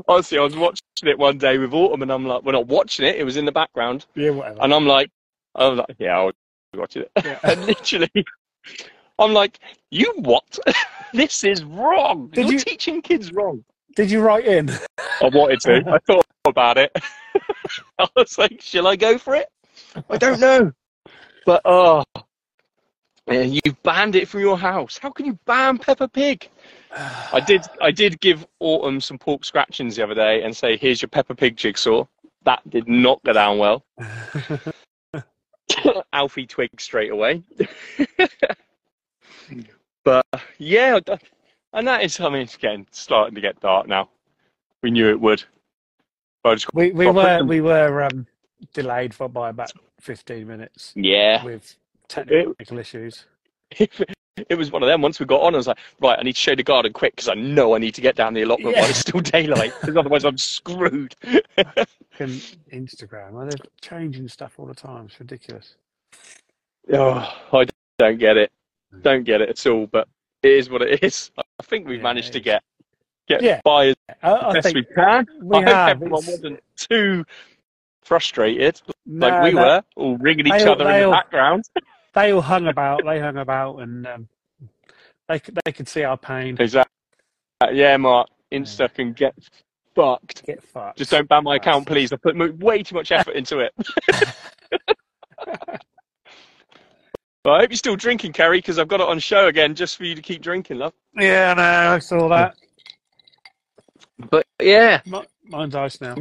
Honestly, 0.09 0.39
I 0.39 0.43
was 0.43 0.57
watching 0.57 0.83
it 1.05 1.19
one 1.19 1.39
day 1.39 1.59
with 1.59 1.73
Autumn, 1.73 2.03
and 2.03 2.13
I'm 2.13 2.27
like, 2.27 2.43
we're 2.43 2.53
not 2.53 2.67
watching 2.67 3.07
it. 3.07 3.17
It 3.17 3.25
was 3.25 3.37
in 3.37 3.45
the 3.45 3.53
background, 3.53 4.07
yeah, 4.15 4.31
whatever. 4.31 4.59
and 4.61 4.75
I'm 4.75 4.87
like, 4.87 5.11
I 5.55 5.69
was 5.69 5.79
like, 5.79 5.97
yeah, 5.99 6.19
I'll 6.19 6.33
watch 6.75 6.97
it. 6.97 7.11
Yeah. 7.25 7.39
and 7.45 7.65
literally, 7.65 8.11
I'm 9.19 9.33
like, 9.33 9.59
you 9.91 10.13
what? 10.19 10.59
this 11.13 11.45
is 11.45 11.63
wrong. 11.65 12.29
Did 12.33 12.45
You're 12.47 12.55
you- 12.55 12.59
teaching 12.61 13.03
kids 13.03 13.33
wrong. 13.33 13.65
Did 13.97 14.11
you 14.11 14.21
write 14.23 14.47
in? 14.47 14.71
I 14.99 15.31
wanted 15.33 15.61
to. 15.61 15.85
I 15.87 15.99
thought 16.05 16.27
about 16.47 16.79
it. 16.79 16.91
I 18.01 18.09
was 18.17 18.37
like, 18.39 18.61
shall 18.61 18.89
I 18.89 18.97
go 18.97 19.19
for 19.19 19.37
it? 19.37 19.47
I 20.11 20.17
don't 20.17 20.41
know. 20.41 20.73
But 21.47 21.63
oh, 21.65 22.03
yeah, 23.27 23.43
you 23.43 23.61
banned 23.83 24.17
it 24.17 24.29
from 24.29 24.41
your 24.41 24.59
house. 24.59 24.99
How 24.99 25.11
can 25.11 25.27
you 25.27 25.39
ban 25.47 25.79
Peppa 25.79 26.09
Pig? 26.09 26.49
I 27.33 27.41
did. 27.41 27.63
I 27.81 27.91
did 27.91 28.21
give 28.21 28.47
Autumn 28.61 29.01
some 29.01 29.19
pork 29.19 29.45
scratchings 29.45 29.97
the 29.97 30.05
other 30.05 30.15
day 30.15 30.43
and 30.43 30.57
say, 30.57 30.77
"Here's 30.77 31.03
your 31.03 31.09
Peppa 31.09 31.35
Pig 31.35 31.57
jigsaw." 31.57 32.07
That 32.45 32.69
did 32.69 32.89
not 32.89 33.23
go 33.25 33.33
down 33.33 33.59
well. 33.59 33.85
Alfie 36.13 36.47
twigged 36.47 36.81
straight 36.81 37.11
away. 37.11 37.43
but 40.05 40.27
yeah, 40.59 41.01
and 41.73 41.89
that 41.89 42.03
is. 42.03 42.21
I 42.21 42.29
mean, 42.29 42.43
it's 42.43 42.57
getting 42.57 42.87
starting 42.91 43.35
to 43.35 43.41
get 43.41 43.59
dark 43.61 43.89
now. 43.89 44.11
We 44.83 44.91
knew 44.91 45.09
it 45.09 45.21
would. 45.21 45.43
We 46.75 46.93
we 46.93 47.11
were 47.11 47.43
we 47.45 47.63
were 47.63 48.05
um, 48.05 48.27
delayed 48.75 49.15
for 49.15 49.29
by 49.29 49.49
about 49.49 49.73
15 50.01 50.47
minutes 50.47 50.93
yeah. 50.95 51.43
with 51.43 51.75
technical 52.09 52.79
issues. 52.79 53.27
it 53.71 54.57
was 54.57 54.71
one 54.71 54.83
of 54.83 54.89
them. 54.89 55.01
Once 55.03 55.19
we 55.21 55.27
got 55.27 55.41
on, 55.43 55.55
I 55.55 55.57
was 55.59 55.67
like, 55.67 55.79
right, 56.01 56.19
I 56.19 56.23
need 56.23 56.35
to 56.35 56.41
show 56.41 56.55
the 56.55 56.63
garden 56.63 56.93
quick 56.93 57.15
because 57.17 57.29
I 57.29 57.35
know 57.35 57.75
I 57.75 57.79
need 57.79 57.95
to 57.95 58.01
get 58.01 58.17
down 58.17 58.35
the 58.35 58.43
allotment 58.43 58.75
Yeah. 58.77 58.83
while 58.83 58.91
it's 58.91 58.99
still 59.01 59.21
daylight, 59.21 59.73
because 59.81 59.97
otherwise 59.97 60.25
I'm 60.25 60.39
screwed. 60.39 61.15
Instagram, 62.19 63.33
well, 63.33 63.47
they're 63.47 63.59
changing 63.81 64.29
stuff 64.29 64.55
all 64.59 64.67
the 64.67 64.75
time. 64.75 65.07
It's 65.07 65.19
ridiculous. 65.19 65.75
oh, 66.93 67.33
I 67.53 67.67
don't 67.99 68.19
get 68.19 68.37
it. 68.37 68.53
Don't 69.03 69.25
get 69.25 69.41
it 69.41 69.49
at 69.49 69.67
all. 69.67 69.87
But 69.87 70.09
it 70.43 70.53
is 70.53 70.71
what 70.71 70.83
it 70.83 71.03
is. 71.03 71.31
I 71.39 71.43
think 71.65 71.87
we've 71.87 71.99
Yeah, 71.99 72.03
managed 72.03 72.33
to 72.35 72.41
get 72.41 72.63
get 73.27 73.43
Yeah. 73.43 73.61
by 73.65 73.87
as 73.89 73.97
I, 74.23 74.33
I 74.33 74.53
best 74.53 74.65
think 74.65 74.77
we 74.77 74.95
can. 74.95 75.27
we 75.43 75.57
I 75.59 75.61
hope 75.63 75.69
have. 75.69 75.89
everyone 75.89 76.19
It's- 76.23 76.31
wasn't 76.39 76.61
too 76.77 77.25
frustrated 78.05 78.81
no, 79.07 79.29
like 79.29 79.43
we 79.43 79.51
they- 79.51 79.55
were, 79.57 79.83
all 79.97 80.17
ringing 80.19 80.47
each 80.47 80.53
they- 80.63 80.65
other 80.69 80.85
in 80.85 80.91
they 80.93 80.99
the 81.01 81.07
all- 81.07 81.13
background. 81.13 81.65
They 82.15 82.33
all 82.33 82.43
hung 82.43 82.69
about. 82.69 83.05
They 83.05 83.19
hung 83.19 83.39
about, 83.39 83.79
and 83.79 84.07
um, 84.07 84.29
they 85.29 85.41
could 85.41 85.59
they 85.65 85.73
could 85.73 85.89
see 85.89 86.05
our 86.05 86.17
pain. 86.17 86.57
Exactly. 86.61 86.93
Yeah, 87.73 87.97
Mark. 87.97 88.29
Insta 88.53 88.93
can 88.95 89.13
get 89.13 89.35
fucked. 89.97 90.47
Get 90.47 90.63
fucked. 90.63 90.97
Just 90.99 91.11
don't 91.11 91.29
ban 91.29 91.43
my 91.43 91.57
account, 91.57 91.89
please. 91.89 92.13
I 92.13 92.17
put 92.17 92.37
way 92.61 92.85
too 92.85 92.95
much 92.95 93.11
effort 93.11 93.35
into 93.35 93.59
it. 93.59 93.75
Well, 97.45 97.57
I 97.57 97.61
hope 97.61 97.71
you're 97.71 97.77
still 97.77 97.97
drinking, 97.97 98.33
Kerry, 98.33 98.59
because 98.59 98.79
I've 98.79 98.89
got 98.89 99.01
it 99.01 99.07
on 99.07 99.19
show 99.19 99.49
again 99.49 99.75
just 99.75 99.99
for 99.99 100.05
you 100.05 100.15
to 100.15 100.23
keep 100.23 100.41
drinking, 100.41 100.79
love. 100.79 100.95
Yeah, 101.15 101.53
no, 101.53 101.63
I 101.63 101.99
saw 101.99 102.27
that. 102.29 102.55
But 104.31 104.47
yeah, 104.63 105.03
Mi- 105.05 105.27
Mine's 105.45 105.75
ice 105.75 106.01
now. 106.01 106.15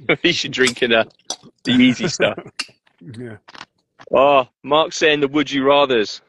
at 0.08 0.34
should 0.34 0.52
drink 0.52 0.82
in 0.82 0.90
drinking 0.90 0.92
uh, 0.92 1.48
the 1.64 1.72
easy 1.72 2.08
stuff. 2.08 2.38
Yeah. 3.18 3.36
Oh, 4.14 4.48
Mark's 4.62 4.96
saying 4.96 5.20
the 5.20 5.28
would 5.28 5.50
you 5.50 5.64
rather's. 5.64 6.22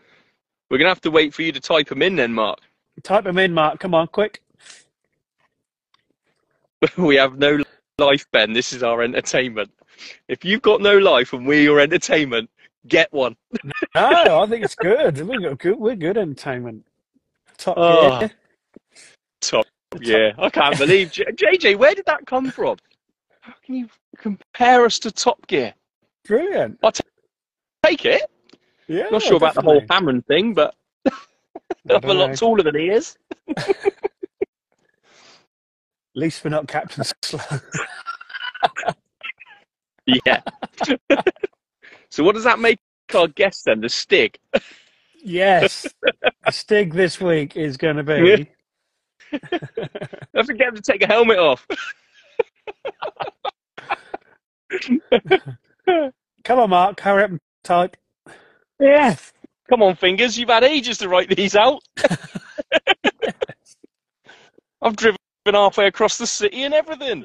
We're 0.69 0.77
going 0.77 0.87
to 0.87 0.91
have 0.91 0.99
to 1.01 1.11
wait 1.11 1.33
for 1.33 1.41
you 1.41 1.53
to 1.53 1.59
type 1.61 1.87
them 1.87 2.01
in 2.01 2.17
then, 2.17 2.33
Mark. 2.33 2.59
Type 3.01 3.23
them 3.23 3.37
in, 3.37 3.53
Mark. 3.53 3.79
Come 3.79 3.93
on, 3.93 4.07
quick. 4.07 4.41
we 6.97 7.15
have 7.15 7.37
no 7.37 7.63
life, 7.97 8.25
Ben. 8.33 8.51
This 8.51 8.73
is 8.73 8.83
our 8.83 9.01
entertainment. 9.03 9.71
If 10.27 10.43
you've 10.43 10.61
got 10.61 10.81
no 10.81 10.97
life 10.97 11.31
and 11.31 11.47
we're 11.47 11.61
your 11.61 11.79
entertainment, 11.79 12.49
get 12.87 13.11
one. 13.13 13.35
No, 13.95 14.41
I 14.41 14.47
think 14.47 14.65
it's 14.65 14.75
good. 14.75 15.21
We've 15.25 15.41
got 15.41 15.59
good. 15.59 15.77
We're 15.79 15.95
good 15.95 16.17
entertainment. 16.17 16.85
Top 17.57 17.77
Oh. 17.77 18.19
Top, 18.19 18.31
top- 19.41 19.65
yeah. 20.01 20.31
I 20.37 20.49
can't 20.49 20.77
believe. 20.77 21.11
J- 21.11 21.25
JJ, 21.25 21.77
where 21.77 21.95
did 21.95 22.05
that 22.07 22.25
come 22.25 22.49
from? 22.51 22.77
How 23.45 23.53
can 23.63 23.75
you 23.75 23.87
compare 24.17 24.85
us 24.85 24.97
to 24.99 25.11
Top 25.11 25.45
Gear? 25.45 25.75
Brilliant. 26.27 26.79
Take 27.85 28.03
it. 28.05 28.23
Yeah. 28.87 29.09
Not 29.11 29.21
sure 29.21 29.37
about 29.37 29.53
the 29.53 29.61
whole 29.61 29.79
definitely. 29.81 29.95
Cameron 29.95 30.21
thing, 30.23 30.53
but 30.55 30.73
I 31.07 31.11
I'm 31.91 32.09
a 32.09 32.13
lot 32.15 32.35
taller 32.35 32.63
than 32.63 32.73
he 32.73 32.89
is. 32.89 33.15
At 33.47 33.75
least 36.15 36.43
we're 36.43 36.49
not 36.49 36.67
Captain 36.67 37.03
Slow. 37.21 37.39
Yeah. 40.07 40.41
so 42.11 42.23
what 42.23 42.35
does 42.35 42.43
that 42.43 42.59
make 42.59 42.77
our 43.15 43.27
guest 43.27 43.65
then? 43.65 43.81
The 43.81 43.89
Stig. 43.89 44.37
yes. 45.23 45.87
The 46.21 46.51
Stig 46.51 46.93
this 46.93 47.19
week 47.19 47.57
is 47.57 47.75
going 47.75 47.97
to 47.97 48.03
be. 48.03 48.47
Don't 50.35 50.45
forget 50.45 50.75
to 50.75 50.81
take 50.83 51.01
a 51.01 51.07
helmet 51.07 51.39
off. 51.39 51.65
Come 56.43 56.59
on, 56.59 56.69
Mark. 56.69 56.99
Hurry 56.99 57.23
up 57.23 57.29
and 57.31 57.39
type. 57.63 57.97
Yeah. 58.79 59.15
Come 59.69 59.81
on, 59.81 59.95
fingers. 59.95 60.37
You've 60.37 60.49
had 60.49 60.63
ages 60.63 60.97
to 60.99 61.09
write 61.09 61.35
these 61.35 61.55
out. 61.55 61.81
I've 64.81 64.95
driven 64.95 65.17
halfway 65.47 65.87
across 65.87 66.17
the 66.17 66.27
city 66.27 66.63
and 66.63 66.73
everything. 66.73 67.23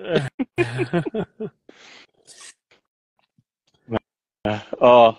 oh. 4.80 5.18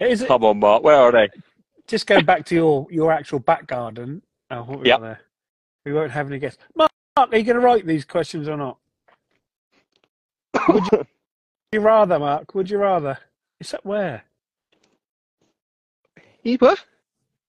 Is 0.00 0.22
it, 0.22 0.28
Come 0.28 0.44
on, 0.44 0.58
Mark. 0.58 0.82
Where 0.82 0.96
are 0.96 1.12
they? 1.12 1.28
just 1.86 2.06
go 2.06 2.22
back 2.22 2.46
to 2.46 2.54
your, 2.54 2.86
your 2.90 3.12
actual 3.12 3.38
back 3.38 3.66
garden. 3.66 4.22
Oh, 4.50 4.62
what 4.62 4.80
we 4.80 4.88
Yep. 4.88 5.00
there? 5.00 5.20
We 5.84 5.92
won't 5.92 6.10
have 6.12 6.26
any 6.28 6.38
guests. 6.38 6.62
Mark, 6.74 6.90
are 7.16 7.28
you 7.32 7.44
going 7.44 7.54
to 7.54 7.60
write 7.60 7.86
these 7.86 8.04
questions 8.04 8.48
or 8.48 8.56
not? 8.56 8.78
Would 10.68 10.82
you, 10.90 10.98
would 10.98 11.06
you 11.72 11.80
rather, 11.80 12.18
Mark? 12.18 12.54
Would 12.54 12.70
you 12.70 12.78
rather? 12.78 13.18
It's 13.60 13.74
up 13.74 13.84
where? 13.84 14.24
He 16.42 16.56
what? 16.56 16.84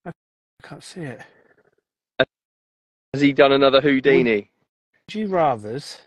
I 0.06 0.12
can't 0.62 0.84
see 0.84 1.02
it. 1.02 1.22
Has 3.14 3.22
he 3.22 3.34
done 3.34 3.54
another 3.54 3.82
Houdini? 3.82 4.50
Would 5.08 5.16
you 5.16 5.28
rather's? 5.28 6.00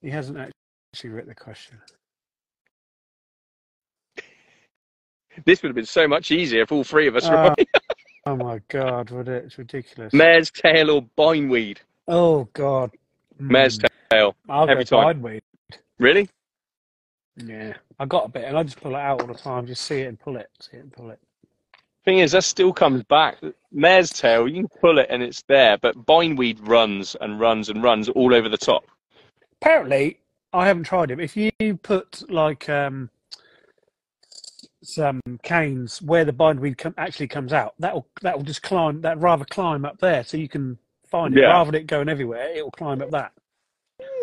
He 0.00 0.10
hasn't 0.10 0.38
actually 0.38 1.10
written 1.10 1.30
the 1.30 1.34
question. 1.34 1.78
This 5.44 5.62
would 5.62 5.70
have 5.70 5.76
been 5.76 5.86
so 5.86 6.06
much 6.06 6.30
easier 6.30 6.62
if 6.62 6.70
all 6.70 6.84
three 6.84 7.08
of 7.08 7.16
us 7.16 7.28
were 7.28 7.36
uh, 7.36 7.54
Oh, 8.26 8.36
my 8.36 8.60
God, 8.68 9.10
would 9.10 9.28
it? 9.28 9.44
It's 9.44 9.58
ridiculous. 9.58 10.12
Mare's 10.12 10.50
tail 10.50 10.90
or 10.90 11.02
bindweed? 11.16 11.80
Oh 12.08 12.48
God. 12.52 12.90
Mare's 13.38 13.78
Hmm. 13.78 13.86
tail. 14.10 14.36
I'll 14.48 14.68
every 14.68 14.84
time. 14.84 15.04
bindweed. 15.20 15.42
Really? 15.98 16.28
Yeah, 17.36 17.74
I 17.98 18.04
got 18.06 18.26
a 18.26 18.28
bit, 18.28 18.44
and 18.44 18.56
I 18.56 18.62
just 18.62 18.80
pull 18.80 18.92
it 18.94 18.98
out 18.98 19.20
all 19.20 19.26
the 19.26 19.34
time. 19.34 19.66
Just 19.66 19.82
see 19.82 20.00
it 20.00 20.06
and 20.08 20.18
pull 20.18 20.36
it, 20.36 20.48
see 20.60 20.76
it 20.76 20.80
and 20.80 20.92
pull 20.92 21.10
it. 21.10 21.18
Thing 22.04 22.18
is, 22.18 22.32
that 22.32 22.44
still 22.44 22.72
comes 22.72 23.02
back. 23.04 23.38
Mare's 23.72 24.10
tail, 24.10 24.46
you 24.46 24.62
can 24.62 24.68
pull 24.80 24.98
it 24.98 25.06
and 25.10 25.22
it's 25.22 25.42
there, 25.48 25.78
but 25.78 26.06
bindweed 26.06 26.60
runs 26.60 27.16
and 27.20 27.40
runs 27.40 27.70
and 27.70 27.82
runs 27.82 28.08
all 28.10 28.34
over 28.34 28.48
the 28.48 28.58
top. 28.58 28.84
Apparently, 29.62 30.20
I 30.52 30.66
haven't 30.66 30.84
tried 30.84 31.10
it. 31.10 31.18
If 31.18 31.36
you 31.36 31.50
put 31.82 32.30
like 32.30 32.68
um, 32.68 33.08
some 34.86 35.20
um, 35.26 35.38
canes 35.42 36.00
where 36.02 36.24
the 36.24 36.32
bindweed 36.32 36.78
com- 36.78 36.94
actually 36.98 37.28
comes 37.28 37.52
out, 37.52 37.74
that'll 37.78 38.06
that'll 38.22 38.42
just 38.42 38.62
climb. 38.62 39.00
That 39.02 39.18
rather 39.18 39.44
climb 39.44 39.84
up 39.84 39.98
there, 39.98 40.24
so 40.24 40.36
you 40.36 40.48
can 40.48 40.78
find 41.06 41.36
it 41.36 41.40
Yeah. 41.40 41.48
rather 41.48 41.70
than 41.72 41.80
it 41.82 41.86
going 41.86 42.08
everywhere. 42.08 42.48
It'll 42.54 42.70
climb 42.70 43.00
up 43.02 43.10
that. 43.10 43.32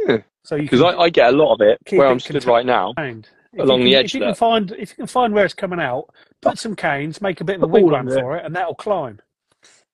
Yeah. 0.07 0.18
So 0.43 0.55
you 0.55 0.64
Because 0.64 0.82
I, 0.82 0.89
I 0.97 1.09
get 1.09 1.34
a 1.34 1.38
lot 1.38 1.53
of 1.53 1.62
it 1.62 1.80
where 1.91 2.07
it 2.07 2.12
I'm 2.12 2.20
stood 2.20 2.43
right 2.45 2.66
now. 2.66 2.93
if 2.97 3.26
along 3.59 3.80
you 3.82 3.86
the 3.86 3.91
can, 3.91 3.99
edge 3.99 4.05
If 4.05 4.14
you 4.16 4.20
can 4.22 4.36
find 4.36 4.72
if 4.72 4.89
you 4.91 4.95
can 4.95 5.07
find 5.07 5.34
where 5.34 5.45
it's 5.45 5.53
coming 5.53 5.80
out, 5.80 6.09
put 6.41 6.57
some 6.57 6.76
canes, 6.76 7.22
make 7.22 7.41
a 7.41 7.43
bit 7.43 7.57
of 7.57 7.64
a 7.64 7.66
all 7.66 7.72
wigwam 7.72 8.12
for 8.14 8.38
it, 8.38 8.45
and 8.45 8.55
that'll 8.55 8.76
climb. 8.76 9.20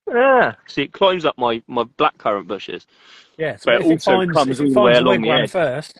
Yeah. 0.09 0.55
See, 0.67 0.83
it 0.83 0.93
climbs 0.93 1.25
up 1.25 1.37
my, 1.37 1.61
my 1.67 1.83
blackcurrant 1.83 2.47
bushes. 2.47 2.87
Yeah, 3.37 3.57
so 3.57 3.63
But 3.65 3.81
it 3.81 3.83
also 3.83 4.11
finds, 4.11 4.33
comes 4.33 4.61
all 4.61 4.69
the 4.71 4.81
way 4.81 4.95
along 4.95 5.21
the 5.21 5.29
edge. 5.31 5.51
first, 5.51 5.99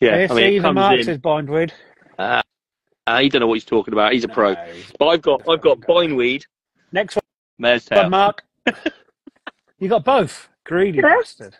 Yeah. 0.00 0.14
I 0.14 0.18
mean, 0.18 0.28
see 0.36 0.56
it 0.56 0.62
comes 0.62 0.98
in. 0.98 1.04
says 1.04 1.18
bindweed. 1.18 1.72
Uh, 3.06 3.20
he 3.20 3.28
don't 3.28 3.40
know 3.40 3.46
what 3.46 3.54
he's 3.54 3.64
talking 3.64 3.92
about. 3.94 4.12
He's 4.12 4.24
a 4.24 4.28
pro. 4.28 4.52
No, 4.54 4.64
he's- 4.72 4.92
But 4.98 5.06
I've 5.08 5.22
got 5.22 5.48
I've 5.48 5.60
got 5.60 5.80
bindweed, 5.86 6.44
Next 6.92 7.18
mare's 7.58 7.88
one, 7.90 8.00
tail. 8.02 8.10
Mark. 8.10 8.44
you 9.78 9.88
got 9.88 10.04
both. 10.04 10.48
Greedy 10.64 11.00
bastard. 11.00 11.56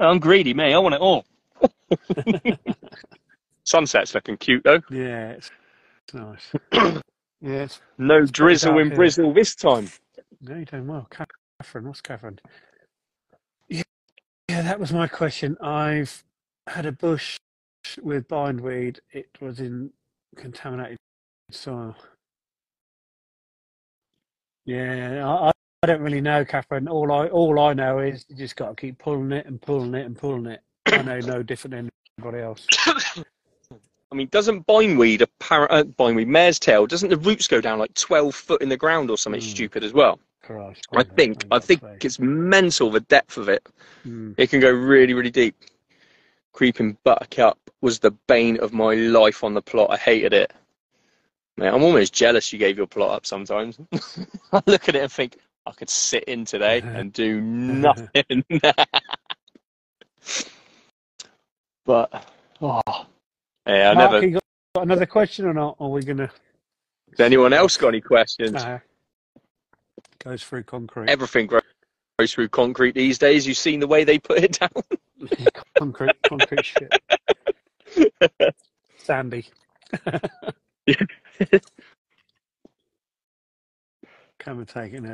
I'm 0.00 0.18
greedy, 0.20 0.54
me. 0.54 0.72
I 0.74 0.78
want 0.78 0.94
it 0.94 1.00
all. 1.00 1.24
Sunset's 3.64 4.14
looking 4.14 4.36
cute 4.36 4.62
though. 4.64 4.80
Yeah, 4.90 5.30
it's, 5.30 5.50
it's 6.04 6.14
nice. 6.14 6.52
yeah, 7.40 7.66
No 7.98 8.18
pretty 8.18 8.32
drizzle 8.32 8.72
dark 8.74 8.80
in 8.86 8.90
here. 8.92 9.34
This 9.34 9.54
time. 9.54 9.88
no, 10.40 10.54
you're 10.56 10.64
doing 10.64 10.86
well. 10.86 11.08
Catherine, 11.10 11.86
what's 11.88 12.00
Catherine? 12.00 12.38
Yeah, 13.68 13.82
yeah, 14.48 14.62
that 14.62 14.78
was 14.80 14.92
my 14.92 15.08
question. 15.08 15.56
I've 15.60 16.24
had 16.68 16.86
a 16.86 16.92
bush 16.92 17.36
with 18.00 18.28
bindweed. 18.28 19.00
It 19.12 19.28
was 19.40 19.58
in 19.60 19.90
contaminated 20.36 20.96
soil. 21.50 21.96
Yeah, 24.66 25.24
I, 25.26 25.48
I- 25.48 25.52
don't 25.86 26.00
really 26.00 26.20
know, 26.20 26.44
Catherine. 26.44 26.88
All 26.88 27.12
I 27.12 27.28
all 27.28 27.58
I 27.60 27.72
know 27.72 28.00
is 28.00 28.24
you 28.28 28.34
just 28.36 28.56
got 28.56 28.70
to 28.70 28.74
keep 28.74 28.98
pulling 28.98 29.30
it 29.30 29.46
and 29.46 29.62
pulling 29.62 29.94
it 29.94 30.04
and 30.06 30.16
pulling 30.18 30.46
it. 30.46 30.60
I 30.86 31.02
know 31.02 31.20
no 31.20 31.42
different 31.42 31.72
than 31.76 31.88
anybody 32.18 32.42
else. 32.42 32.66
I 34.10 34.14
mean, 34.14 34.26
doesn't 34.32 34.66
bindweed, 34.66 35.22
a 35.22 35.28
par- 35.38 35.70
uh, 35.70 35.84
bindweed, 35.84 36.26
mare's 36.28 36.58
tail, 36.58 36.86
doesn't 36.86 37.10
the 37.10 37.16
roots 37.18 37.46
go 37.46 37.60
down 37.60 37.78
like 37.78 37.94
12 37.94 38.34
foot 38.34 38.60
in 38.62 38.68
the 38.70 38.76
ground 38.76 39.08
or 39.10 39.16
something 39.18 39.40
Hmm. 39.40 39.46
stupid 39.48 39.84
as 39.84 39.92
well? 39.92 40.18
Christ, 40.42 40.86
I 40.96 41.02
think, 41.04 41.44
I 41.50 41.58
think 41.58 41.82
it's 42.02 42.18
mental 42.18 42.90
the 42.90 43.00
depth 43.00 43.36
of 43.36 43.48
it. 43.50 43.68
Mm. 44.06 44.34
It 44.38 44.48
can 44.48 44.60
go 44.60 44.70
really, 44.72 45.12
really 45.12 45.30
deep. 45.30 45.54
Creeping 46.52 46.96
buttercup 47.04 47.58
was 47.80 47.98
the 47.98 48.10
bane 48.26 48.58
of 48.58 48.72
my 48.72 48.94
life 48.94 49.44
on 49.44 49.54
the 49.54 49.62
plot. 49.62 49.90
I 49.90 49.96
hated 49.96 50.32
it. 50.32 50.52
Mate, 51.56 51.68
I'm 51.68 51.82
almost 51.82 52.12
jealous 52.12 52.52
you 52.52 52.58
gave 52.58 52.76
your 52.76 52.86
plot 52.86 53.10
up 53.10 53.26
sometimes. 53.26 53.78
I 54.52 54.62
look 54.66 54.88
at 54.88 54.94
it 54.94 55.02
and 55.02 55.10
think, 55.10 55.38
I 55.66 55.72
could 55.72 55.90
sit 55.90 56.24
in 56.24 56.44
today 56.44 56.80
and 56.84 57.12
do 57.12 57.40
nothing. 57.40 58.44
but, 61.84 62.26
oh, 62.62 62.80
yeah, 63.66 63.90
I 63.90 63.94
Mark, 63.94 64.12
never. 64.12 64.26
you 64.26 64.32
got, 64.34 64.42
another 64.82 65.06
question 65.06 65.46
or 65.46 65.52
not? 65.52 65.76
Or 65.78 65.88
are 65.88 65.90
we 65.90 66.02
gonna 66.02 66.30
Has 67.10 67.20
anyone 67.20 67.52
else 67.52 67.76
got 67.76 67.88
any 67.88 68.00
questions? 68.00 68.54
uh, 68.54 68.78
goes 70.20 70.44
through 70.44 70.62
concrete? 70.62 71.10
Everything 71.10 71.46
grows 71.46 71.62
through 72.26 72.48
concrete 72.48 72.94
these 72.94 73.18
days. 73.18 73.46
You've 73.46 73.56
seen 73.58 73.80
the 73.80 73.86
way 73.86 74.04
they 74.04 74.18
put 74.18 74.38
it 74.42 74.52
down. 74.60 74.70
concrete, 75.78 76.16
concrete 76.24 76.64
shit. 76.64 76.94
Sandy. 78.98 79.46
Come 84.38 84.60
and 84.60 84.68
take 84.68 84.92
it 84.94 85.04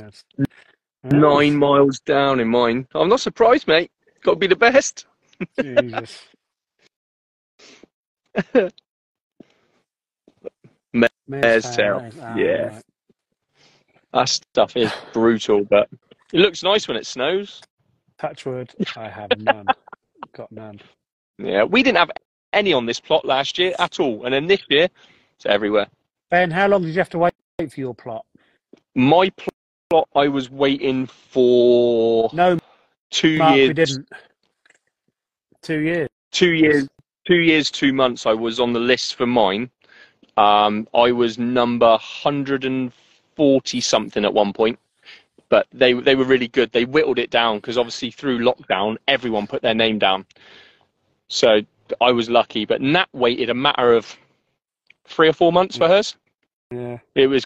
else. 0.00 0.24
Nine 1.10 1.56
miles 1.56 2.00
down 2.00 2.40
in 2.40 2.48
mine. 2.48 2.86
I'm 2.94 3.08
not 3.08 3.20
surprised, 3.20 3.68
mate. 3.68 3.90
Got 4.22 4.32
to 4.32 4.38
be 4.38 4.46
the 4.48 4.56
best. 4.56 5.06
Jesus. 5.60 6.26
Ma- 10.94 11.08
Mare's 11.28 11.70
tail. 11.70 12.04
Ah, 12.22 12.36
Yeah. 12.36 12.70
right. 12.70 12.82
That 14.12 14.28
stuff 14.28 14.76
is 14.76 14.92
brutal, 15.12 15.64
but 15.64 15.88
it 16.34 16.40
looks 16.40 16.62
nice 16.62 16.88
when 16.88 16.96
it 16.96 17.06
snows. 17.06 17.62
Touchwood. 18.18 18.74
I 18.96 19.08
have 19.08 19.30
none. 19.38 19.66
Got 20.36 20.50
none. 20.52 20.80
Yeah, 21.38 21.62
we 21.64 21.82
didn't 21.82 21.98
have 21.98 22.10
any 22.52 22.72
on 22.72 22.86
this 22.86 23.00
plot 23.00 23.24
last 23.24 23.58
year 23.58 23.72
at 23.78 24.00
all, 24.00 24.24
and 24.24 24.34
then 24.34 24.46
this 24.46 24.62
year 24.68 24.88
it's 25.36 25.46
everywhere. 25.46 25.86
Ben, 26.30 26.50
how 26.50 26.66
long 26.68 26.82
did 26.82 26.88
you 26.94 26.98
have 26.98 27.10
to 27.10 27.18
wait 27.18 27.32
for 27.58 27.80
your 27.80 27.94
plot? 27.94 28.24
My 28.94 29.30
plot, 29.90 30.08
I 30.14 30.28
was 30.28 30.50
waiting 30.50 31.06
for 31.06 32.30
No, 32.32 32.58
two 33.10 33.38
Mark, 33.38 33.56
years. 33.56 33.68
we 33.68 33.74
didn't. 33.74 34.08
Two 35.62 35.80
years. 35.80 36.08
two 36.30 36.50
years 36.52 36.88
two 37.26 37.36
years 37.40 37.70
two 37.70 37.94
months 37.94 38.26
i 38.26 38.34
was 38.34 38.60
on 38.60 38.74
the 38.74 38.78
list 38.78 39.14
for 39.14 39.24
mine 39.26 39.70
um 40.36 40.86
i 40.94 41.10
was 41.10 41.38
number 41.38 41.88
140 41.88 43.80
something 43.80 44.24
at 44.26 44.34
one 44.34 44.52
point 44.52 44.78
but 45.54 45.68
they 45.72 45.92
they 45.92 46.16
were 46.16 46.24
really 46.24 46.48
good 46.48 46.72
they 46.72 46.84
whittled 46.84 47.16
it 47.16 47.30
down 47.30 47.58
because 47.58 47.78
obviously 47.78 48.10
through 48.10 48.40
lockdown 48.40 48.96
everyone 49.06 49.46
put 49.46 49.62
their 49.62 49.72
name 49.84 50.00
down 50.00 50.26
so 51.28 51.60
i 52.00 52.10
was 52.10 52.28
lucky 52.28 52.64
but 52.64 52.80
nat 52.80 53.08
waited 53.12 53.48
a 53.50 53.54
matter 53.54 53.92
of 53.92 54.16
three 55.04 55.28
or 55.28 55.32
four 55.32 55.52
months 55.52 55.76
for 55.76 55.86
hers 55.86 56.16
Yeah. 56.72 56.98
it 57.14 57.28
was 57.28 57.44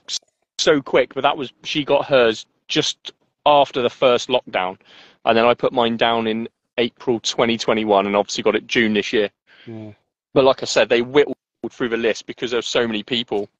so 0.57 0.81
quick 0.81 1.13
but 1.13 1.21
that 1.21 1.37
was 1.37 1.53
she 1.65 1.85
got 1.85 2.07
hers 2.07 2.47
just 2.67 3.13
after 3.45 3.83
the 3.83 3.91
first 3.91 4.31
lockdown 4.31 4.79
and 5.27 5.37
then 5.37 5.45
i 5.45 5.53
put 5.53 5.75
mine 5.75 5.99
down 5.99 6.27
in 6.27 6.49
april 6.79 7.21
2021 7.21 8.07
and 8.07 8.17
obviously 8.17 8.43
got 8.43 8.57
it 8.57 8.67
june 8.67 8.95
this 8.95 9.13
year 9.13 9.29
Yeah. 9.67 9.93
but 10.33 10.45
like 10.45 10.63
I 10.63 10.67
said, 10.67 10.89
they 10.89 11.03
whittled 11.03 11.37
through 11.71 11.91
the 11.91 11.99
list 11.99 12.25
because 12.25 12.53
there 12.53 12.59
were 12.59 12.63
so 12.79 12.87
many 12.87 13.03
people. 13.03 13.51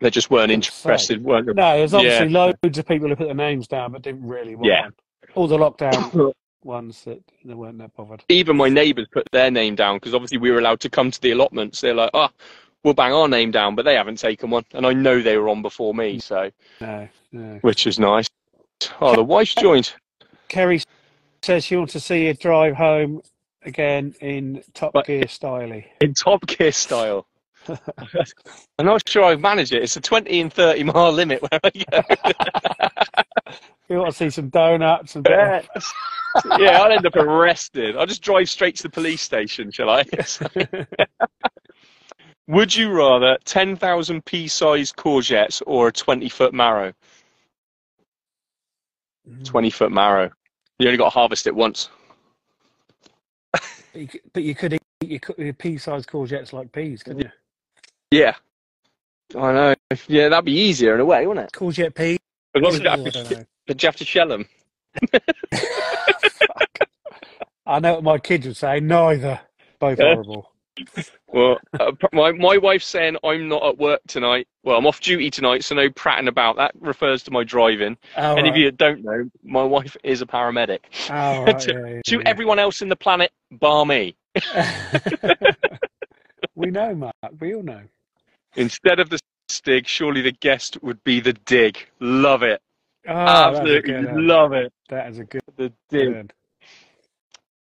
They 0.00 0.10
just 0.10 0.30
weren't 0.30 0.52
interested. 0.52 1.22
Weren't 1.24 1.46
No, 1.46 1.76
there's 1.78 1.94
obviously 1.94 2.28
Yeah. 2.28 2.54
loads 2.62 2.78
of 2.78 2.86
people 2.86 3.08
who 3.08 3.16
put 3.16 3.26
their 3.26 3.34
names 3.34 3.66
down 3.66 3.92
but 3.92 4.02
didn't 4.02 4.26
really 4.26 4.54
want 4.54 4.66
Yeah. 4.66 4.82
one. 4.82 4.92
All 5.34 5.46
the 5.46 5.58
lockdown 5.58 6.32
ones 6.64 7.04
that 7.04 7.20
they 7.44 7.54
weren't 7.54 7.78
that 7.78 7.94
bothered. 7.96 8.22
Even 8.28 8.56
my 8.56 8.68
neighbours 8.68 9.06
put 9.12 9.26
their 9.32 9.50
name 9.50 9.74
down 9.74 9.96
because 9.96 10.14
obviously 10.14 10.38
we 10.38 10.50
were 10.50 10.58
allowed 10.58 10.80
to 10.80 10.90
come 10.90 11.10
to 11.10 11.20
the 11.20 11.30
allotments. 11.32 11.80
They're 11.80 11.94
like, 11.94 12.10
oh, 12.14 12.28
we'll 12.84 12.94
bang 12.94 13.12
our 13.12 13.28
name 13.28 13.50
down, 13.50 13.74
but 13.74 13.84
they 13.84 13.94
haven't 13.94 14.18
taken 14.18 14.50
one, 14.50 14.64
and 14.72 14.86
I 14.86 14.92
know 14.92 15.20
they 15.20 15.36
were 15.38 15.48
on 15.48 15.62
before 15.62 15.94
me, 15.94 16.18
so 16.18 16.50
No, 16.80 17.08
no. 17.32 17.58
which 17.62 17.86
is 17.86 17.98
nice. 17.98 18.28
Oh, 19.00 19.14
the 19.14 19.22
wife's 19.24 19.54
joined. 19.54 19.92
Kerry 20.48 20.82
says 21.42 21.64
she 21.64 21.76
wants 21.76 21.92
to 21.94 22.00
see 22.00 22.26
you 22.26 22.34
drive 22.34 22.74
home 22.76 23.22
again 23.62 24.14
in 24.20 24.62
Top 24.74 24.92
But- 24.92 25.06
Gear 25.06 25.24
styly. 25.24 25.84
in 26.00 26.14
Top 26.14 26.46
Gear 26.46 26.72
style. 26.72 27.26
I'm 28.78 28.86
not 28.86 29.08
sure 29.08 29.24
I've 29.24 29.40
managed 29.40 29.72
it. 29.72 29.82
It's 29.82 29.96
a 29.96 30.00
20 30.00 30.40
and 30.40 30.52
30 30.52 30.84
mile 30.84 31.12
limit 31.12 31.42
where 31.42 31.60
I 31.62 31.70
go. 31.90 32.02
You 33.88 33.96
want 33.98 34.12
to 34.12 34.16
see 34.16 34.30
some 34.30 34.50
donuts 34.50 35.16
and 35.16 35.26
yeah, 35.28 35.62
yeah, 36.58 36.80
I'll 36.80 36.92
end 36.92 37.06
up 37.06 37.16
arrested. 37.16 37.96
I'll 37.96 38.06
just 38.06 38.22
drive 38.22 38.48
straight 38.48 38.76
to 38.76 38.84
the 38.84 38.90
police 38.90 39.20
station, 39.20 39.72
shall 39.72 39.90
I? 39.90 40.04
Would 42.46 42.74
you 42.74 42.92
rather 42.92 43.36
10,000 43.44 44.24
pea-sized 44.24 44.96
courgettes 44.96 45.62
or 45.66 45.88
a 45.88 45.92
20-foot 45.92 46.54
marrow? 46.54 46.92
Mm. 49.28 49.42
20-foot 49.44 49.92
marrow. 49.92 50.30
You 50.78 50.86
only 50.86 50.98
got 50.98 51.04
to 51.04 51.10
harvest 51.10 51.46
it 51.46 51.54
once. 51.54 51.88
But 54.32 54.44
you, 54.44 54.54
could 54.54 54.74
eat 54.74 54.80
your, 55.00 55.20
your 55.36 55.52
pea-sized 55.52 56.08
courgettes 56.08 56.52
like 56.52 56.70
peas, 56.70 57.02
couldn't 57.02 57.22
you? 57.22 57.30
Yeah. 58.10 58.34
I 59.36 59.52
know. 59.52 59.74
Yeah, 60.08 60.28
that'd 60.28 60.44
be 60.44 60.52
easier 60.52 60.94
in 60.94 61.00
a 61.00 61.04
way, 61.04 61.26
wouldn't 61.26 61.46
it? 61.46 61.52
Courgette 61.52 61.94
peas. 61.94 62.18
As 62.56 62.62
long 62.62 62.72
as 62.74 62.80
Oh, 62.80 62.82
you 62.82 62.90
have 62.90 63.12
to, 63.12 63.34
know. 63.36 63.44
but 63.66 63.82
you 63.82 63.86
have 63.86 63.96
to 63.96 64.04
shell 64.04 64.28
them. 64.28 64.46
I 67.66 67.78
know 67.78 67.94
what 67.94 68.02
my 68.04 68.18
kids 68.18 68.46
would 68.46 68.56
say. 68.56 68.80
Neither. 68.80 69.38
Both 69.78 69.98
Yeah. 70.00 70.14
horrible. 70.14 70.50
Well, 71.32 71.58
uh, 71.78 71.92
my 72.12 72.32
my 72.32 72.56
wife's 72.56 72.86
saying 72.86 73.16
I'm 73.22 73.46
not 73.48 73.64
at 73.64 73.78
work 73.78 74.00
tonight. 74.08 74.48
Well, 74.64 74.76
I'm 74.76 74.86
off 74.86 74.98
duty 75.00 75.30
tonight, 75.30 75.62
so 75.62 75.76
no 75.76 75.88
pratting 75.90 76.26
about. 76.26 76.56
That 76.56 76.72
refers 76.80 77.22
to 77.24 77.30
my 77.30 77.44
driving. 77.44 77.96
Oh, 78.16 78.34
Any 78.34 78.48
of 78.48 78.56
you 78.56 78.64
that 78.64 78.78
don't 78.78 79.04
know, 79.04 79.30
my 79.44 79.62
wife 79.62 79.96
is 80.02 80.22
a 80.22 80.26
paramedic. 80.26 80.80
Oh, 81.10 81.44
right, 81.44 81.58
to- 81.60 81.72
yeah, 81.72 81.86
yeah, 81.86 82.00
To 82.06 82.22
everyone 82.26 82.58
else 82.58 82.82
in 82.82 82.88
the 82.88 82.96
planet, 82.96 83.30
bar 83.52 83.86
me. 83.86 84.16
we 86.56 86.70
know, 86.72 86.94
Mark. 86.96 87.14
We 87.38 87.54
all 87.54 87.62
know. 87.62 87.82
Instead 88.56 89.00
of 89.00 89.10
the 89.10 89.18
stig, 89.48 89.86
surely 89.86 90.20
the 90.22 90.32
guest 90.32 90.82
would 90.82 91.02
be 91.04 91.20
the 91.20 91.32
dig. 91.32 91.78
Love 92.00 92.42
it. 92.42 92.60
Oh, 93.08 93.12
Absolutely 93.12 93.94
love 94.12 94.52
it. 94.52 94.72
That 94.88 95.08
is 95.08 95.18
a 95.18 95.24
good 95.24 95.42
The 95.56 95.72
dig. 95.88 96.14
one. 96.14 96.30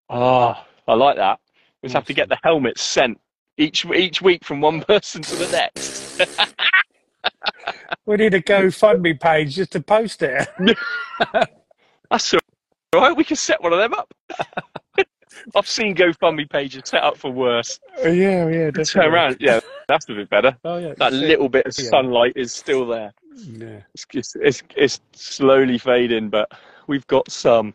Oh, 0.08 0.18
ah, 0.54 0.66
I 0.86 0.94
like 0.94 1.16
that. 1.16 1.40
We 1.82 1.88
just 1.88 1.94
have 1.94 2.04
to 2.06 2.14
get 2.14 2.28
the 2.28 2.38
helmets 2.44 2.82
sent 2.82 3.20
each 3.58 3.84
each 3.86 4.22
week 4.22 4.44
from 4.44 4.60
one 4.60 4.80
person 4.88 5.22
to 5.22 5.36
the 5.36 5.48
next. 5.50 6.22
We 8.06 8.16
need 8.16 8.34
a 8.34 8.40
GoFundMe 8.40 9.18
page 9.20 9.56
just 9.56 9.72
to 9.72 9.80
post 9.80 10.22
it. 10.22 10.48
That's 12.10 12.34
all 12.34 12.40
right. 12.94 13.16
We 13.16 13.24
can 13.24 13.34
set 13.36 13.60
one 13.60 13.72
of 13.72 13.80
them 13.80 13.94
up. 13.94 14.14
I've 15.54 15.68
seen 15.68 15.94
GoFundMe 15.96 16.48
pages 16.48 16.82
set 16.84 17.02
up 17.02 17.16
for 17.16 17.32
worse. 17.32 17.80
Oh, 17.98 18.08
yeah, 18.08 18.46
yeah, 18.48 18.66
definitely. 18.70 18.84
Turn 18.84 19.12
around, 19.12 19.36
yeah, 19.40 19.58
that's 19.88 20.08
a 20.08 20.14
bit 20.14 20.30
better. 20.30 20.56
Oh, 20.64 20.78
yeah. 20.78 20.94
That 20.96 21.12
it. 21.12 21.16
little 21.16 21.48
bit 21.48 21.66
of 21.66 21.74
sunlight 21.74 22.32
is 22.36 22.52
still 22.52 22.86
there. 22.86 23.12
Yeah. 23.34 23.80
It's, 23.94 24.06
it's, 24.12 24.36
it's, 24.36 24.62
it's 24.76 25.00
slowly 25.12 25.78
fading, 25.78 26.28
but 26.28 26.50
we've 26.86 27.06
got 27.06 27.30
some. 27.30 27.74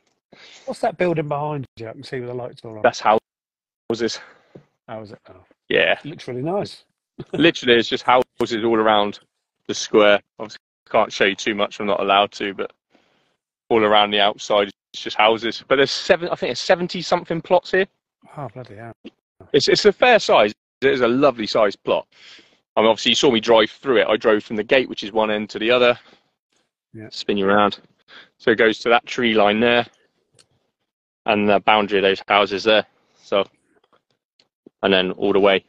What's 0.66 0.82
that 0.82 0.97
building 0.97 1.28
behind 1.28 1.66
you? 1.78 1.88
I 1.88 1.93
can 1.93 2.03
see 2.03 2.20
with 2.20 2.30
the 2.30 2.36
lights 2.36 2.62
all 2.64 2.78
on. 2.78 2.82
That's 2.82 2.99
houses. 2.99 4.20
How 4.88 5.01
is 5.01 5.12
it? 5.12 5.20
Oh, 5.30 5.43
Yeah, 5.70 5.97
looks 6.03 6.28
really 6.28 6.41
nice. 6.41 6.84
literally, 7.34 7.76
it's 7.76 7.89
just 7.89 8.03
houses 8.03 8.64
all 8.64 8.78
around 8.78 9.20
the 9.68 9.74
square. 9.74 10.22
Obviously, 10.39 10.59
can't 10.89 11.12
show 11.12 11.26
you 11.26 11.36
too 11.36 11.55
much. 11.55 11.80
I'm 11.80 11.88
not 11.88 11.99
allowed 11.99 12.32
to, 12.34 12.53
but 12.53 12.72
all 13.70 13.84
around 13.84 14.12
the 14.12 14.20
outside, 14.20 14.70
it's 14.93 15.03
just 15.03 15.18
houses. 15.18 15.64
But 15.68 15.78
there's 15.78 15.91
seven. 15.91 16.28
I 16.28 16.36
think 16.36 16.49
there's 16.49 16.59
seventy 16.59 17.01
something 17.01 17.41
plots 17.41 17.72
here. 17.72 17.88
Oh, 18.38 18.49
bloody 18.53 18.76
hell. 18.76 18.93
It's 19.53 19.68
it's 19.68 19.86
a 19.86 19.93
fair 19.93 20.20
size. 20.20 20.53
It 20.82 20.92
is 20.92 21.02
a 21.02 21.08
lovely 21.08 21.46
sized 21.46 21.84
plot. 21.84 22.08
I 22.76 22.82
mean, 22.82 22.90
obviously, 22.90 23.12
you 23.12 23.16
saw 23.16 23.30
me 23.32 23.40
drive 23.40 23.70
through 23.70 23.98
it. 24.02 24.08
I 24.08 24.18
drove 24.18 24.44
from 24.44 24.56
the 24.56 24.64
gate, 24.64 24.90
which 24.90 25.04
is 25.04 25.12
one 25.12 25.30
end 25.30 25.50
to 25.52 25.60
the 25.60 25.70
other. 25.70 25.98
Yeah. 26.94 27.08
Spin 27.12 27.38
you 27.38 27.48
around. 27.48 27.80
So 28.40 28.52
it 28.52 28.58
goes 28.58 28.80
to 28.80 28.90
that 28.90 29.06
tree 29.06 29.34
line 29.36 29.60
there, 29.60 29.86
and 31.28 31.48
the 31.48 31.60
boundary 31.60 32.00
of 32.00 32.04
those 32.04 32.22
houses 32.28 32.64
there. 32.64 32.86
So, 33.22 33.46
and 34.82 34.92
then 34.92 35.12
all 35.12 35.34
the 35.34 35.40
way 35.40 35.64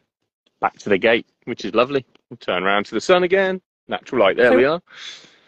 back 0.60 0.78
to 0.78 0.88
the 0.88 0.98
gate, 0.98 1.26
which 1.44 1.64
is 1.64 1.74
lovely. 1.74 2.06
We 2.30 2.36
turn 2.38 2.62
around 2.64 2.86
to 2.86 2.94
the 2.94 3.00
sun 3.00 3.22
again. 3.24 3.60
Natural 3.88 4.22
light. 4.22 4.36
There 4.36 4.50
So- 4.52 4.56
we 4.56 4.64
are. 4.64 4.80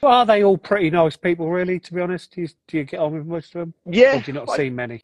Well, 0.02 0.12
are 0.12 0.26
they 0.26 0.44
all 0.44 0.58
pretty 0.58 0.90
nice 0.90 1.16
people, 1.16 1.50
really, 1.50 1.80
to 1.80 1.94
be 1.94 2.00
honest? 2.02 2.34
Do 2.34 2.42
you, 2.42 2.48
do 2.68 2.76
you 2.76 2.84
get 2.84 3.00
on 3.00 3.14
with 3.16 3.26
most 3.26 3.54
of 3.54 3.60
them? 3.60 3.74
Or 3.86 3.94
Yeah. 3.94 4.20
do 4.20 4.24
you 4.26 4.34
not 4.34 4.50
I- 4.50 4.56
see 4.58 4.68
many? 4.70 5.00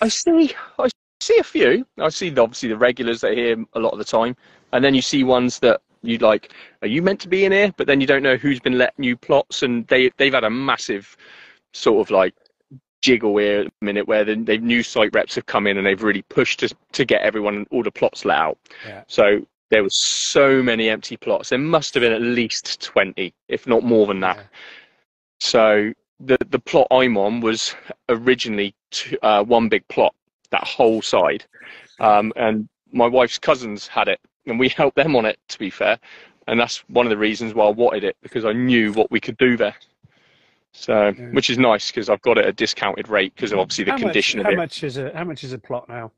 I 0.00 0.08
see. 0.08 0.52
I 0.80 0.88
see 1.22 1.38
a 1.38 1.44
few. 1.44 1.86
I 1.98 2.08
see 2.08 2.30
the, 2.30 2.42
obviously 2.42 2.68
the 2.68 2.76
regulars 2.76 3.20
that 3.20 3.32
are 3.32 3.34
here 3.34 3.64
a 3.74 3.80
lot 3.80 3.92
of 3.92 3.98
the 3.98 4.04
time, 4.04 4.36
and 4.72 4.84
then 4.84 4.94
you 4.94 5.02
see 5.02 5.24
ones 5.24 5.58
that 5.60 5.80
you 6.02 6.18
like. 6.18 6.52
Are 6.82 6.88
you 6.88 7.02
meant 7.02 7.20
to 7.20 7.28
be 7.28 7.44
in 7.44 7.52
here? 7.52 7.72
But 7.76 7.86
then 7.86 8.00
you 8.00 8.06
don't 8.06 8.22
know 8.22 8.36
who's 8.36 8.60
been 8.60 8.78
letting 8.78 9.04
you 9.04 9.16
plots, 9.16 9.62
and 9.62 9.86
they 9.86 10.10
they've 10.16 10.34
had 10.34 10.44
a 10.44 10.50
massive 10.50 11.16
sort 11.72 12.06
of 12.06 12.10
like 12.10 12.34
jiggle 13.00 13.36
here 13.36 13.60
at 13.60 13.66
the 13.66 13.84
minute 13.84 14.06
where 14.06 14.24
the, 14.24 14.36
the 14.36 14.58
new 14.58 14.82
site 14.82 15.12
reps 15.12 15.34
have 15.34 15.46
come 15.46 15.66
in 15.66 15.76
and 15.76 15.84
they've 15.86 16.04
really 16.04 16.22
pushed 16.22 16.60
to 16.60 16.74
to 16.92 17.04
get 17.04 17.20
everyone 17.22 17.56
and 17.56 17.66
all 17.70 17.82
the 17.82 17.90
plots 17.90 18.24
let 18.24 18.38
out. 18.38 18.58
Yeah. 18.86 19.02
So 19.08 19.46
there 19.70 19.82
was 19.82 19.96
so 19.96 20.62
many 20.62 20.88
empty 20.88 21.16
plots. 21.16 21.48
There 21.48 21.58
must 21.58 21.94
have 21.94 22.02
been 22.02 22.12
at 22.12 22.22
least 22.22 22.80
twenty, 22.80 23.34
if 23.48 23.66
not 23.66 23.82
more 23.82 24.06
than 24.06 24.20
that. 24.20 24.36
Yeah. 24.36 24.42
So 25.40 25.92
the 26.20 26.38
the 26.50 26.58
plot 26.58 26.86
I'm 26.90 27.16
on 27.16 27.40
was 27.40 27.74
originally 28.08 28.74
two, 28.90 29.18
uh, 29.22 29.42
one 29.42 29.68
big 29.68 29.86
plot, 29.88 30.14
that 30.52 30.64
whole 30.64 31.02
side, 31.02 31.44
um, 32.00 32.32
and 32.36 32.68
my 32.92 33.06
wife's 33.08 33.38
cousins 33.38 33.88
had 33.88 34.06
it, 34.08 34.20
and 34.46 34.58
we 34.58 34.68
helped 34.80 34.96
them 34.96 35.16
on 35.16 35.26
it. 35.26 35.38
To 35.48 35.58
be 35.58 35.70
fair, 35.70 35.98
and 36.46 36.60
that's 36.60 36.78
one 36.88 37.04
of 37.06 37.10
the 37.10 37.16
reasons 37.18 37.54
why 37.54 37.66
I 37.66 37.70
wanted 37.70 38.04
it 38.04 38.16
because 38.22 38.44
I 38.44 38.52
knew 38.52 38.92
what 38.92 39.10
we 39.10 39.20
could 39.20 39.36
do 39.38 39.56
there. 39.56 39.74
So, 40.74 41.08
Yeah. 41.08 41.26
which 41.32 41.50
is 41.50 41.58
nice 41.58 41.88
because 41.90 42.08
I've 42.08 42.22
got 42.22 42.38
it 42.38 42.44
at 42.44 42.48
a 42.50 42.52
discounted 42.52 43.08
rate 43.08 43.34
because 43.34 43.52
of 43.52 43.58
obviously 43.58 43.84
the 43.84 43.90
how 43.92 43.98
condition 43.98 44.38
much, 44.38 44.46
of 44.46 44.46
how 44.46 44.52
it. 44.52 44.56
much 44.56 44.84
is 44.84 44.96
a 44.96 45.12
how 45.14 45.24
much 45.24 45.44
is 45.44 45.52
a 45.52 45.58
plot 45.58 45.88
now? 45.88 46.12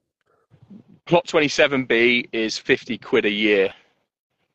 Plot 1.06 1.26
27B 1.26 2.28
is 2.32 2.56
50 2.56 2.96
quid 2.98 3.24
a 3.26 3.30
year. 3.30 3.72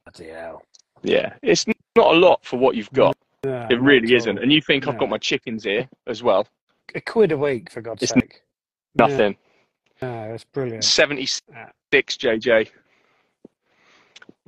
Bloody 0.05 0.31
hell! 0.31 0.63
Yeah, 1.03 1.33
it's 1.43 1.65
not 1.67 2.15
a 2.15 2.17
lot 2.17 2.43
for 2.45 2.57
what 2.57 2.75
you've 2.75 2.91
got. 2.91 3.15
No, 3.43 3.67
It 3.69 3.79
really 3.81 4.15
isn't. 4.15 4.37
And 4.39 4.51
you 4.51 4.61
think 4.61 4.87
I've 4.87 4.97
got 4.97 5.09
my 5.09 5.17
chickens 5.17 5.63
here 5.63 5.87
as 6.07 6.23
well? 6.23 6.47
a 6.95 7.01
quid 7.01 7.31
a 7.31 7.37
week 7.37 7.69
for 7.69 7.81
God's 7.81 8.01
It's 8.03 8.11
sake. 8.13 8.41
Yeah. 8.97 9.31
That's 9.99 10.43
brilliant. 10.45 10.83
76 10.83 11.41
Ah. 11.55 11.69
JJ. 11.93 12.65
So, 12.65 12.71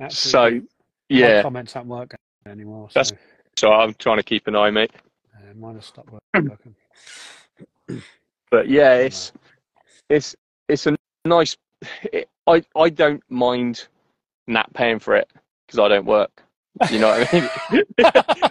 Absolutely. 0.04 0.60
My 0.60 0.66
yeah. 1.08 1.42
comments 1.42 1.76
aren't 1.76 1.88
working 1.88 2.18
anymore. 2.46 2.88
So, 2.90 3.00
That's- 3.00 3.12
So 3.56 3.72
I'm 3.72 3.94
trying 3.94 4.16
to 4.16 4.22
keep 4.22 4.46
an 4.46 4.56
eye, 4.56 4.70
mate. 4.70 4.90
uh, 5.36 5.54
mine 5.54 5.74
have 5.74 5.84
stopped 5.84 6.10
working. 6.34 6.76
But 8.50 8.68
yeah, 8.68 8.96
it's 8.96 9.32
it's 10.10 10.36
it's 10.68 10.86
a 10.86 10.94
nice. 11.24 11.56
It, 12.12 12.28
I 12.46 12.62
I 12.76 12.90
don't 12.90 13.22
mind 13.30 13.88
Nat 14.46 14.66
paying 14.74 14.98
for 14.98 15.16
it 15.16 15.26
because 15.66 15.78
I 15.78 15.88
don't 15.88 16.04
work. 16.04 16.42
You 16.90 16.98
know 16.98 17.08
what 17.08 17.32
I 17.32 17.40
mean? 17.40 17.50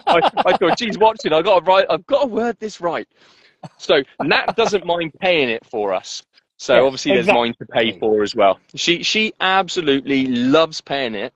I, 0.06 0.30
I 0.46 0.56
thought, 0.56 0.76
geez, 0.76 0.98
watching, 0.98 1.32
I've 1.32 1.44
got 1.44 1.60
to 1.60 1.64
write. 1.64 1.86
I've 1.88 2.04
got 2.06 2.22
to 2.22 2.26
word 2.26 2.56
this 2.58 2.80
right. 2.80 3.06
So 3.78 4.02
Nat 4.20 4.56
doesn't 4.56 4.84
mind 4.84 5.12
paying 5.20 5.48
it 5.48 5.64
for 5.64 5.92
us. 5.94 6.22
So 6.62 6.74
Yeah, 6.76 6.82
obviously 6.82 7.10
there's 7.12 7.26
mine 7.32 7.54
to 7.58 7.66
pay 7.66 7.90
for 7.98 8.22
as 8.22 8.36
well. 8.36 8.60
She 8.76 9.02
she 9.02 9.32
absolutely 9.40 10.28
loves 10.28 10.80
paying 10.80 11.16
it. 11.16 11.34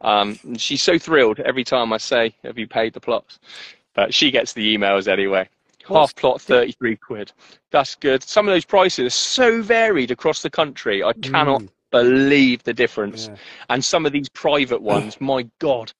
Um, 0.00 0.38
she's 0.56 0.82
so 0.82 0.98
thrilled 0.98 1.38
every 1.40 1.64
time 1.64 1.92
I 1.92 1.98
say, 1.98 2.34
"Have 2.44 2.58
you 2.58 2.66
paid 2.66 2.94
the 2.94 3.00
plots?" 3.00 3.38
But 3.94 4.14
she 4.14 4.30
gets 4.30 4.54
the 4.54 4.74
emails 4.74 5.06
anyway. 5.06 5.50
Half 5.86 6.16
plot, 6.16 6.40
thirty-three 6.40 6.96
quid. 6.96 7.30
That's 7.72 7.94
good. 7.94 8.22
Some 8.22 8.48
of 8.48 8.54
those 8.54 8.64
prices 8.64 9.06
are 9.06 9.10
so 9.10 9.60
varied 9.60 10.10
across 10.10 10.40
the 10.40 10.48
country. 10.48 11.02
I 11.02 11.12
cannot 11.12 11.60
Mm, 11.60 11.68
believe 11.90 12.62
the 12.62 12.72
difference. 12.72 13.28
yeah. 13.28 13.36
And 13.68 13.84
some 13.84 14.06
of 14.06 14.12
these 14.12 14.30
private 14.30 14.80
ones, 14.94 15.20
my 15.20 15.46
God, 15.58 15.92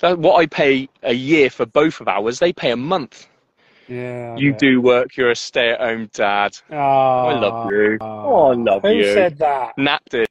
that, 0.00 0.18
what 0.18 0.40
I 0.40 0.46
pay 0.46 0.88
a 1.04 1.14
year 1.14 1.48
for 1.48 1.64
both 1.64 2.00
of 2.00 2.08
ours, 2.08 2.40
they 2.40 2.52
pay 2.52 2.72
a 2.72 2.76
month. 2.76 3.28
Yeah. 3.90 4.36
You 4.36 4.52
bet. 4.52 4.60
do 4.60 4.80
work. 4.80 5.16
You're 5.16 5.32
a 5.32 5.36
stay-at-home 5.36 6.10
dad. 6.12 6.56
Oh, 6.70 6.76
I 6.76 7.34
ah. 7.34 7.38
love 7.40 7.70
you. 7.72 7.98
Oh, 8.00 8.50
I 8.50 8.54
love 8.54 8.82
Who 8.82 8.92
you. 8.92 9.12
said 9.12 9.36
that? 9.38 9.76
Nat 9.76 10.00
did. 10.08 10.28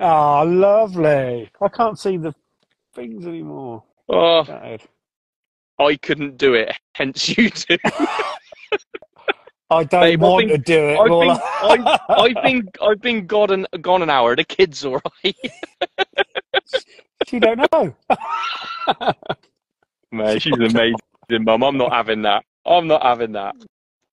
Oh, 0.00 0.44
lovely. 0.46 1.50
I 1.60 1.68
can't 1.68 1.98
see 1.98 2.16
the 2.16 2.32
things 2.94 3.26
anymore. 3.26 3.82
Oh, 4.08 4.44
Gutted. 4.44 4.82
I 5.80 5.96
couldn't 5.96 6.36
do 6.38 6.54
it. 6.54 6.72
Hence 6.94 7.28
you 7.36 7.50
do. 7.68 7.76
I 9.70 9.84
don't 9.84 10.00
Babe, 10.00 10.20
want 10.20 10.46
been- 10.48 10.56
to 10.56 10.64
do 10.64 10.78
it. 10.88 10.98
I've 10.98 11.08
more 11.08 11.24
been- 11.24 11.84
like- 11.84 12.00
I've 12.08 12.42
been 12.42 12.68
I've 12.80 13.00
been 13.00 13.26
gone 13.26 13.50
an, 13.50 13.66
gone 13.82 14.02
an 14.02 14.10
hour. 14.10 14.34
The 14.36 14.44
kids 14.44 14.84
all 14.84 15.00
right. 15.24 15.36
she 17.26 17.38
don't 17.40 17.70
know. 17.72 17.94
Man, 20.12 20.38
she's 20.40 20.54
amazing, 20.56 20.94
mum. 21.30 21.62
I'm 21.62 21.76
not 21.78 21.92
having 21.92 22.22
that. 22.22 22.44
I'm 22.66 22.86
not 22.86 23.02
having 23.02 23.32
that. 23.32 23.56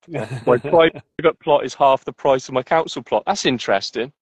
My 0.45 0.57
private 0.57 1.39
plot 1.41 1.65
is 1.65 1.73
half 1.73 2.05
the 2.05 2.13
price 2.13 2.47
of 2.47 2.53
my 2.53 2.63
council 2.63 3.03
plot. 3.03 3.23
That's 3.25 3.45
interesting. 3.45 4.13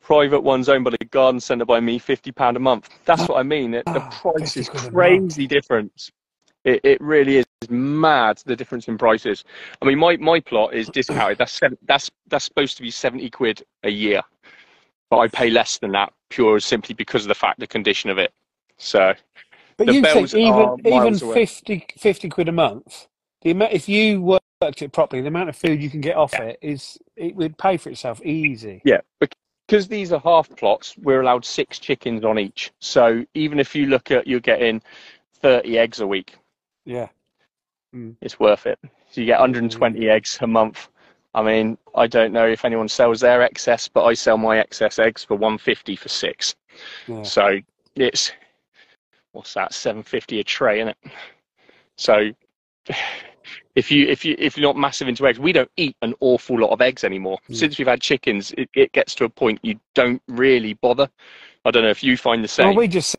Private 0.00 0.40
one's 0.42 0.68
owned 0.68 0.84
by 0.84 0.90
the 0.90 1.04
garden 1.06 1.40
centre 1.40 1.64
by 1.66 1.80
me, 1.80 1.98
fifty 1.98 2.32
pound 2.32 2.56
a 2.56 2.60
month. 2.60 2.90
That's 3.04 3.28
what 3.28 3.38
I 3.38 3.42
mean. 3.44 3.74
It, 3.74 3.86
the 3.92 4.00
Ah, 4.00 4.10
price 4.10 4.56
is 4.56 4.68
crazy 4.70 5.46
difference. 5.46 6.10
It, 6.64 6.80
it 6.84 7.00
really 7.00 7.38
is 7.38 7.46
mad 7.70 8.42
the 8.46 8.56
difference 8.56 8.88
in 8.88 8.98
prices. 8.98 9.44
I 9.82 9.86
mean, 9.86 9.98
my, 9.98 10.16
my 10.18 10.40
plot 10.40 10.74
is 10.74 10.88
discounted. 10.90 11.38
That's 11.38 11.52
seven, 11.52 11.78
that's 11.86 12.10
that's 12.28 12.44
supposed 12.46 12.76
to 12.78 12.82
be 12.82 12.90
seventy 12.90 13.30
quid 13.30 13.62
a 13.84 13.90
year. 13.90 14.22
but 15.10 15.18
I 15.18 15.28
pay 15.28 15.50
less 15.50 15.78
than 15.78 15.92
that 15.92 16.12
pure 16.30 16.60
simply 16.60 16.94
because 16.94 17.24
of 17.24 17.28
the 17.28 17.34
fact 17.34 17.60
the 17.60 17.66
condition 17.66 18.10
of 18.10 18.18
it. 18.18 18.32
So 18.78 19.14
But 19.76 19.86
The 19.86 19.94
you 19.94 20.02
think 20.02 20.34
even 20.34 20.76
even 20.86 20.90
miles 20.90 21.22
away. 21.22 21.34
50, 21.34 21.86
50 21.98 22.28
quid 22.28 22.48
a 22.48 22.52
month, 22.52 23.06
the 23.42 23.50
amount 23.50 23.72
if 23.72 23.88
you 23.88 24.20
worked 24.22 24.82
it 24.82 24.92
properly, 24.92 25.22
the 25.22 25.28
amount 25.28 25.48
of 25.48 25.56
food 25.56 25.82
you 25.82 25.90
can 25.90 26.00
get 26.00 26.16
off 26.16 26.34
it 26.34 26.58
is 26.62 26.98
it 27.16 27.34
would 27.34 27.56
pay 27.58 27.76
for 27.76 27.90
itself 27.90 28.20
easy. 28.24 28.80
Yeah, 28.84 29.00
because 29.20 29.88
these 29.88 30.12
are 30.12 30.20
half 30.20 30.48
plots, 30.56 30.94
we're 30.98 31.20
allowed 31.20 31.44
six 31.44 31.78
chickens 31.78 32.24
on 32.24 32.38
each. 32.38 32.72
So 32.80 33.24
even 33.34 33.58
if 33.58 33.74
you 33.74 33.86
look 33.86 34.10
at 34.10 34.26
you're 34.26 34.40
getting 34.40 34.82
30 35.40 35.78
eggs 35.78 36.00
a 36.00 36.06
week, 36.06 36.36
Yeah. 36.84 37.08
Hmm. 37.92 38.12
it's 38.20 38.38
worth 38.38 38.66
it. 38.66 38.78
So 39.10 39.20
you 39.20 39.26
get 39.26 39.40
120 39.40 40.08
eggs 40.08 40.38
a 40.40 40.46
month. 40.46 40.88
I 41.34 41.42
mean, 41.42 41.78
I 41.94 42.06
don't 42.06 42.32
know 42.32 42.46
if 42.46 42.64
anyone 42.64 42.88
sells 42.88 43.20
their 43.20 43.42
excess, 43.42 43.88
but 43.88 44.04
I 44.04 44.14
sell 44.14 44.36
my 44.38 44.58
excess 44.58 44.98
eggs 44.98 45.24
for 45.24 45.34
150 45.34 45.96
for 45.96 46.08
six. 46.08 46.54
Yeah. 47.06 47.22
So 47.22 47.58
it's 47.96 48.32
what's 49.32 49.54
that? 49.54 49.74
750 49.74 50.40
a 50.40 50.44
tray, 50.44 50.80
isn't 50.80 50.88
it? 50.88 51.12
So 51.96 52.30
if 53.74 53.90
you 53.90 54.06
if 54.06 54.24
you 54.24 54.34
if 54.38 54.56
you're 54.56 54.66
not 54.68 54.76
massive 54.76 55.08
into 55.08 55.26
eggs, 55.26 55.38
we 55.38 55.52
don't 55.52 55.70
eat 55.76 55.96
an 56.02 56.14
awful 56.20 56.58
lot 56.58 56.70
of 56.70 56.80
eggs 56.80 57.04
anymore. 57.04 57.38
Mm. 57.48 57.56
Since 57.56 57.78
we've 57.78 57.86
had 57.86 58.00
chickens, 58.00 58.52
it, 58.56 58.68
it 58.74 58.92
gets 58.92 59.14
to 59.16 59.24
a 59.24 59.28
point 59.28 59.58
you 59.62 59.78
don't 59.94 60.22
really 60.28 60.74
bother. 60.74 61.08
I 61.64 61.70
don't 61.70 61.82
know 61.82 61.90
if 61.90 62.02
you 62.02 62.16
find 62.16 62.42
the 62.42 62.48
same. 62.48 62.68
Well, 62.68 62.76
we 62.76 62.88
just 62.88 63.16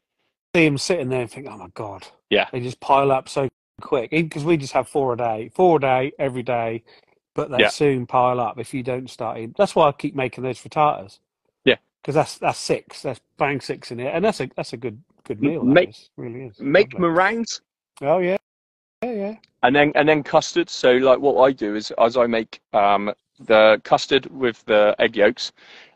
see 0.55 0.65
them 0.65 0.77
sitting 0.77 1.09
there 1.09 1.21
and 1.21 1.31
think, 1.31 1.47
oh 1.49 1.57
my 1.57 1.69
god, 1.73 2.07
Yeah. 2.29 2.47
they 2.51 2.59
just 2.59 2.79
pile 2.79 3.11
up 3.11 3.29
so 3.29 3.47
quick 3.81 4.11
because 4.11 4.43
we 4.43 4.57
just 4.57 4.73
have 4.73 4.87
four 4.87 5.13
a 5.13 5.17
day, 5.17 5.49
four 5.55 5.77
a 5.77 5.79
day 5.79 6.11
every 6.19 6.43
day, 6.43 6.83
but 7.33 7.49
they 7.49 7.59
Yeah. 7.59 7.69
soon 7.69 8.05
pile 8.05 8.39
up 8.39 8.59
if 8.59 8.73
you 8.73 8.83
don't 8.83 9.09
start 9.09 9.37
eating. 9.37 9.55
That's 9.57 9.75
why 9.75 9.87
I 9.87 9.91
keep 9.93 10.13
making 10.13 10.43
those 10.43 10.59
frittatas. 10.61 11.19
Yeah. 11.63 11.77
because 12.01 12.15
that's 12.15 12.37
that's 12.37 12.59
six. 12.59 13.01
That's 13.01 13.21
bang 13.37 13.61
six 13.61 13.91
in 13.91 13.99
it, 14.01 14.13
and 14.13 14.23
that's 14.25 14.41
a 14.41 14.49
that's 14.55 14.73
a 14.73 14.77
good 14.77 15.01
good 15.25 15.41
meal. 15.41 15.63
make- 15.63 15.89
is. 15.89 16.09
really 16.17 16.43
is. 16.45 16.59
Make 16.59 16.93
Lovely. 16.93 17.09
meringues 17.09 17.61
Oh 18.01 18.19
yeah, 18.19 18.37
yeah, 19.03 19.11
yeah. 19.11 19.35
and 19.63 19.75
then 19.75 19.91
and 19.95 20.07
then 20.09 20.23
custard. 20.23 20.69
So 20.69 20.93
like 20.93 21.19
what 21.19 21.41
I 21.43 21.51
do 21.51 21.75
is 21.75 21.91
as 21.99 22.17
I 22.17 22.25
make 22.27 22.59
um, 22.73 23.13
the 23.39 23.79
custard 23.83 24.25
with 24.27 24.63
the 24.65 24.95
egg 24.99 25.15
yolks, 25.15 25.51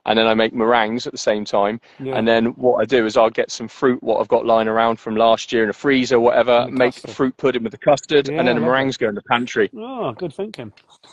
and 0.06 0.18
then 0.18 0.28
I 0.28 0.34
make 0.34 0.54
meringues 0.54 1.06
at 1.08 1.12
the 1.14 1.18
same 1.18 1.44
time. 1.46 1.80
yeah. 2.00 2.16
And 2.16 2.28
then 2.28 2.48
what 2.56 2.78
I 2.82 2.86
do 2.86 3.06
is 3.06 3.18
I'll 3.18 3.30
get 3.30 3.52
some 3.52 3.68
fruit, 3.68 4.02
what 4.04 4.20
I've 4.22 4.28
got 4.28 4.46
lying 4.46 4.68
around 4.68 5.00
from 5.00 5.16
last 5.16 5.52
year 5.52 5.64
in 5.64 5.70
a 5.70 5.74
freezer, 5.74 6.16
or 6.16 6.20
whatever. 6.22 6.68
Make 6.70 6.94
custard. 6.94 7.12
fruit 7.12 7.38
pudding 7.38 7.64
with 7.64 7.72
the 7.74 7.78
custard, 7.78 8.28
Yeah, 8.30 8.40
and 8.40 8.48
then 8.48 8.56
the 8.56 8.62
meringues 8.62 8.96
go 8.98 9.10
in 9.10 9.16
the 9.16 9.22
pantry. 9.30 9.70
oh, 9.76 10.14
good 10.14 10.34
thinking. 10.34 10.72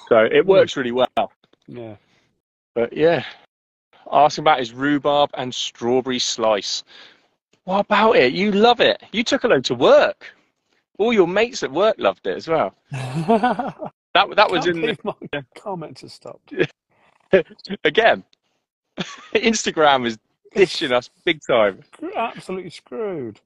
So 0.08 0.18
it 0.20 0.44
Mm. 0.44 0.46
works 0.46 0.76
really 0.76 0.92
well. 0.92 1.32
Yeah. 1.66 1.96
But 2.74 2.92
yeah, 2.92 3.24
asking 4.12 4.42
about 4.42 4.60
is 4.60 4.72
rhubarb 4.72 5.30
and 5.34 5.54
strawberry 5.54 6.18
slice. 6.18 6.84
What 7.64 7.80
about 7.80 8.16
it? 8.16 8.32
You 8.32 8.52
love 8.52 8.80
it. 8.80 9.02
You 9.12 9.24
took 9.24 9.44
a 9.44 9.48
load 9.48 9.64
to 9.66 9.74
work. 9.74 10.32
All 10.98 11.12
your 11.12 11.26
mates 11.26 11.62
at 11.62 11.72
work 11.72 11.96
loved 11.98 12.26
it 12.26 12.36
as 12.36 12.46
well. 12.48 12.74
that 12.90 13.92
That 14.14 14.50
was 14.50 14.66
in 14.66 14.80
the, 14.80 14.96
my 15.02 15.42
comments 15.56 16.02
have 16.02 16.12
stopped. 16.12 16.52
again. 17.84 18.22
Instagram 19.34 20.06
is 20.06 20.18
dishing 20.54 20.92
us 20.92 21.10
big 21.24 21.40
time. 21.48 21.80
Absolutely 22.14 22.70
screwed. 22.70 23.40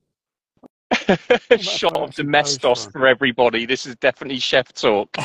Shot 1.59 1.97
of 1.97 2.15
domestos 2.15 2.87
for 2.87 3.07
everybody. 3.07 3.67
This 3.67 3.87
is 3.87 3.95
definitely 3.97 4.41
chef 4.41 4.73
talk. 4.73 5.17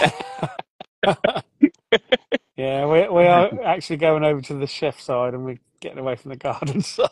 Yeah, 2.55 2.85
we 2.85 3.07
we 3.09 3.25
are 3.25 3.49
actually 3.63 3.97
going 3.97 4.23
over 4.23 4.41
to 4.41 4.53
the 4.53 4.67
chef 4.67 4.99
side 4.99 5.33
and 5.33 5.43
we're 5.45 5.59
getting 5.79 5.97
away 5.99 6.15
from 6.15 6.29
the 6.29 6.37
garden 6.37 6.81
side. 6.81 7.07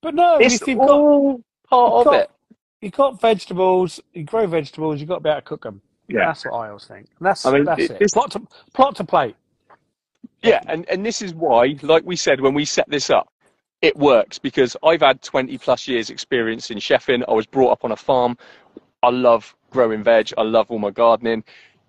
but 0.00 0.14
no, 0.14 0.36
it's 0.36 0.54
if 0.62 0.68
you've 0.68 0.78
got 0.78 0.90
all 0.90 1.42
part 1.68 1.90
you've 1.92 1.98
of 2.00 2.04
got- 2.04 2.14
it. 2.22 2.30
you've 2.80 2.92
got 2.92 3.20
vegetables, 3.20 4.00
you 4.12 4.22
grow 4.24 4.46
vegetables, 4.46 5.00
you've 5.00 5.08
got 5.08 5.16
to 5.16 5.20
be 5.20 5.28
able 5.30 5.40
to 5.40 5.46
cook 5.46 5.62
them. 5.64 5.80
Yeah. 6.08 6.26
That's 6.26 6.44
what 6.44 6.52
I 6.54 6.68
always 6.68 6.84
think. 6.84 7.06
And 7.18 7.26
that's 7.26 7.44
I 7.44 7.52
mean, 7.52 7.64
that's 7.64 7.80
it- 7.82 7.90
it. 7.92 7.98
this- 7.98 8.12
Plot 8.12 8.30
to 8.32 8.42
plot 8.72 8.96
to 8.96 9.04
plate. 9.04 9.36
Yeah, 10.42 10.60
and, 10.66 10.86
and 10.90 11.04
this 11.04 11.22
is 11.22 11.32
why, 11.34 11.76
like 11.82 12.04
we 12.04 12.16
said 12.16 12.40
when 12.40 12.52
we 12.54 12.66
set 12.66 12.88
this 12.90 13.08
up, 13.08 13.28
it 13.80 13.96
works 13.96 14.38
because 14.38 14.76
I've 14.84 15.00
had 15.00 15.22
20 15.22 15.56
plus 15.58 15.88
years 15.88 16.10
experience 16.10 16.70
in 16.70 16.78
chefing. 16.78 17.24
I 17.28 17.32
was 17.32 17.46
brought 17.46 17.72
up 17.72 17.84
on 17.84 17.92
a 17.92 17.96
farm. 17.96 18.36
I 19.02 19.08
love 19.10 19.54
growing 19.70 20.02
veg. 20.02 20.32
I 20.38 20.42
love 20.42 20.70
all 20.70 20.78
my 20.78 20.90
gardening. 20.90 21.44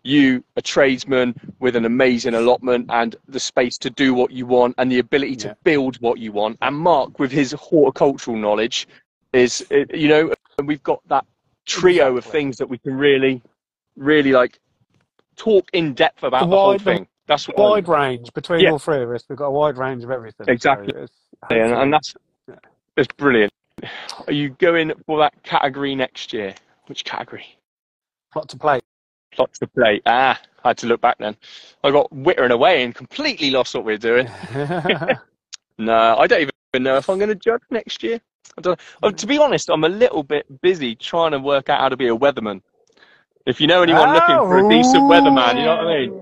You, 0.06 0.44
a 0.56 0.62
tradesman 0.62 1.34
with 1.60 1.76
an 1.76 1.84
amazing 1.86 2.36
allotment 2.36 2.86
and 2.92 3.16
the 3.28 3.40
space 3.40 3.76
to 3.80 3.90
do 3.90 4.14
what 4.14 4.30
you 4.30 4.46
want 4.46 4.76
and 4.78 4.92
the 4.92 5.00
ability 5.00 5.36
to 5.38 5.48
Yeah. 5.48 5.54
build 5.64 5.96
what 6.00 6.20
you 6.20 6.32
want. 6.32 6.60
And 6.62 6.76
Mark, 6.76 7.18
with 7.18 7.32
his 7.32 7.54
horticultural 7.54 8.38
knowledge, 8.38 8.88
is, 9.34 9.66
uh, 9.72 9.86
you 9.92 10.08
know, 10.08 10.32
and 10.60 10.68
we've 10.68 10.84
got 10.84 11.02
that 11.08 11.26
trio 11.66 12.16
of 12.18 12.24
things 12.24 12.58
that 12.58 12.68
we 12.70 12.78
can 12.78 12.96
really, 12.96 13.42
really 13.98 14.32
like 14.32 14.60
talk 15.38 15.68
in 15.74 15.96
depth 15.96 16.22
about 16.22 16.42
The 16.42 16.46
the, 16.50 16.56
whole 16.56 16.78
thing. 16.78 17.08
That's 17.26 17.48
what 17.48 17.58
Wide 17.58 17.88
range 17.88 18.32
between 18.36 18.60
Yeah. 18.60 18.74
all 18.74 18.80
three 18.80 19.02
of 19.02 19.10
us. 19.10 19.24
We've 19.28 19.40
got 19.40 19.48
a 19.48 19.52
wide 19.52 19.80
range 19.80 20.04
of 20.04 20.12
everything. 20.12 20.46
Exactly. 20.48 20.90
it's- 20.90 21.10
Yeah, 21.50 21.66
and, 21.66 21.74
and 21.74 21.94
that's 21.94 22.16
Yeah. 22.48 22.56
that's 22.96 23.08
brilliant. 23.18 23.52
Are 24.28 24.34
you 24.34 24.50
going 24.50 24.94
for 25.08 25.18
that 25.18 25.34
category 25.42 25.96
next 25.96 26.32
year? 26.32 26.54
Which 26.86 27.04
category? 27.04 27.58
plot 28.32 28.50
to 28.50 28.58
plate. 28.58 28.84
Plots 29.36 29.60
to 29.60 29.68
play. 29.68 30.02
Ah, 30.06 30.40
I 30.64 30.70
had 30.70 30.78
to 30.80 30.88
look 30.88 31.02
back 31.02 31.18
then. 31.20 31.36
I 31.84 31.92
got 31.92 32.10
wittering 32.12 32.52
away 32.52 32.84
and 32.84 32.96
completely 32.96 33.52
lost 33.52 33.76
what 33.76 33.86
we 33.86 33.94
were 33.94 33.98
doing. 33.98 34.30
No, 35.78 36.16
I 36.18 36.26
don't 36.28 36.42
even 36.74 36.84
know 36.84 36.96
if 36.98 37.10
I'm 37.10 37.18
going 37.18 37.30
to 37.30 37.36
judge 37.36 37.62
next 37.70 38.02
year. 38.02 38.22
I 38.58 38.62
don't. 38.62 38.80
Oh, 39.04 39.12
to 39.12 39.28
be 39.28 39.38
honest, 39.38 39.70
I'm 39.70 39.84
a 39.84 39.90
little 39.90 40.24
bit 40.24 40.46
busy 40.62 40.96
trying 40.96 41.32
to 41.32 41.40
work 41.40 41.70
out 41.70 41.82
how 41.82 41.90
to 41.90 41.98
be 41.98 42.08
a 42.08 42.16
weatherman. 42.16 42.62
If 43.46 43.60
you 43.60 43.68
know 43.68 43.84
anyone 43.84 44.14
looking 44.14 44.38
for 44.38 44.66
a 44.66 44.70
decent 44.70 45.04
weatherman, 45.04 45.58
you 45.58 45.66
know 45.66 45.76
what 45.76 45.88
I 45.88 46.00
mean. 46.00 46.22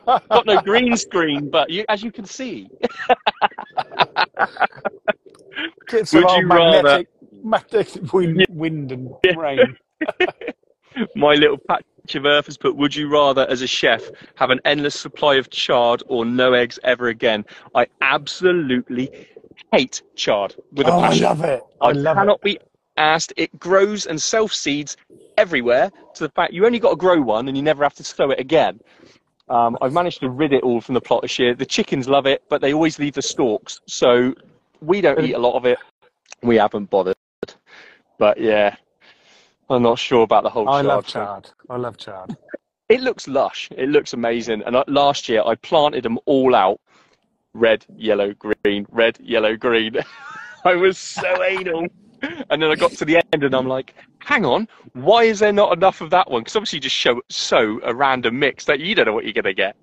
I've 0.06 0.28
got 0.28 0.46
no 0.46 0.60
green 0.60 0.96
screen, 0.96 1.50
but 1.50 1.68
you, 1.70 1.84
as 1.88 2.02
you 2.04 2.12
can 2.12 2.24
see, 2.24 2.68
Would 5.92 6.12
you 6.12 6.20
rather- 6.22 6.46
magnetic, 6.46 7.08
magnetic 7.42 8.12
wind, 8.12 8.46
wind 8.48 8.92
and 8.92 9.10
rain. 9.36 9.76
My 11.14 11.34
little 11.34 11.58
patch 11.58 11.84
of 12.14 12.24
earth 12.24 12.46
has 12.46 12.56
put, 12.56 12.76
would 12.76 12.94
you 12.94 13.08
rather, 13.08 13.46
as 13.48 13.62
a 13.62 13.66
chef, 13.66 14.02
have 14.36 14.50
an 14.50 14.60
endless 14.64 14.94
supply 14.98 15.34
of 15.36 15.50
chard 15.50 16.02
or 16.08 16.24
no 16.24 16.52
eggs 16.54 16.78
ever 16.84 17.08
again? 17.08 17.44
I 17.74 17.86
absolutely 18.00 19.26
hate 19.72 20.02
chard 20.16 20.56
with 20.72 20.86
a 20.88 20.92
Oh, 20.92 21.00
I 21.00 21.08
passion. 21.08 21.24
love 21.24 21.44
it. 21.44 21.62
I, 21.80 21.88
I 21.88 21.92
love 21.92 22.16
cannot 22.16 22.38
it. 22.38 22.42
be 22.42 22.58
asked. 22.96 23.32
It 23.36 23.58
grows 23.58 24.06
and 24.06 24.20
self 24.20 24.52
seeds 24.52 24.96
everywhere 25.36 25.90
to 26.14 26.24
the 26.24 26.30
fact 26.30 26.52
you 26.52 26.66
only 26.66 26.78
got 26.78 26.90
to 26.90 26.96
grow 26.96 27.20
one 27.20 27.48
and 27.48 27.56
you 27.56 27.62
never 27.62 27.82
have 27.84 27.94
to 27.94 28.04
sow 28.04 28.30
it 28.30 28.40
again. 28.40 28.80
Um, 29.48 29.78
I've 29.80 29.92
managed 29.92 30.20
to 30.20 30.30
rid 30.30 30.52
it 30.52 30.62
all 30.62 30.80
from 30.80 30.94
the 30.94 31.00
plot 31.00 31.22
this 31.22 31.38
year. 31.38 31.54
The 31.54 31.64
chickens 31.66 32.08
love 32.08 32.26
it, 32.26 32.42
but 32.48 32.60
they 32.60 32.74
always 32.74 32.98
leave 32.98 33.14
the 33.14 33.22
stalks. 33.22 33.80
So 33.86 34.34
we 34.80 35.00
don't 35.00 35.20
eat 35.24 35.32
a 35.34 35.38
lot 35.38 35.54
of 35.54 35.64
it. 35.64 35.78
We 36.42 36.56
haven't 36.56 36.90
bothered. 36.90 37.16
But 38.18 38.40
yeah, 38.40 38.76
I'm 39.70 39.82
not 39.82 39.98
sure 39.98 40.22
about 40.22 40.44
the 40.44 40.50
whole 40.50 40.68
I 40.68 40.82
chard 40.82 40.86
love 40.86 41.04
thing. 41.04 41.12
chard. 41.12 41.50
I 41.68 41.76
love 41.76 41.96
chard. 41.98 42.36
It 42.88 43.00
looks 43.00 43.28
lush. 43.28 43.68
It 43.76 43.90
looks 43.90 44.14
amazing. 44.14 44.62
And 44.64 44.82
last 44.88 45.28
year 45.28 45.42
I 45.44 45.54
planted 45.56 46.04
them 46.04 46.18
all 46.24 46.54
out 46.54 46.80
red, 47.52 47.84
yellow, 47.96 48.34
green, 48.34 48.86
red, 48.90 49.18
yellow, 49.20 49.56
green. 49.56 49.96
I 50.64 50.74
was 50.74 50.96
so 50.96 51.42
anal. 51.42 51.86
And 52.50 52.60
then 52.62 52.70
I 52.70 52.74
got 52.74 52.92
to 52.92 53.04
the 53.04 53.22
end 53.32 53.44
and 53.44 53.54
I'm 53.54 53.68
like, 53.68 53.94
hang 54.18 54.44
on, 54.44 54.68
why 54.94 55.24
is 55.24 55.38
there 55.38 55.52
not 55.52 55.72
enough 55.72 56.00
of 56.00 56.10
that 56.10 56.30
one? 56.30 56.42
Because 56.42 56.56
obviously 56.56 56.78
you 56.78 56.80
just 56.80 56.96
show 56.96 57.20
so 57.28 57.80
a 57.84 57.94
random 57.94 58.38
mix 58.38 58.64
that 58.64 58.80
you 58.80 58.94
don't 58.94 59.06
know 59.06 59.12
what 59.12 59.24
you're 59.24 59.32
going 59.32 59.44
to 59.44 59.54
get. 59.54 59.76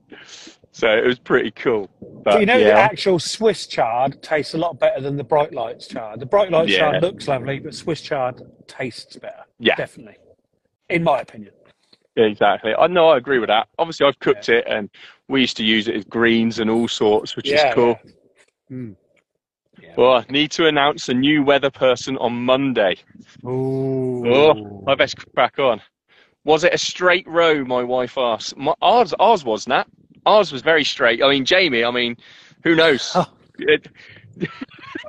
So 0.76 0.90
it 0.90 1.06
was 1.06 1.18
pretty 1.20 1.52
cool. 1.52 1.90
But, 2.26 2.42
you 2.42 2.46
know, 2.46 2.60
the 2.60 2.74
actual 2.74 3.18
Swiss 3.18 3.66
chard 3.66 4.22
tastes 4.22 4.56
a 4.56 4.58
lot 4.58 4.78
better 4.78 5.00
than 5.00 5.16
the 5.16 5.24
Bright 5.24 5.54
Lights 5.54 5.88
chard. 5.88 6.20
The 6.20 6.26
Bright 6.26 6.52
Lights 6.52 6.70
Yeah. 6.70 6.80
chard 6.92 7.02
looks 7.02 7.30
lovely, 7.30 7.60
but 7.60 7.74
Swiss 7.74 8.02
chard 8.02 8.42
tastes 8.68 9.16
better. 9.16 9.46
Yeah. 9.58 9.76
Definitely. 9.76 10.18
In 10.90 11.02
my 11.02 11.22
opinion. 11.22 11.54
yeah, 12.18 12.26
exactly. 12.26 12.74
I 12.78 12.88
know 12.88 13.08
I 13.08 13.16
agree 13.18 13.40
with 13.40 13.48
that. 13.48 13.70
Obviously 13.80 14.06
I've 14.06 14.20
cooked 14.20 14.50
it 14.50 14.66
and 14.68 14.90
we 15.30 15.40
used 15.40 15.56
to 15.58 15.64
use 15.64 15.88
it 15.88 15.96
as 15.96 16.04
greens 16.04 16.60
and 16.60 16.70
all 16.70 16.90
sorts, 16.90 17.38
which 17.38 17.50
Yeah, 17.50 17.70
is 17.70 17.74
cool. 17.74 17.98
yeah. 18.70 18.76
Mm. 18.78 18.96
Yeah. 19.82 19.94
Well, 19.98 20.12
I 20.18 20.26
need 20.30 20.52
to 20.52 20.68
announce 20.68 21.08
a 21.08 21.14
new 21.14 21.42
weather 21.42 21.72
person 21.72 22.18
on 22.18 22.34
Monday. 22.34 22.98
Ooh. 23.46 24.24
Oh, 24.28 24.84
I 24.88 24.96
best 24.96 25.16
crack 25.36 25.58
on. 25.58 25.82
Was 26.44 26.66
it 26.66 26.74
a 26.74 26.78
straight 26.78 27.28
row? 27.30 27.64
My 27.64 27.82
wife 27.82 28.18
asked. 28.18 28.58
My, 28.58 28.74
ours, 28.82 29.14
ours 29.20 29.44
was 29.46 29.68
Nat. 29.70 29.88
Ours 30.26 30.52
was 30.52 30.62
very 30.62 30.84
straight. 30.84 31.22
I 31.24 31.30
mean, 31.30 31.46
Jamie. 31.46 31.84
I 31.84 31.92
mean, 31.92 32.18
who 32.64 32.76
knows? 32.76 33.12
Oh. 33.16 33.26
It, 33.60 33.88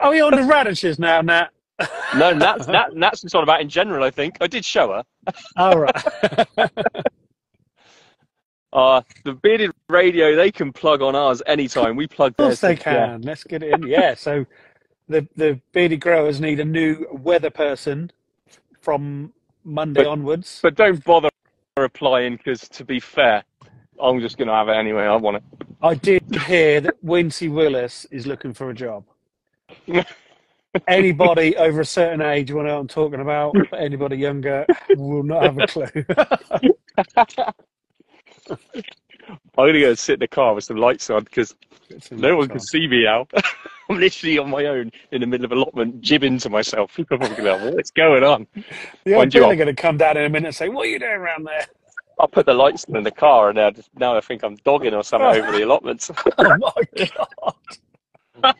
Are 0.00 0.10
we 0.10 0.20
on 0.20 0.32
the 0.36 0.44
radishes 0.44 0.98
now, 0.98 1.20
Nat? 1.20 1.48
no, 2.16 2.32
Nat's 2.34 2.68
Nat, 2.68 2.94
Nat's 2.94 3.22
just 3.22 3.34
on 3.34 3.42
about 3.42 3.60
in 3.60 3.68
general. 3.68 4.04
I 4.04 4.10
think 4.10 4.36
I 4.40 4.46
did 4.46 4.64
show 4.64 4.92
her. 4.92 5.04
All 5.56 5.78
right. 5.78 6.46
Uh, 8.72 9.00
the 9.24 9.32
bearded 9.32 9.70
radio, 9.88 10.36
they 10.36 10.50
can 10.50 10.70
plug 10.72 11.00
on 11.00 11.14
ours 11.16 11.40
anytime. 11.46 11.96
We 11.96 12.06
plug 12.06 12.32
Of 12.32 12.36
course 12.36 12.60
theirs. 12.60 12.78
they 12.78 12.82
to- 12.84 12.90
yeah. 12.90 13.06
can. 13.06 13.22
Let's 13.22 13.42
get 13.44 13.62
it 13.62 13.72
in. 13.72 13.86
Yeah. 13.86 14.14
So 14.14 14.44
the 15.08 15.26
the 15.36 15.58
bearded 15.72 16.00
growers 16.00 16.40
need 16.42 16.60
a 16.60 16.64
new 16.64 17.06
weather 17.10 17.48
person 17.48 18.10
from 18.82 19.32
Monday 19.64 20.02
But- 20.04 20.10
onwards. 20.10 20.58
But 20.62 20.74
don't 20.74 21.02
bother 21.04 21.30
applying 21.78 22.36
because, 22.36 22.68
to 22.70 22.84
be 22.84 23.00
fair, 23.00 23.44
I'm 24.00 24.20
just 24.20 24.38
going 24.38 24.48
to 24.48 24.54
have 24.54 24.68
it 24.68 24.74
anyway. 24.74 25.04
I 25.04 25.16
want 25.16 25.38
it. 25.38 25.42
I 25.82 25.94
did 25.94 26.22
hear 26.46 26.80
that 26.80 27.04
Wincey 27.04 27.50
Willis 27.50 28.06
is 28.10 28.26
looking 28.26 28.52
for 28.52 28.70
a 28.70 28.74
job. 28.74 29.04
Anybody 30.88 31.56
over 31.56 31.80
a 31.80 31.84
certain 31.84 32.20
age 32.20 32.50
will 32.50 32.62
know 32.62 32.74
what 32.74 32.80
I'm 32.80 32.88
talking 32.88 33.20
about. 33.20 33.54
But 33.70 33.80
anybody 33.80 34.16
younger 34.16 34.66
will 34.96 35.22
not 35.22 35.42
have 35.42 35.58
a 35.58 35.66
clue. 35.66 35.86
I'm 39.58 39.64
going 39.64 39.74
to 39.74 39.80
go 39.80 39.88
and 39.88 39.98
sit 39.98 40.14
in 40.14 40.20
the 40.20 40.28
car 40.28 40.54
with 40.54 40.64
some 40.64 40.76
lights 40.76 41.08
on 41.10 41.24
because 41.24 41.54
no 42.10 42.36
one 42.36 42.48
can 42.48 42.60
see 42.60 42.86
me 42.86 43.04
now. 43.04 43.26
I'm 43.88 43.98
literally 43.98 44.38
on 44.38 44.50
my 44.50 44.66
own 44.66 44.90
in 45.12 45.20
the 45.20 45.26
middle 45.26 45.46
of 45.46 45.52
allotment, 45.52 46.00
jibbing 46.00 46.38
to 46.38 46.50
myself. 46.50 46.94
People 46.94 47.16
are 47.16 47.18
probably 47.18 47.36
going 47.36 47.58
to 47.60 47.70
go, 47.70 47.76
what's 47.76 47.90
going 47.90 48.24
on? 48.24 48.46
The 49.04 49.14
old 49.14 49.20
Mind 49.20 49.32
Bill 49.32 49.50
are 49.50 49.56
going 49.56 49.74
to 49.74 49.80
come 49.80 49.96
down 49.96 50.16
in 50.16 50.24
a 50.24 50.28
minute 50.28 50.48
and 50.48 50.54
say, 50.54 50.68
"What 50.68 50.86
are 50.86 50.90
you 50.90 50.98
doing 50.98 51.12
around 51.12 51.44
there?" 51.44 51.66
I'll 52.18 52.28
put 52.28 52.46
the 52.46 52.54
lights 52.54 52.84
in 52.84 53.02
the 53.02 53.10
car 53.10 53.48
and 53.50 53.56
now, 53.56 53.70
just, 53.70 53.90
now 53.94 54.16
I 54.16 54.20
think 54.20 54.42
I'm 54.42 54.56
dogging 54.64 54.94
or 54.94 55.02
something 55.04 55.42
over 55.42 55.52
the 55.52 55.62
allotments. 55.64 56.10
Oh 56.38 56.56
my 56.58 56.72
god! 58.42 58.54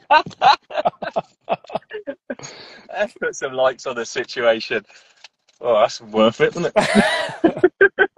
Let's 2.89 3.15
put 3.21 3.35
some 3.35 3.53
lights 3.53 3.87
on 3.87 3.97
the 3.97 4.05
situation. 4.07 4.85
Oh, 5.61 5.81
that's 5.81 6.01
worth 6.01 6.41
it, 6.41 6.57
isn't 6.57 6.73
it? 6.75 6.75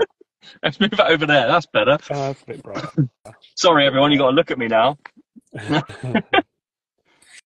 Let's 0.62 0.80
move 0.80 0.92
it 0.92 1.00
over 1.00 1.26
there. 1.26 1.46
That's 1.48 1.66
better. 1.66 1.98
That's 2.08 2.42
a 2.42 2.46
bit 2.46 2.62
bright. 2.62 2.84
Sorry, 3.56 3.86
everyone. 3.86 4.12
You 4.12 4.18
got 4.18 4.30
to 4.30 4.36
look 4.36 4.50
at 4.50 4.58
me 4.58 4.66
now. 4.68 4.98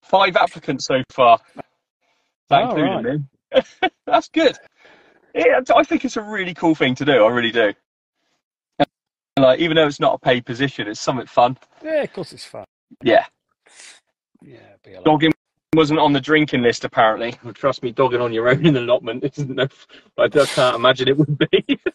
Five 0.03 0.37
applicants 0.37 0.87
so 0.87 1.03
far. 1.11 1.39
That 2.49 2.65
Oh, 2.65 2.77
including 2.77 3.29
me. 3.53 3.61
That's 4.07 4.29
good. 4.29 4.57
Yeah, 5.39 5.61
I 5.75 5.85
think 5.85 6.05
it's 6.05 6.17
a 6.17 6.23
really 6.23 6.53
cool 6.53 6.75
thing 6.75 6.95
to 6.97 7.05
do. 7.05 7.25
I 7.25 7.29
really 7.31 7.53
do. 7.53 7.73
And, 8.79 8.89
like, 9.39 9.61
even 9.61 9.77
though 9.77 9.87
it's 9.87 10.01
not 10.01 10.15
a 10.15 10.19
paid 10.19 10.45
position, 10.45 10.89
it's 10.89 11.01
something 11.01 11.27
fun. 11.27 11.57
yeah, 11.85 12.03
of 12.03 12.13
course 12.13 12.33
it's 12.33 12.45
fun. 12.45 12.65
Yeah. 13.05 13.25
Yeah, 14.43 14.59
be. 14.85 14.97
Dogging 15.05 15.33
wasn't 15.75 16.01
on 16.01 16.13
the 16.13 16.21
drinking 16.21 16.63
list 16.63 16.85
apparently. 16.85 17.37
Well, 17.45 17.53
trust 17.53 17.83
me, 17.83 17.93
dogging 17.93 18.21
on 18.21 18.33
your 18.33 18.49
own 18.49 18.67
in 18.67 18.77
allotment 18.77 19.23
isn't 19.25 19.51
no. 19.51 19.69
I 20.17 20.27
just 20.27 20.55
can't 20.55 20.75
imagine 20.75 21.09
it 21.09 21.17
would 21.17 21.39
be. 21.39 21.79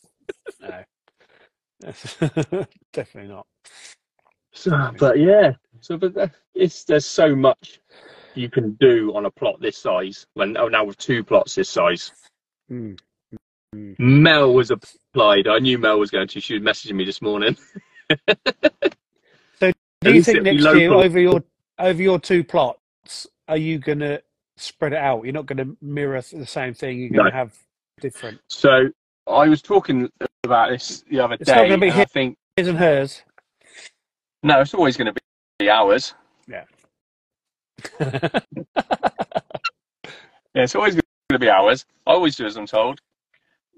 No, 1.82 1.92
definitely 2.94 3.30
not. 3.34 3.46
So, 4.54 4.92
but 4.98 5.20
yeah, 5.20 5.54
so 5.82 5.98
but 5.98 6.14
that- 6.14 6.32
it's 6.56 6.86
there's 6.86 7.06
so 7.06 7.36
much 7.36 7.82
you 8.36 8.50
can 8.50 8.74
do 8.74 9.14
on 9.16 9.26
a 9.26 9.32
plot 9.32 9.60
this 9.60 9.78
size. 9.78 10.26
When 10.36 10.56
oh, 10.56 10.70
now 10.70 10.86
with 10.86 10.98
two 10.98 11.24
plots 11.26 11.56
this 11.56 11.70
size. 11.70 12.12
Mm. 12.72 12.98
Mel 14.00 14.54
was 14.54 14.72
applied. 14.72 15.48
I 15.48 15.60
knew 15.60 15.78
Mel 15.78 16.00
was 16.00 16.12
going 16.12 16.28
to. 16.28 16.40
She 16.42 16.54
was 16.58 16.64
messaging 16.64 16.96
me 16.96 17.06
this 17.06 17.22
morning. 17.22 17.58
So, 19.60 19.72
do 20.02 20.14
you 20.14 20.22
think 20.22 20.44
next 20.44 20.64
year 20.76 20.92
over 20.94 21.18
your 21.20 21.42
over 21.80 22.02
your 22.02 22.20
two 22.20 22.44
plots, 22.44 23.26
are 23.48 23.56
you 23.56 23.80
going 23.80 24.00
to 24.00 24.22
spread 24.58 24.92
it 24.92 25.00
out? 25.00 25.24
You're 25.24 25.32
not 25.34 25.46
going 25.46 25.58
to 25.66 25.78
mirror 25.82 26.22
the 26.22 26.46
same 26.46 26.74
thing. 26.74 27.00
You're 27.00 27.10
going 27.12 27.24
No. 27.26 27.30
to 27.32 27.36
have 27.36 27.54
different. 28.02 28.42
So 28.50 28.90
I 29.26 29.48
was 29.48 29.62
talking 29.62 30.10
about 30.44 30.72
this 30.72 31.06
the 31.10 31.22
other 31.22 31.38
day. 31.38 31.42
It's 31.42 31.50
not 31.50 31.70
gonna 31.70 31.78
be 31.78 31.88
and 31.90 32.02
I 32.02 32.06
think 32.06 32.36
His 32.58 32.68
and 32.68 32.78
hers. 32.78 33.22
no, 34.44 34.60
it's 34.60 34.74
always 34.74 34.98
going 34.98 35.14
to 35.14 35.22
be 35.60 35.70
ours. 35.70 36.14
Yeah. 36.48 36.66
Yeah, 40.56 40.64
it's 40.64 40.76
always 40.76 40.94
going 40.94 41.04
to 41.32 41.40
be 41.40 41.50
ours. 41.50 41.86
I 42.06 42.12
always 42.12 42.36
do 42.36 42.46
as 42.46 42.58
I'm 42.58 42.68
told. 42.68 43.00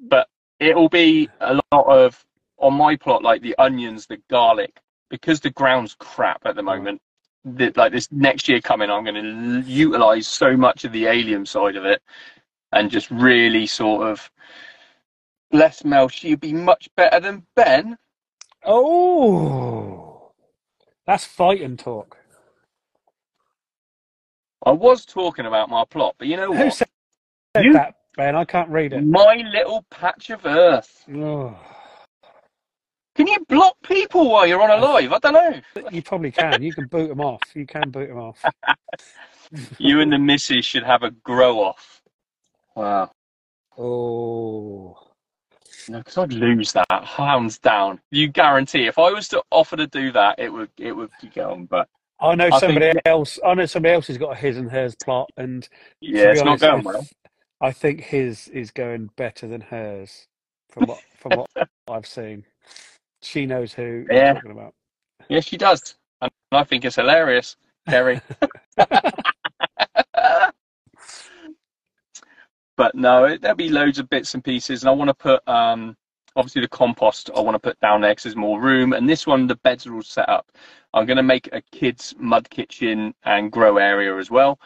But 0.02 0.28
it'll 0.60 0.90
be 0.90 1.30
a 1.42 1.56
lot 1.72 1.86
of, 1.88 2.24
on 2.58 2.74
my 2.74 2.96
plot, 2.96 3.24
like 3.24 3.42
the 3.42 3.56
onions, 3.58 4.08
the 4.08 4.18
garlic, 4.30 4.80
because 5.10 5.40
the 5.40 5.50
ground's 5.52 5.96
crap 6.00 6.42
at 6.46 6.56
the 6.56 6.64
moment. 6.64 7.02
The, 7.44 7.72
like 7.76 7.92
this 7.92 8.12
next 8.12 8.48
year 8.48 8.60
coming, 8.60 8.90
I'm 8.90 9.04
going 9.04 9.64
to 9.64 9.70
utilize 9.70 10.28
so 10.28 10.58
much 10.58 10.84
of 10.84 10.92
the 10.92 11.08
allium 11.08 11.46
side 11.46 11.76
of 11.76 11.86
it 11.86 12.02
and 12.72 12.90
just 12.90 13.12
really 13.12 13.68
sort 13.68 14.08
of. 14.08 14.30
Bless 15.52 15.86
Mel, 15.86 16.08
she'd 16.08 16.40
be 16.40 16.54
much 16.54 16.90
better 16.98 17.20
than 17.20 17.46
Ben. 17.56 17.98
oh, 18.66 20.32
that's 21.06 21.24
fighting 21.26 21.78
talk. 21.78 22.18
I 24.66 24.72
was 24.72 25.06
talking 25.06 25.46
about 25.46 25.70
my 25.70 25.86
plot, 25.86 26.16
but 26.18 26.28
you 26.28 26.36
know 26.38 26.52
Who 26.52 26.66
what? 26.66 26.74
said 26.74 26.88
You- 27.64 27.74
that, 27.74 27.96
Ben? 28.18 28.36
I 28.36 28.46
can't 28.46 28.70
read 28.70 28.94
it. 28.94 29.02
My 29.06 29.36
little 29.52 29.86
patch 29.90 30.30
of 30.30 30.46
earth. 30.46 31.04
Oh, 31.14 31.58
Can 33.16 33.28
you 33.28 33.38
block 33.48 33.76
people 33.84 34.30
while 34.32 34.46
you're 34.48 34.62
on 34.62 34.72
a 34.72 34.82
live? 34.86 35.14
I 35.14 35.20
don't 35.20 35.34
know. 35.34 35.84
you 35.92 36.02
probably 36.02 36.32
can. 36.32 36.62
You 36.64 36.74
can 36.74 36.88
boot 36.88 37.10
them 37.10 37.22
off. 37.22 37.42
You 37.54 37.66
can 37.66 37.90
boot 37.90 38.10
them 38.10 38.20
off. 38.20 38.44
You 39.78 40.02
and 40.02 40.12
the 40.12 40.18
missus 40.18 40.66
should 40.66 40.82
have 40.84 41.04
a 41.04 41.12
grow 41.12 41.60
off. 41.60 42.02
Wow. 42.76 43.12
Oh, 43.78 44.98
No, 45.88 46.00
because 46.00 46.18
I'd 46.18 46.34
lose 46.34 46.72
that 46.74 46.88
hands 47.06 47.60
down. 47.60 48.02
You 48.10 48.28
guarantee. 48.28 48.88
If 48.88 48.98
I 48.98 49.12
was 49.12 49.28
to 49.30 49.44
offer 49.52 49.78
to 49.78 49.86
do 49.86 50.12
that, 50.14 50.40
it 50.40 50.52
would 50.52 50.72
it 50.78 50.92
would 50.94 51.12
be 51.22 51.28
going. 51.28 51.68
But 51.68 51.88
I 52.20 52.34
know 52.34 52.50
I 52.52 52.60
somebody 52.60 52.88
think- 52.94 53.02
else. 53.06 53.38
I 53.46 53.54
know 53.54 53.68
somebody 53.68 53.94
else 53.94 54.08
has 54.08 54.18
got 54.18 54.32
a 54.32 54.36
his 54.36 54.58
and 54.58 54.70
hers 54.70 54.96
plot, 55.04 55.30
and 55.38 55.70
yeah, 56.02 56.32
it's 56.32 56.40
not 56.42 56.48
honest, 56.48 56.64
I 56.64 56.68
going 56.72 56.84
well. 56.84 57.08
I 57.62 57.72
think 57.72 58.02
his 58.02 58.48
is 58.50 58.72
going 58.72 59.12
better 59.18 59.48
than 59.48 59.62
hers, 59.62 60.28
from 60.70 60.88
what 60.88 61.04
from 61.18 61.36
what 61.36 61.48
I've 61.90 62.08
seen. 62.08 62.46
She 63.22 63.46
knows 63.48 63.74
who 63.74 64.08
Yeah. 64.10 64.16
I'm 64.16 64.26
talking 64.26 64.52
about. 64.52 64.74
Yes, 65.30 65.46
she 65.46 65.58
does, 65.58 65.96
and 66.22 66.32
I 66.52 66.64
think 66.64 66.86
it's 66.86 66.96
hilarious, 66.98 67.56
Kerry. 67.90 68.22
but 72.78 72.96
no, 72.96 73.38
there'll 73.38 73.56
be 73.58 73.70
loads 73.70 74.00
of 74.00 74.10
bits 74.10 74.34
and 74.36 74.44
pieces, 74.44 74.84
and 74.84 74.90
I 74.90 74.94
want 74.94 75.10
to 75.10 75.16
put 75.16 75.48
um, 75.48 75.96
obviously 76.36 76.62
the 76.62 76.68
compost. 76.70 77.32
I 77.36 77.42
want 77.42 77.56
to 77.56 77.60
put 77.60 77.80
down 77.82 78.02
there 78.02 78.12
because 78.12 78.24
there's 78.26 78.36
more 78.36 78.62
room, 78.62 78.94
and 78.94 79.10
this 79.10 79.28
one 79.28 79.48
the 79.48 79.56
beds 79.58 79.88
are 79.88 79.96
all 79.96 80.04
set 80.04 80.30
up. 80.30 80.52
I'm 80.94 81.06
going 81.08 81.18
to 81.18 81.24
make 81.24 81.50
a 81.54 81.62
kids' 81.72 82.16
mud 82.20 82.50
kitchen 82.50 83.16
and 83.24 83.52
grow 83.52 83.78
area 83.78 84.18
as 84.18 84.32
well, 84.32 84.60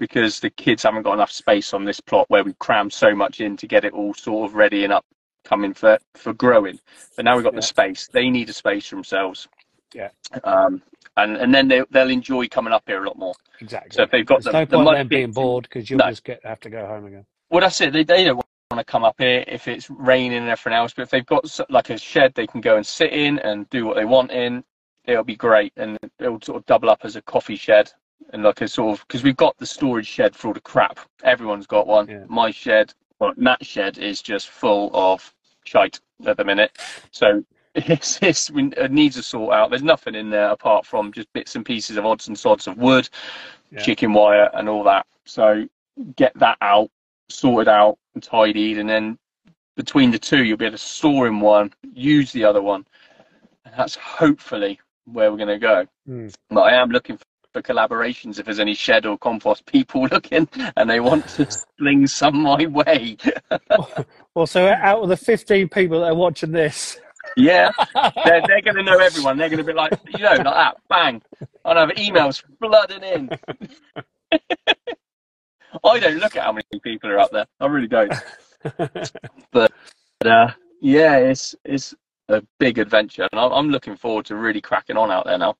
because 0.00 0.40
the 0.40 0.50
kids 0.50 0.82
haven't 0.82 1.02
got 1.02 1.12
enough 1.12 1.30
space 1.30 1.72
on 1.72 1.84
this 1.84 2.00
plot 2.00 2.24
where 2.28 2.42
we 2.42 2.54
crammed 2.54 2.92
so 2.92 3.14
much 3.14 3.40
in 3.40 3.56
to 3.58 3.68
get 3.68 3.84
it 3.84 3.92
all 3.92 4.14
sort 4.14 4.50
of 4.50 4.56
ready 4.56 4.82
and 4.82 4.92
up 4.92 5.04
coming 5.44 5.74
for 5.74 5.98
for 6.16 6.32
growing. 6.32 6.80
But 7.14 7.26
now 7.26 7.36
we've 7.36 7.44
got 7.44 7.52
Yeah. 7.52 7.58
the 7.60 7.66
space. 7.66 8.08
They 8.08 8.30
need 8.30 8.48
a 8.48 8.52
space 8.52 8.88
for 8.88 8.96
themselves. 8.96 9.46
Yeah. 9.94 10.08
Um, 10.42 10.82
and 11.16 11.36
and 11.36 11.54
then 11.54 11.68
they 11.68 11.82
they'll 11.90 12.10
enjoy 12.10 12.48
coming 12.48 12.72
up 12.72 12.82
here 12.86 13.04
a 13.04 13.06
lot 13.06 13.18
more. 13.18 13.34
Exactly. 13.60 13.90
So 13.92 14.02
if 14.02 14.10
they've 14.10 14.26
got 14.26 14.42
There's 14.42 14.52
the, 14.68 14.76
no 14.76 14.84
point 14.84 14.98
them 14.98 15.08
being 15.08 15.32
bored 15.32 15.64
because 15.64 15.88
you'll 15.90 15.98
No. 15.98 16.08
just 16.08 16.24
get 16.24 16.40
have 16.44 16.60
to 16.60 16.70
go 16.70 16.86
home 16.86 17.06
again. 17.06 17.26
Well, 17.50 17.60
that's 17.60 17.80
it. 17.80 17.92
They 17.92 18.04
they 18.04 18.24
don't 18.24 18.36
want 18.36 18.46
to 18.78 18.84
come 18.84 19.04
up 19.04 19.16
here 19.18 19.44
if 19.46 19.68
it's 19.68 19.90
raining 19.90 20.38
and 20.38 20.48
everything 20.48 20.72
else. 20.78 20.94
But 20.94 21.02
if 21.02 21.10
they've 21.10 21.26
got 21.26 21.44
like 21.68 21.90
a 21.90 21.98
shed 21.98 22.32
they 22.34 22.46
can 22.46 22.62
go 22.62 22.76
and 22.76 22.86
sit 22.86 23.12
in 23.12 23.38
and 23.40 23.68
do 23.68 23.84
what 23.84 23.96
they 23.96 24.06
want 24.06 24.30
in, 24.30 24.64
it'll 25.04 25.24
be 25.24 25.36
great. 25.36 25.74
And 25.76 25.98
it'll 26.18 26.40
sort 26.40 26.56
of 26.58 26.66
double 26.66 26.88
up 26.88 27.00
as 27.04 27.16
a 27.16 27.22
coffee 27.22 27.56
shed 27.56 27.92
and 28.32 28.42
like 28.42 28.60
a 28.60 28.68
sort 28.68 28.98
of 28.98 29.06
because 29.06 29.22
we've 29.22 29.36
got 29.36 29.56
the 29.58 29.66
storage 29.66 30.06
shed 30.06 30.34
for 30.36 30.48
all 30.48 30.54
the 30.54 30.60
crap. 30.60 30.98
Everyone's 31.24 31.66
got 31.66 31.86
one. 31.86 32.08
Yeah. 32.08 32.24
My 32.28 32.50
shed, 32.50 32.92
well, 33.18 33.32
Nat's 33.36 33.66
shed 33.66 33.98
is 33.98 34.22
just 34.22 34.48
full 34.48 34.90
of 34.94 35.32
shite 35.64 36.00
at 36.26 36.36
the 36.36 36.44
minute. 36.44 36.76
So 37.10 37.44
it's, 37.74 38.18
it's 38.22 38.50
it 38.54 38.90
needs 38.92 39.16
a 39.16 39.22
sort 39.22 39.54
out. 39.54 39.70
There's 39.70 39.82
nothing 39.82 40.14
in 40.14 40.30
there 40.30 40.50
apart 40.50 40.86
from 40.86 41.12
just 41.12 41.32
bits 41.32 41.54
and 41.56 41.64
pieces 41.64 41.96
of 41.96 42.06
odds 42.06 42.28
and 42.28 42.38
sods 42.38 42.66
of 42.66 42.76
wood, 42.78 43.08
Yeah. 43.70 43.80
chicken 43.82 44.12
wire, 44.12 44.50
and 44.54 44.68
all 44.68 44.84
that. 44.84 45.06
So 45.24 45.66
get 46.16 46.32
that 46.38 46.58
out, 46.60 46.90
sorted 47.28 47.68
out, 47.68 47.98
and 48.14 48.22
tidied, 48.22 48.78
and 48.78 48.88
then 48.88 49.18
between 49.76 50.10
the 50.10 50.18
two, 50.18 50.44
you'll 50.44 50.56
be 50.56 50.64
able 50.66 50.76
to 50.76 50.82
store 50.84 51.26
in 51.26 51.40
one, 51.40 51.72
use 51.94 52.32
the 52.32 52.44
other 52.44 52.60
one, 52.60 52.84
and 53.64 53.74
that's 53.76 53.94
hopefully 53.94 54.80
where 55.04 55.30
we're 55.30 55.38
going 55.38 55.48
to 55.48 55.58
go. 55.58 55.86
Mm. 56.08 56.34
But 56.50 56.62
I 56.62 56.74
am 56.74 56.90
looking 56.90 57.18
for, 57.52 57.62
collaborations 57.62 58.38
if 58.38 58.46
there's 58.46 58.60
any 58.60 58.74
shed 58.74 59.06
or 59.06 59.18
compost 59.18 59.66
people 59.66 60.02
looking 60.10 60.48
and 60.76 60.88
they 60.90 61.00
want 61.00 61.26
to 61.28 61.46
sling 61.78 62.06
some 62.06 62.42
my 62.42 62.66
way. 62.66 63.16
Well, 64.32 64.46
so 64.46 64.68
out 64.68 65.02
of 65.02 65.08
the 65.08 65.16
15 65.16 65.68
people 65.70 66.00
that 66.00 66.10
are 66.10 66.14
watching 66.14 66.52
this, 66.52 67.00
yeah, 67.36 67.72
they're, 68.24 68.42
they're 68.46 68.62
going 68.62 68.76
to 68.76 68.82
know 68.84 68.98
everyone. 68.98 69.36
They're 69.38 69.48
going 69.48 69.58
to 69.58 69.64
be 69.64 69.72
like, 69.72 69.92
you 70.06 70.22
know, 70.22 70.30
like 70.30 70.44
that, 70.44 70.76
bang. 70.88 71.20
I'll 71.64 71.76
have 71.76 71.96
emails 71.96 72.42
flooding 72.60 73.02
in. 73.02 73.28
I 75.84 75.98
don't 75.98 76.18
look 76.18 76.36
at 76.36 76.44
how 76.44 76.52
many 76.52 76.64
people 76.80 77.10
are 77.10 77.18
up 77.18 77.32
there. 77.32 77.46
I 77.58 77.66
really 77.66 77.88
don't. 77.88 78.14
But 79.52 79.72
uh, 80.24 80.52
yeah, 80.80 81.16
it's 81.16 81.54
it's 81.64 81.94
a 82.28 82.42
big 82.58 82.78
adventure, 82.78 83.28
and 83.30 83.40
I'm, 83.40 83.52
I'm 83.52 83.68
looking 83.70 83.96
forward 83.96 84.26
to 84.26 84.36
really 84.36 84.60
cracking 84.60 84.96
on 84.96 85.10
out 85.10 85.26
there 85.26 85.38
now. 85.38 85.56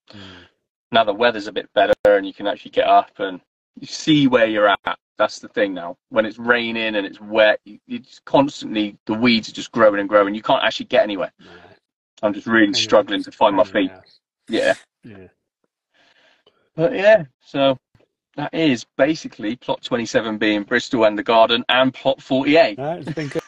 Now 0.92 1.04
the 1.04 1.14
weather's 1.14 1.46
a 1.46 1.52
bit 1.52 1.68
better, 1.74 1.92
and 2.04 2.26
you 2.26 2.32
can 2.34 2.46
actually 2.46 2.72
get 2.72 2.86
up 2.86 3.10
and 3.18 3.40
you 3.78 3.86
see 3.86 4.26
where 4.26 4.46
you're 4.46 4.68
at. 4.68 4.98
That's 5.18 5.38
the 5.38 5.48
thing 5.48 5.74
now. 5.74 5.96
When 6.08 6.24
it's 6.26 6.38
raining 6.38 6.96
and 6.96 7.06
it's 7.06 7.20
wet, 7.20 7.60
you, 7.64 7.78
it's 7.86 8.20
constantly 8.24 8.96
the 9.06 9.14
weeds 9.14 9.48
are 9.48 9.52
just 9.52 9.70
growing 9.70 10.00
and 10.00 10.08
growing. 10.08 10.34
You 10.34 10.42
can't 10.42 10.64
actually 10.64 10.86
get 10.86 11.02
anywhere. 11.02 11.30
No. 11.38 11.46
I'm 12.22 12.32
just 12.34 12.46
really 12.46 12.72
struggling 12.74 13.22
to 13.24 13.32
find 13.32 13.54
my 13.56 13.64
feet. 13.64 13.90
Yeah, 14.48 14.74
Yeah. 15.04 15.28
but 16.74 16.94
yeah. 16.94 17.24
So 17.40 17.78
that 18.36 18.52
is 18.54 18.84
basically 18.96 19.56
plot 19.56 19.82
27 19.82 20.38
being 20.38 20.62
Bristol 20.64 21.04
and 21.04 21.16
the 21.18 21.22
Garden, 21.22 21.64
and 21.68 21.92
plot 21.94 22.20
48, 22.20 22.78
No, 22.78 22.92
it's 22.98 23.12
been 23.12 23.28
good. 23.28 23.42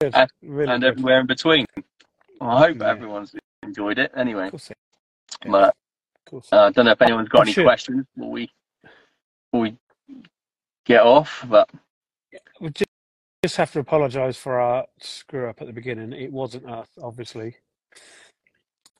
good. 0.00 0.14
And- 0.14 0.30
really 0.42 0.72
and 0.72 0.82
good. 0.82 0.88
everywhere 0.88 1.20
in 1.20 1.26
between. 1.26 1.66
Well, 2.40 2.50
I 2.50 2.58
hope 2.68 2.78
Yeah. 2.80 2.88
everyone's 2.90 3.34
enjoyed 3.62 3.98
it. 3.98 4.12
Anyway, 4.16 4.46
Of 4.46 4.50
course, 4.52 4.70
it- 4.70 4.78
but 5.50 5.74
of 6.28 6.30
course. 6.30 6.48
uh, 6.52 6.64
I 6.64 6.70
don't 6.70 6.84
know 6.84 6.92
if 6.92 7.02
anyone's 7.02 7.28
got 7.28 7.40
I'm 7.40 7.46
any 7.48 7.52
sure. 7.52 7.64
questions 7.64 8.04
before 8.14 8.30
we 8.30 8.50
before 9.50 9.60
we 9.62 9.76
get 10.84 11.02
off. 11.02 11.44
But 11.48 11.68
we 12.60 12.70
ju- 12.70 12.84
just 13.44 13.56
have 13.56 13.72
to 13.72 13.80
apologise 13.80 14.36
for 14.36 14.60
our 14.60 14.86
screw 15.00 15.48
up 15.48 15.60
at 15.60 15.66
the 15.66 15.72
beginning. 15.72 16.12
It 16.12 16.32
wasn't 16.32 16.68
us, 16.68 16.88
obviously. 17.02 17.56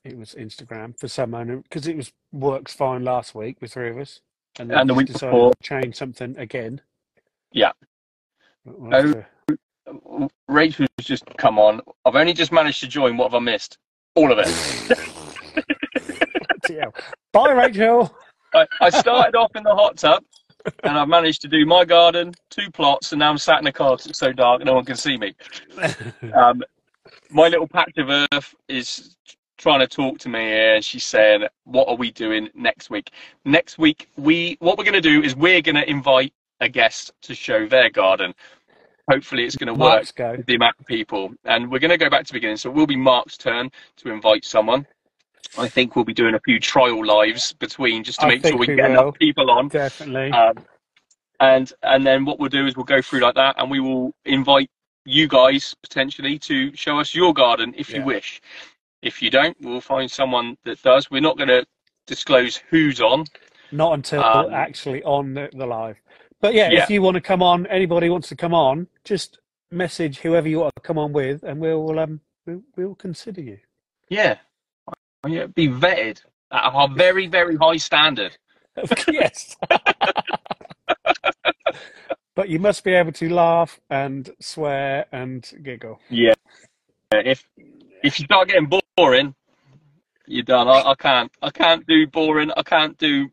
It 0.05 0.17
was 0.17 0.33
Instagram 0.35 0.97
for 0.99 1.07
some 1.07 1.31
moment 1.31 1.63
because 1.63 1.87
it 1.87 1.95
was 1.97 2.11
works 2.31 2.73
fine 2.73 3.03
last 3.03 3.35
week 3.35 3.57
with 3.61 3.73
three 3.73 3.89
of 3.89 3.97
us, 3.97 4.21
and, 4.57 4.71
And 4.71 4.89
the 4.89 4.93
we 4.93 4.99
week 5.03 5.07
decided 5.07 5.31
before. 5.31 5.51
to 5.51 5.57
change 5.61 5.95
something 5.95 6.37
again. 6.37 6.81
Yeah. 7.51 7.71
We'll 8.65 8.91
have 8.91 9.13
to- 9.13 10.29
Rachel's 10.47 10.87
just 11.01 11.25
come 11.37 11.57
on. 11.59 11.81
I've 12.05 12.15
only 12.15 12.33
just 12.33 12.51
managed 12.51 12.79
to 12.81 12.87
join. 12.87 13.17
What 13.17 13.31
have 13.31 13.35
I 13.35 13.39
missed? 13.43 13.77
All 14.15 14.31
of 14.31 14.39
it. 14.39 14.99
Yeah. 16.79 16.91
Bye, 17.33 17.51
Rachel. 17.51 18.15
I, 18.53 18.65
I 18.79 18.89
started 18.89 19.35
off 19.35 19.51
in 19.55 19.63
the 19.63 19.75
hot 19.75 19.97
tub, 19.97 20.23
and 20.83 20.97
I've 20.97 21.09
managed 21.09 21.41
to 21.41 21.49
do 21.49 21.65
my 21.65 21.83
garden, 21.83 22.33
two 22.49 22.71
plots, 22.71 23.11
and 23.11 23.19
now 23.19 23.29
I'm 23.29 23.37
sat 23.37 23.59
in 23.59 23.67
a 23.67 23.71
car. 23.71 23.95
it's 23.95 24.17
so 24.17 24.31
dark 24.31 24.63
no 24.63 24.75
one 24.75 24.85
can 24.85 24.95
see 24.95 25.17
me. 25.17 25.35
Um, 26.33 26.63
my 27.31 27.47
little 27.47 27.67
patch 27.67 27.97
of 27.97 28.09
earth 28.09 28.55
is 28.67 29.15
trying 29.57 29.79
to 29.79 29.87
talk 29.87 30.19
to 30.19 30.29
me 30.29 30.39
here, 30.39 30.75
and 30.75 30.85
she's 30.85 31.05
saying, 31.05 31.43
"What 31.65 31.89
are 31.89 31.95
we 31.95 32.11
doing 32.11 32.49
next 32.55 32.89
week? 32.89 33.11
Next 33.45 33.77
week, 33.77 34.09
we 34.15 34.55
what 34.59 34.77
we're 34.77 34.83
going 34.85 34.93
to 34.93 35.01
do 35.01 35.21
is 35.21 35.35
we're 35.35 35.61
going 35.61 35.75
to 35.75 35.89
invite 35.89 36.33
a 36.61 36.69
guest 36.69 37.11
to 37.23 37.35
show 37.35 37.67
their 37.67 37.89
garden. 37.89 38.33
Hopefully, 39.11 39.43
it's 39.43 39.55
going 39.55 39.67
to 39.67 39.73
work 39.73 40.01
the 40.45 40.55
amount 40.55 40.75
of 40.79 40.85
people. 40.85 41.31
And 41.45 41.69
we're 41.71 41.79
going 41.79 41.91
to 41.91 41.97
go 41.97 42.09
back 42.09 42.25
to 42.25 42.33
the 42.33 42.37
beginning. 42.37 42.57
So 42.57 42.69
it 42.69 42.75
will 42.75 42.87
be 42.87 42.95
Marc's 42.95 43.37
turn 43.37 43.69
to 43.97 44.11
invite 44.11 44.45
someone. 44.45 44.85
I 45.57 45.67
think 45.67 45.95
we'll 45.95 46.05
be 46.05 46.13
doing 46.13 46.35
a 46.35 46.39
few 46.41 46.59
trial 46.59 47.05
lives 47.05 47.53
between 47.53 48.03
just 48.03 48.19
to 48.19 48.25
I 48.25 48.29
make 48.29 48.45
sure 48.45 48.57
we 48.57 48.67
we 48.67 48.75
get 48.75 48.89
will. 48.89 49.01
enough 49.01 49.15
people 49.19 49.49
on. 49.49 49.67
Definitely. 49.67 50.31
Um, 50.31 50.53
and 51.39 51.71
and 51.83 52.05
then 52.05 52.25
what 52.25 52.39
we'll 52.39 52.49
do 52.49 52.67
is 52.67 52.75
we'll 52.75 52.85
go 52.85 53.01
through 53.01 53.21
like 53.21 53.35
that, 53.35 53.55
and 53.57 53.71
we 53.71 53.79
will 53.79 54.13
invite 54.25 54.69
you 55.05 55.27
guys 55.27 55.75
potentially 55.81 56.37
to 56.39 56.75
show 56.75 56.99
us 56.99 57.15
your 57.15 57.33
garden 57.33 57.73
if 57.77 57.89
you 57.91 58.03
wish. 58.03 58.41
If 59.01 59.21
you 59.21 59.29
don't, 59.29 59.55
we'll 59.61 59.81
find 59.81 60.11
someone 60.11 60.57
that 60.65 60.81
does. 60.83 61.09
We're 61.09 61.21
not 61.21 61.37
going 61.37 61.47
to 61.47 61.65
disclose 62.05 62.57
who's 62.69 62.99
on. 62.99 63.25
Not 63.71 63.93
until 63.93 64.23
um, 64.23 64.53
actually 64.53 65.01
on 65.03 65.33
the, 65.33 65.49
the 65.53 65.65
live. 65.65 65.95
But 66.41 66.53
yeah, 66.53 66.69
Yeah. 66.69 66.83
if 66.83 66.89
you 66.89 67.01
want 67.01 67.15
to 67.15 67.21
come 67.21 67.41
on, 67.41 67.65
anybody 67.67 68.09
wants 68.09 68.27
to 68.29 68.35
come 68.35 68.53
on, 68.53 68.87
just 69.05 69.39
message 69.71 70.19
whoever 70.19 70.47
you 70.49 70.59
want 70.59 70.75
to 70.75 70.81
come 70.81 70.97
on 70.97 71.13
with, 71.13 71.43
and 71.43 71.59
we'll 71.59 71.97
um 71.99 72.19
we'll, 72.45 72.61
we'll 72.75 72.95
consider 72.95 73.41
you. 73.41 73.59
Yeah, 74.09 74.37
yeah, 75.27 75.47
be 75.47 75.67
vetted 75.67 76.21
at 76.51 76.71
a 76.73 76.87
very 76.93 77.27
very 77.27 77.55
high 77.55 77.77
standard. 77.77 78.37
yes. 79.07 79.57
but 82.35 82.49
you 82.49 82.59
must 82.59 82.83
be 82.83 82.93
able 82.93 83.11
to 83.11 83.33
laugh 83.33 83.79
and 83.89 84.29
swear 84.39 85.05
and 85.11 85.51
giggle. 85.63 85.99
Yeah. 86.09 86.35
If 87.11 87.47
if 88.03 88.19
you 88.19 88.25
start 88.25 88.47
getting 88.49 88.69
boring, 88.95 89.35
you're 90.25 90.43
done. 90.43 90.67
I, 90.67 90.91
I 90.91 90.95
can't. 90.95 91.31
I 91.41 91.49
can't 91.49 91.85
do 91.87 92.07
boring. 92.07 92.51
I 92.55 92.63
can't 92.63 92.97
do. 92.97 93.29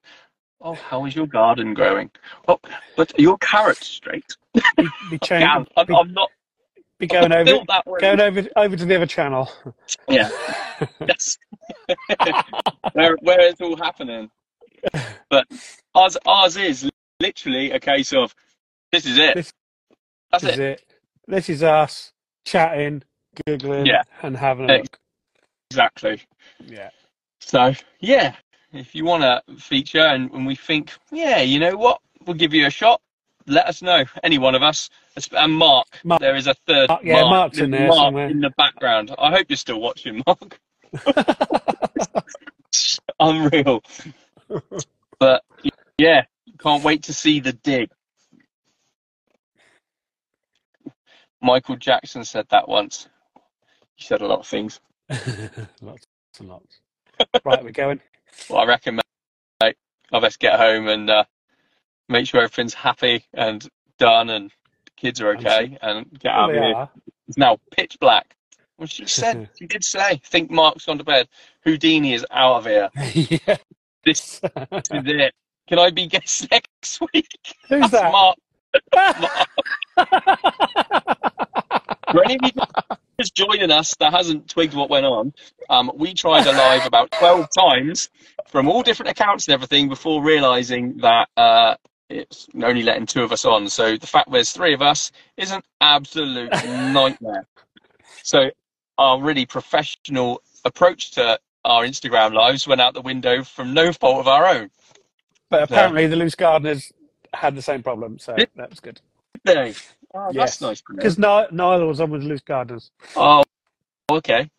Oh, 0.60 0.74
how 0.74 1.04
is 1.04 1.14
your 1.14 1.26
garden 1.26 1.74
growing? 1.74 2.10
Oh, 2.48 2.58
but 2.96 3.12
are 3.18 3.22
your 3.22 3.36
carrots 3.38 3.86
straight? 3.86 4.36
Be, 4.54 4.62
be. 5.10 5.18
I'm, 5.30 5.64
be, 5.64 5.94
I'm 5.94 6.12
not. 6.12 6.30
be 6.98 7.06
going 7.06 7.32
I'm 7.32 7.46
over 7.46 7.64
that 7.68 7.84
going 8.00 8.20
over 8.20 8.48
over 8.56 8.76
to 8.76 8.84
the 8.84 8.96
other 8.96 9.06
channel. 9.06 9.50
Yeah. 10.08 10.30
Yes. 11.00 11.38
where 12.92 13.16
where 13.20 13.40
it's 13.40 13.60
all 13.60 13.76
happening. 13.76 14.30
But 15.30 15.46
ours 15.94 16.16
ours 16.26 16.56
is 16.56 16.88
literally 17.20 17.70
a 17.70 17.80
case 17.80 18.12
of 18.12 18.34
this 18.92 19.06
is 19.06 19.18
it. 19.18 19.34
This 19.34 19.52
That's 20.30 20.44
is 20.44 20.50
it. 20.50 20.60
it. 20.60 20.84
This 21.26 21.48
is 21.48 21.62
us 21.62 22.12
chatting, 22.44 23.02
giggling, 23.46 23.86
Yeah. 23.86 24.02
and 24.22 24.36
having 24.36 24.70
a 24.70 24.78
look. 24.78 24.98
Exactly. 25.70 26.22
Yeah. 26.64 26.90
So 27.40 27.72
yeah, 28.00 28.36
if 28.72 28.94
you 28.94 29.04
want 29.04 29.22
to 29.22 29.56
feature 29.56 30.00
and, 30.06 30.30
and 30.32 30.46
we 30.46 30.54
think, 30.54 30.92
yeah, 31.10 31.40
you 31.40 31.58
know 31.58 31.76
what, 31.76 32.00
we'll 32.24 32.36
give 32.36 32.54
you 32.54 32.66
a 32.66 32.70
shot. 32.70 33.00
Let 33.48 33.66
us 33.66 33.80
know. 33.80 34.04
Any 34.24 34.38
one 34.38 34.54
of 34.56 34.62
us. 34.64 34.90
And 35.32 35.52
Marc, 35.52 35.86
Marc- 36.04 36.20
there 36.20 36.34
is 36.34 36.46
a 36.48 36.54
third. 36.66 36.88
Marc- 36.88 37.04
yeah, 37.04 37.22
Marc's 37.22 37.58
in 37.58 37.70
there 37.70 37.86
Marc 37.86 37.98
somewhere. 37.98 38.28
in 38.28 38.40
the 38.40 38.50
background. 38.56 39.14
I 39.18 39.30
hope 39.30 39.46
you're 39.48 39.56
still 39.56 39.80
watching, 39.80 40.20
Marc. 40.26 40.58
Unreal. 43.20 43.82
But 45.18 45.42
yeah, 45.98 46.24
can't 46.58 46.84
wait 46.84 47.04
to 47.04 47.14
see 47.14 47.40
the 47.40 47.52
dig. 47.52 47.90
Michael 51.40 51.76
Jackson 51.76 52.24
said 52.24 52.46
that 52.50 52.68
once. 52.68 53.08
He 53.94 54.04
said 54.04 54.20
a 54.20 54.26
lot 54.26 54.40
of 54.40 54.46
things. 54.46 54.80
lots 55.80 56.06
and 56.38 56.48
lots. 56.48 56.80
Right, 57.44 57.62
we're 57.62 57.70
going. 57.70 58.00
Well, 58.50 58.58
I 58.58 58.66
reckon, 58.66 59.00
mate, 59.62 59.76
I 60.12 60.20
best 60.20 60.38
get 60.38 60.58
home 60.58 60.88
and 60.88 61.08
uh, 61.08 61.24
make 62.06 62.26
sure 62.26 62.42
everything's 62.42 62.74
happy 62.74 63.24
and 63.32 63.66
done 63.98 64.28
and 64.28 64.50
kids 64.96 65.22
are 65.22 65.34
okay 65.36 65.78
and 65.80 66.06
get 66.18 66.32
out 66.32 66.50
of 66.50 66.56
here. 66.56 66.88
It's 67.28 67.38
now 67.38 67.56
pitch 67.70 67.96
black. 67.98 68.36
Well, 68.78 68.86
she 68.86 69.06
said, 69.06 69.48
she 69.58 69.66
did 69.66 69.84
say, 69.84 70.20
think 70.24 70.50
Marc's 70.50 70.84
gone 70.86 70.98
to 70.98 71.04
bed. 71.04 71.28
Houdini 71.64 72.14
is 72.14 72.26
out 72.30 72.56
of 72.56 72.66
here. 72.66 72.90
yeah. 73.12 73.56
This 74.04 74.40
is 74.72 74.82
it. 74.92 75.34
Can 75.68 75.78
I 75.80 75.90
be 75.90 76.06
guest 76.06 76.48
next 76.50 77.00
week? 77.12 77.28
Who's 77.68 77.90
That's 77.90 77.92
that? 77.92 78.12
Marc. 78.12 78.36
For 82.12 82.24
any 82.24 82.34
of 82.36 82.40
you 82.44 82.50
just 83.18 83.34
joining 83.34 83.70
us 83.70 83.96
that 83.98 84.12
hasn't 84.12 84.48
twigged 84.48 84.74
what 84.74 84.90
went 84.90 85.06
on, 85.06 85.32
um, 85.68 85.90
we 85.96 86.14
tried 86.14 86.46
a 86.46 86.52
live 86.52 86.86
about 86.86 87.10
12 87.12 87.48
times 87.58 88.10
from 88.46 88.68
all 88.68 88.82
different 88.82 89.10
accounts 89.10 89.48
and 89.48 89.54
everything 89.54 89.88
before 89.88 90.22
realizing 90.22 90.98
that 90.98 91.28
uh, 91.36 91.74
it's 92.08 92.46
only 92.62 92.82
letting 92.82 93.06
two 93.06 93.24
of 93.24 93.32
us 93.32 93.44
on. 93.44 93.68
So 93.68 93.96
the 93.96 94.06
fact 94.06 94.30
there's 94.30 94.50
three 94.52 94.74
of 94.74 94.82
us 94.82 95.10
is 95.36 95.50
an 95.50 95.62
absolute 95.80 96.52
nightmare. 96.52 97.46
So 98.22 98.50
our 98.98 99.20
really 99.20 99.46
professional 99.46 100.42
approach 100.64 101.10
to 101.12 101.38
our 101.64 101.84
Instagram 101.84 102.32
lives 102.32 102.66
went 102.66 102.80
out 102.80 102.94
the 102.94 103.00
window 103.02 103.42
from 103.42 103.74
no 103.74 103.92
fault 103.92 104.20
of 104.20 104.28
our 104.28 104.46
own. 104.46 104.70
but 105.50 105.62
apparently, 105.62 106.06
the 106.06 106.16
loose 106.16 106.34
gardeners 106.34 106.92
had 107.34 107.54
the 107.54 107.62
same 107.62 107.82
problem, 107.82 108.18
so 108.18 108.34
Did- 108.34 108.50
that 108.56 108.70
was 108.70 108.80
good. 108.80 109.00
They, 109.44 109.74
oh, 110.14 110.30
Yes. 110.32 110.58
that's 110.58 110.60
nice. 110.60 110.82
Because 110.88 111.18
ni- 111.18 111.46
neither 111.52 111.86
was 111.86 112.00
on 112.00 112.10
with 112.10 112.22
loose 112.22 112.40
gardeners. 112.40 112.90
Oh, 113.14 113.42
okay. 114.10 114.50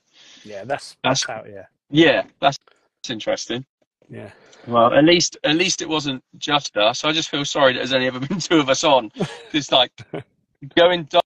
Yeah, 0.44 0.64
that's 0.64 0.96
That's- 1.04 1.26
that's 1.26 1.30
out. 1.30 1.50
Yeah, 1.50 1.66
Yeah, 1.90 2.24
that's, 2.40 2.58
that's 3.02 3.10
interesting. 3.10 3.66
yeah. 4.10 4.32
Well, 4.68 4.94
at 4.94 5.04
least 5.06 5.38
at 5.46 5.56
least 5.56 5.82
it 5.82 5.88
wasn't 5.88 6.22
just 6.38 6.76
us. 6.76 7.06
I 7.06 7.14
just 7.14 7.30
feel 7.30 7.46
sorry 7.46 7.72
that 7.74 7.80
there's 7.80 7.94
only 7.94 8.08
ever 8.08 8.20
been 8.28 8.40
two 8.40 8.60
of 8.60 8.70
us 8.70 8.84
on. 8.84 9.12
It's 9.54 9.72
like 9.72 9.92
going 10.76 11.04
dark, 11.06 11.26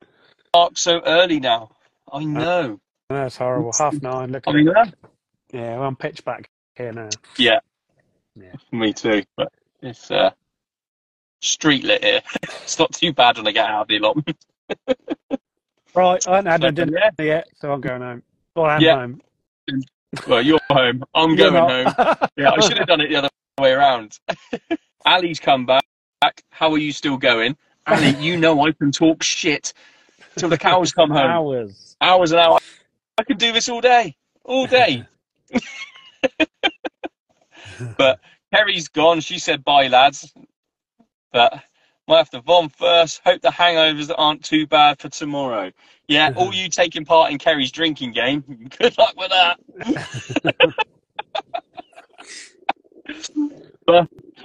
dark 0.53 0.77
so 0.77 1.01
early 1.05 1.39
now. 1.39 1.71
I 2.11 2.17
uh, 2.17 2.21
know. 2.21 2.79
That's 3.13 3.38
horrible. 3.38 3.71
Half 3.77 4.01
nine. 4.01 4.31
Look 4.31 4.47
at 4.47 4.53
mean, 4.53 4.67
it. 4.67 4.73
that- 4.73 4.93
Yeah, 5.53 5.77
we're 5.77 5.85
on 5.85 5.95
pitch 5.95 6.23
back 6.25 6.49
here 6.75 6.91
now. 6.91 7.09
yeah. 7.38 7.59
Yeah. 8.35 8.53
Me 8.71 8.93
too. 8.93 9.23
But 9.35 9.51
it's 9.81 10.09
uh, 10.09 10.31
street 11.41 11.83
lit 11.83 12.03
here. 12.03 12.21
it's 12.43 12.79
not 12.79 12.93
too 12.93 13.11
bad 13.13 13.38
when 13.38 13.47
I 13.47 13.51
get 13.51 13.69
out 13.69 13.81
of 13.83 13.88
the 13.88 13.97
allotment. 13.97 14.38
Right, 15.93 16.25
I 16.25 16.35
haven't 16.38 16.51
had 16.51 16.61
So, 16.61 16.67
no 16.67 16.71
dinner 16.71 16.97
yeah. 17.19 17.25
yet, 17.25 17.47
so 17.59 17.73
I'm 17.73 17.81
going 17.81 18.01
home. 18.01 18.23
Well, 18.55 18.65
I'm 18.67 18.81
Yeah. 18.81 18.95
home. 18.95 19.21
Well, 20.25 20.41
you're 20.41 20.59
home. 20.69 21.03
I'm 21.13 21.31
You're 21.31 21.51
going 21.51 21.53
not. 21.53 21.95
home. 21.97 22.29
Yeah, 22.38 22.51
I 22.51 22.59
should 22.61 22.77
have 22.77 22.88
done 22.88 23.01
it 23.01 23.09
the 23.09 23.17
other 23.17 23.29
way 23.59 23.73
around. 23.73 24.17
Ali's 25.05 25.41
come 25.41 25.65
back. 25.65 25.83
How 26.49 26.71
are 26.71 26.77
you 26.77 26.93
still 26.93 27.17
going? 27.17 27.57
Ali, 27.88 28.15
you 28.21 28.38
know 28.38 28.65
I 28.65 28.71
can 28.71 28.93
talk 28.93 29.21
shit 29.21 29.73
till 30.38 30.47
the 30.47 30.57
cows 30.57 30.93
come 30.93 31.09
home. 31.09 31.29
Hours. 31.29 31.97
Hours 31.99 32.31
and 32.31 32.39
hours. 32.39 32.61
I 33.17 33.23
can 33.23 33.38
do 33.38 33.51
this 33.51 33.69
all 33.69 33.81
day. 33.81 34.15
all 34.43 34.67
day. 34.67 35.05
but 37.97 38.19
Kerry's 38.53 38.88
gone. 38.88 39.19
She 39.19 39.39
said 39.39 39.63
bye, 39.63 39.88
lads. 39.88 40.33
But 41.31 41.63
might 42.07 42.17
have 42.17 42.29
to 42.31 42.41
vom 42.41 42.69
first. 42.69 43.21
Hope 43.23 43.41
the 43.41 43.49
hangovers 43.49 44.11
aren't 44.15 44.43
too 44.43 44.67
bad 44.67 44.99
for 44.99 45.09
tomorrow. 45.09 45.71
Yeah, 46.07 46.31
all 46.35 46.53
you 46.53 46.69
taking 46.69 47.05
part 47.05 47.31
in 47.31 47.38
Kerry's 47.38 47.71
drinking 47.71 48.11
game. 48.13 48.43
Good 48.79 48.97
luck 48.97 49.13
with 49.17 49.31
that. 49.31 49.59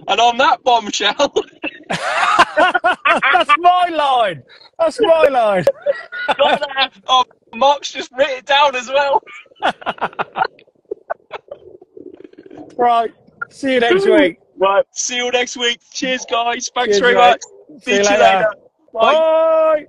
And 0.09 0.21
on 0.21 0.37
that 0.39 0.63
bombshell, 0.63 1.33
That's 1.89 3.51
my 3.59 3.89
line. 3.93 4.43
That's 4.79 5.01
my 5.01 5.29
line. 5.29 5.65
Oh, 7.09 7.25
Marc's 7.55 7.93
just 7.93 8.11
written 8.13 8.39
it 8.39 8.47
down 8.47 8.75
as 8.77 8.89
well. 8.89 9.23
Right. 12.79 13.11
See 13.51 13.75
you 13.75 13.81
next 13.81 14.07
week. 14.07 14.39
Right, 14.59 14.85
see 14.93 15.17
you 15.17 15.31
next 15.31 15.57
week. 15.57 15.81
Cheers, 15.93 16.27
guys. 16.31 16.71
Thanks 16.75 16.99
Cheers, 16.99 17.01
very 17.01 17.15
much. 17.15 17.41
See 17.83 17.97
you 17.97 18.05
See 18.05 18.13
you 18.13 18.19
later. 18.19 18.23
later. 18.23 18.49
Bye. 18.93 19.13
Bye. 19.15 19.87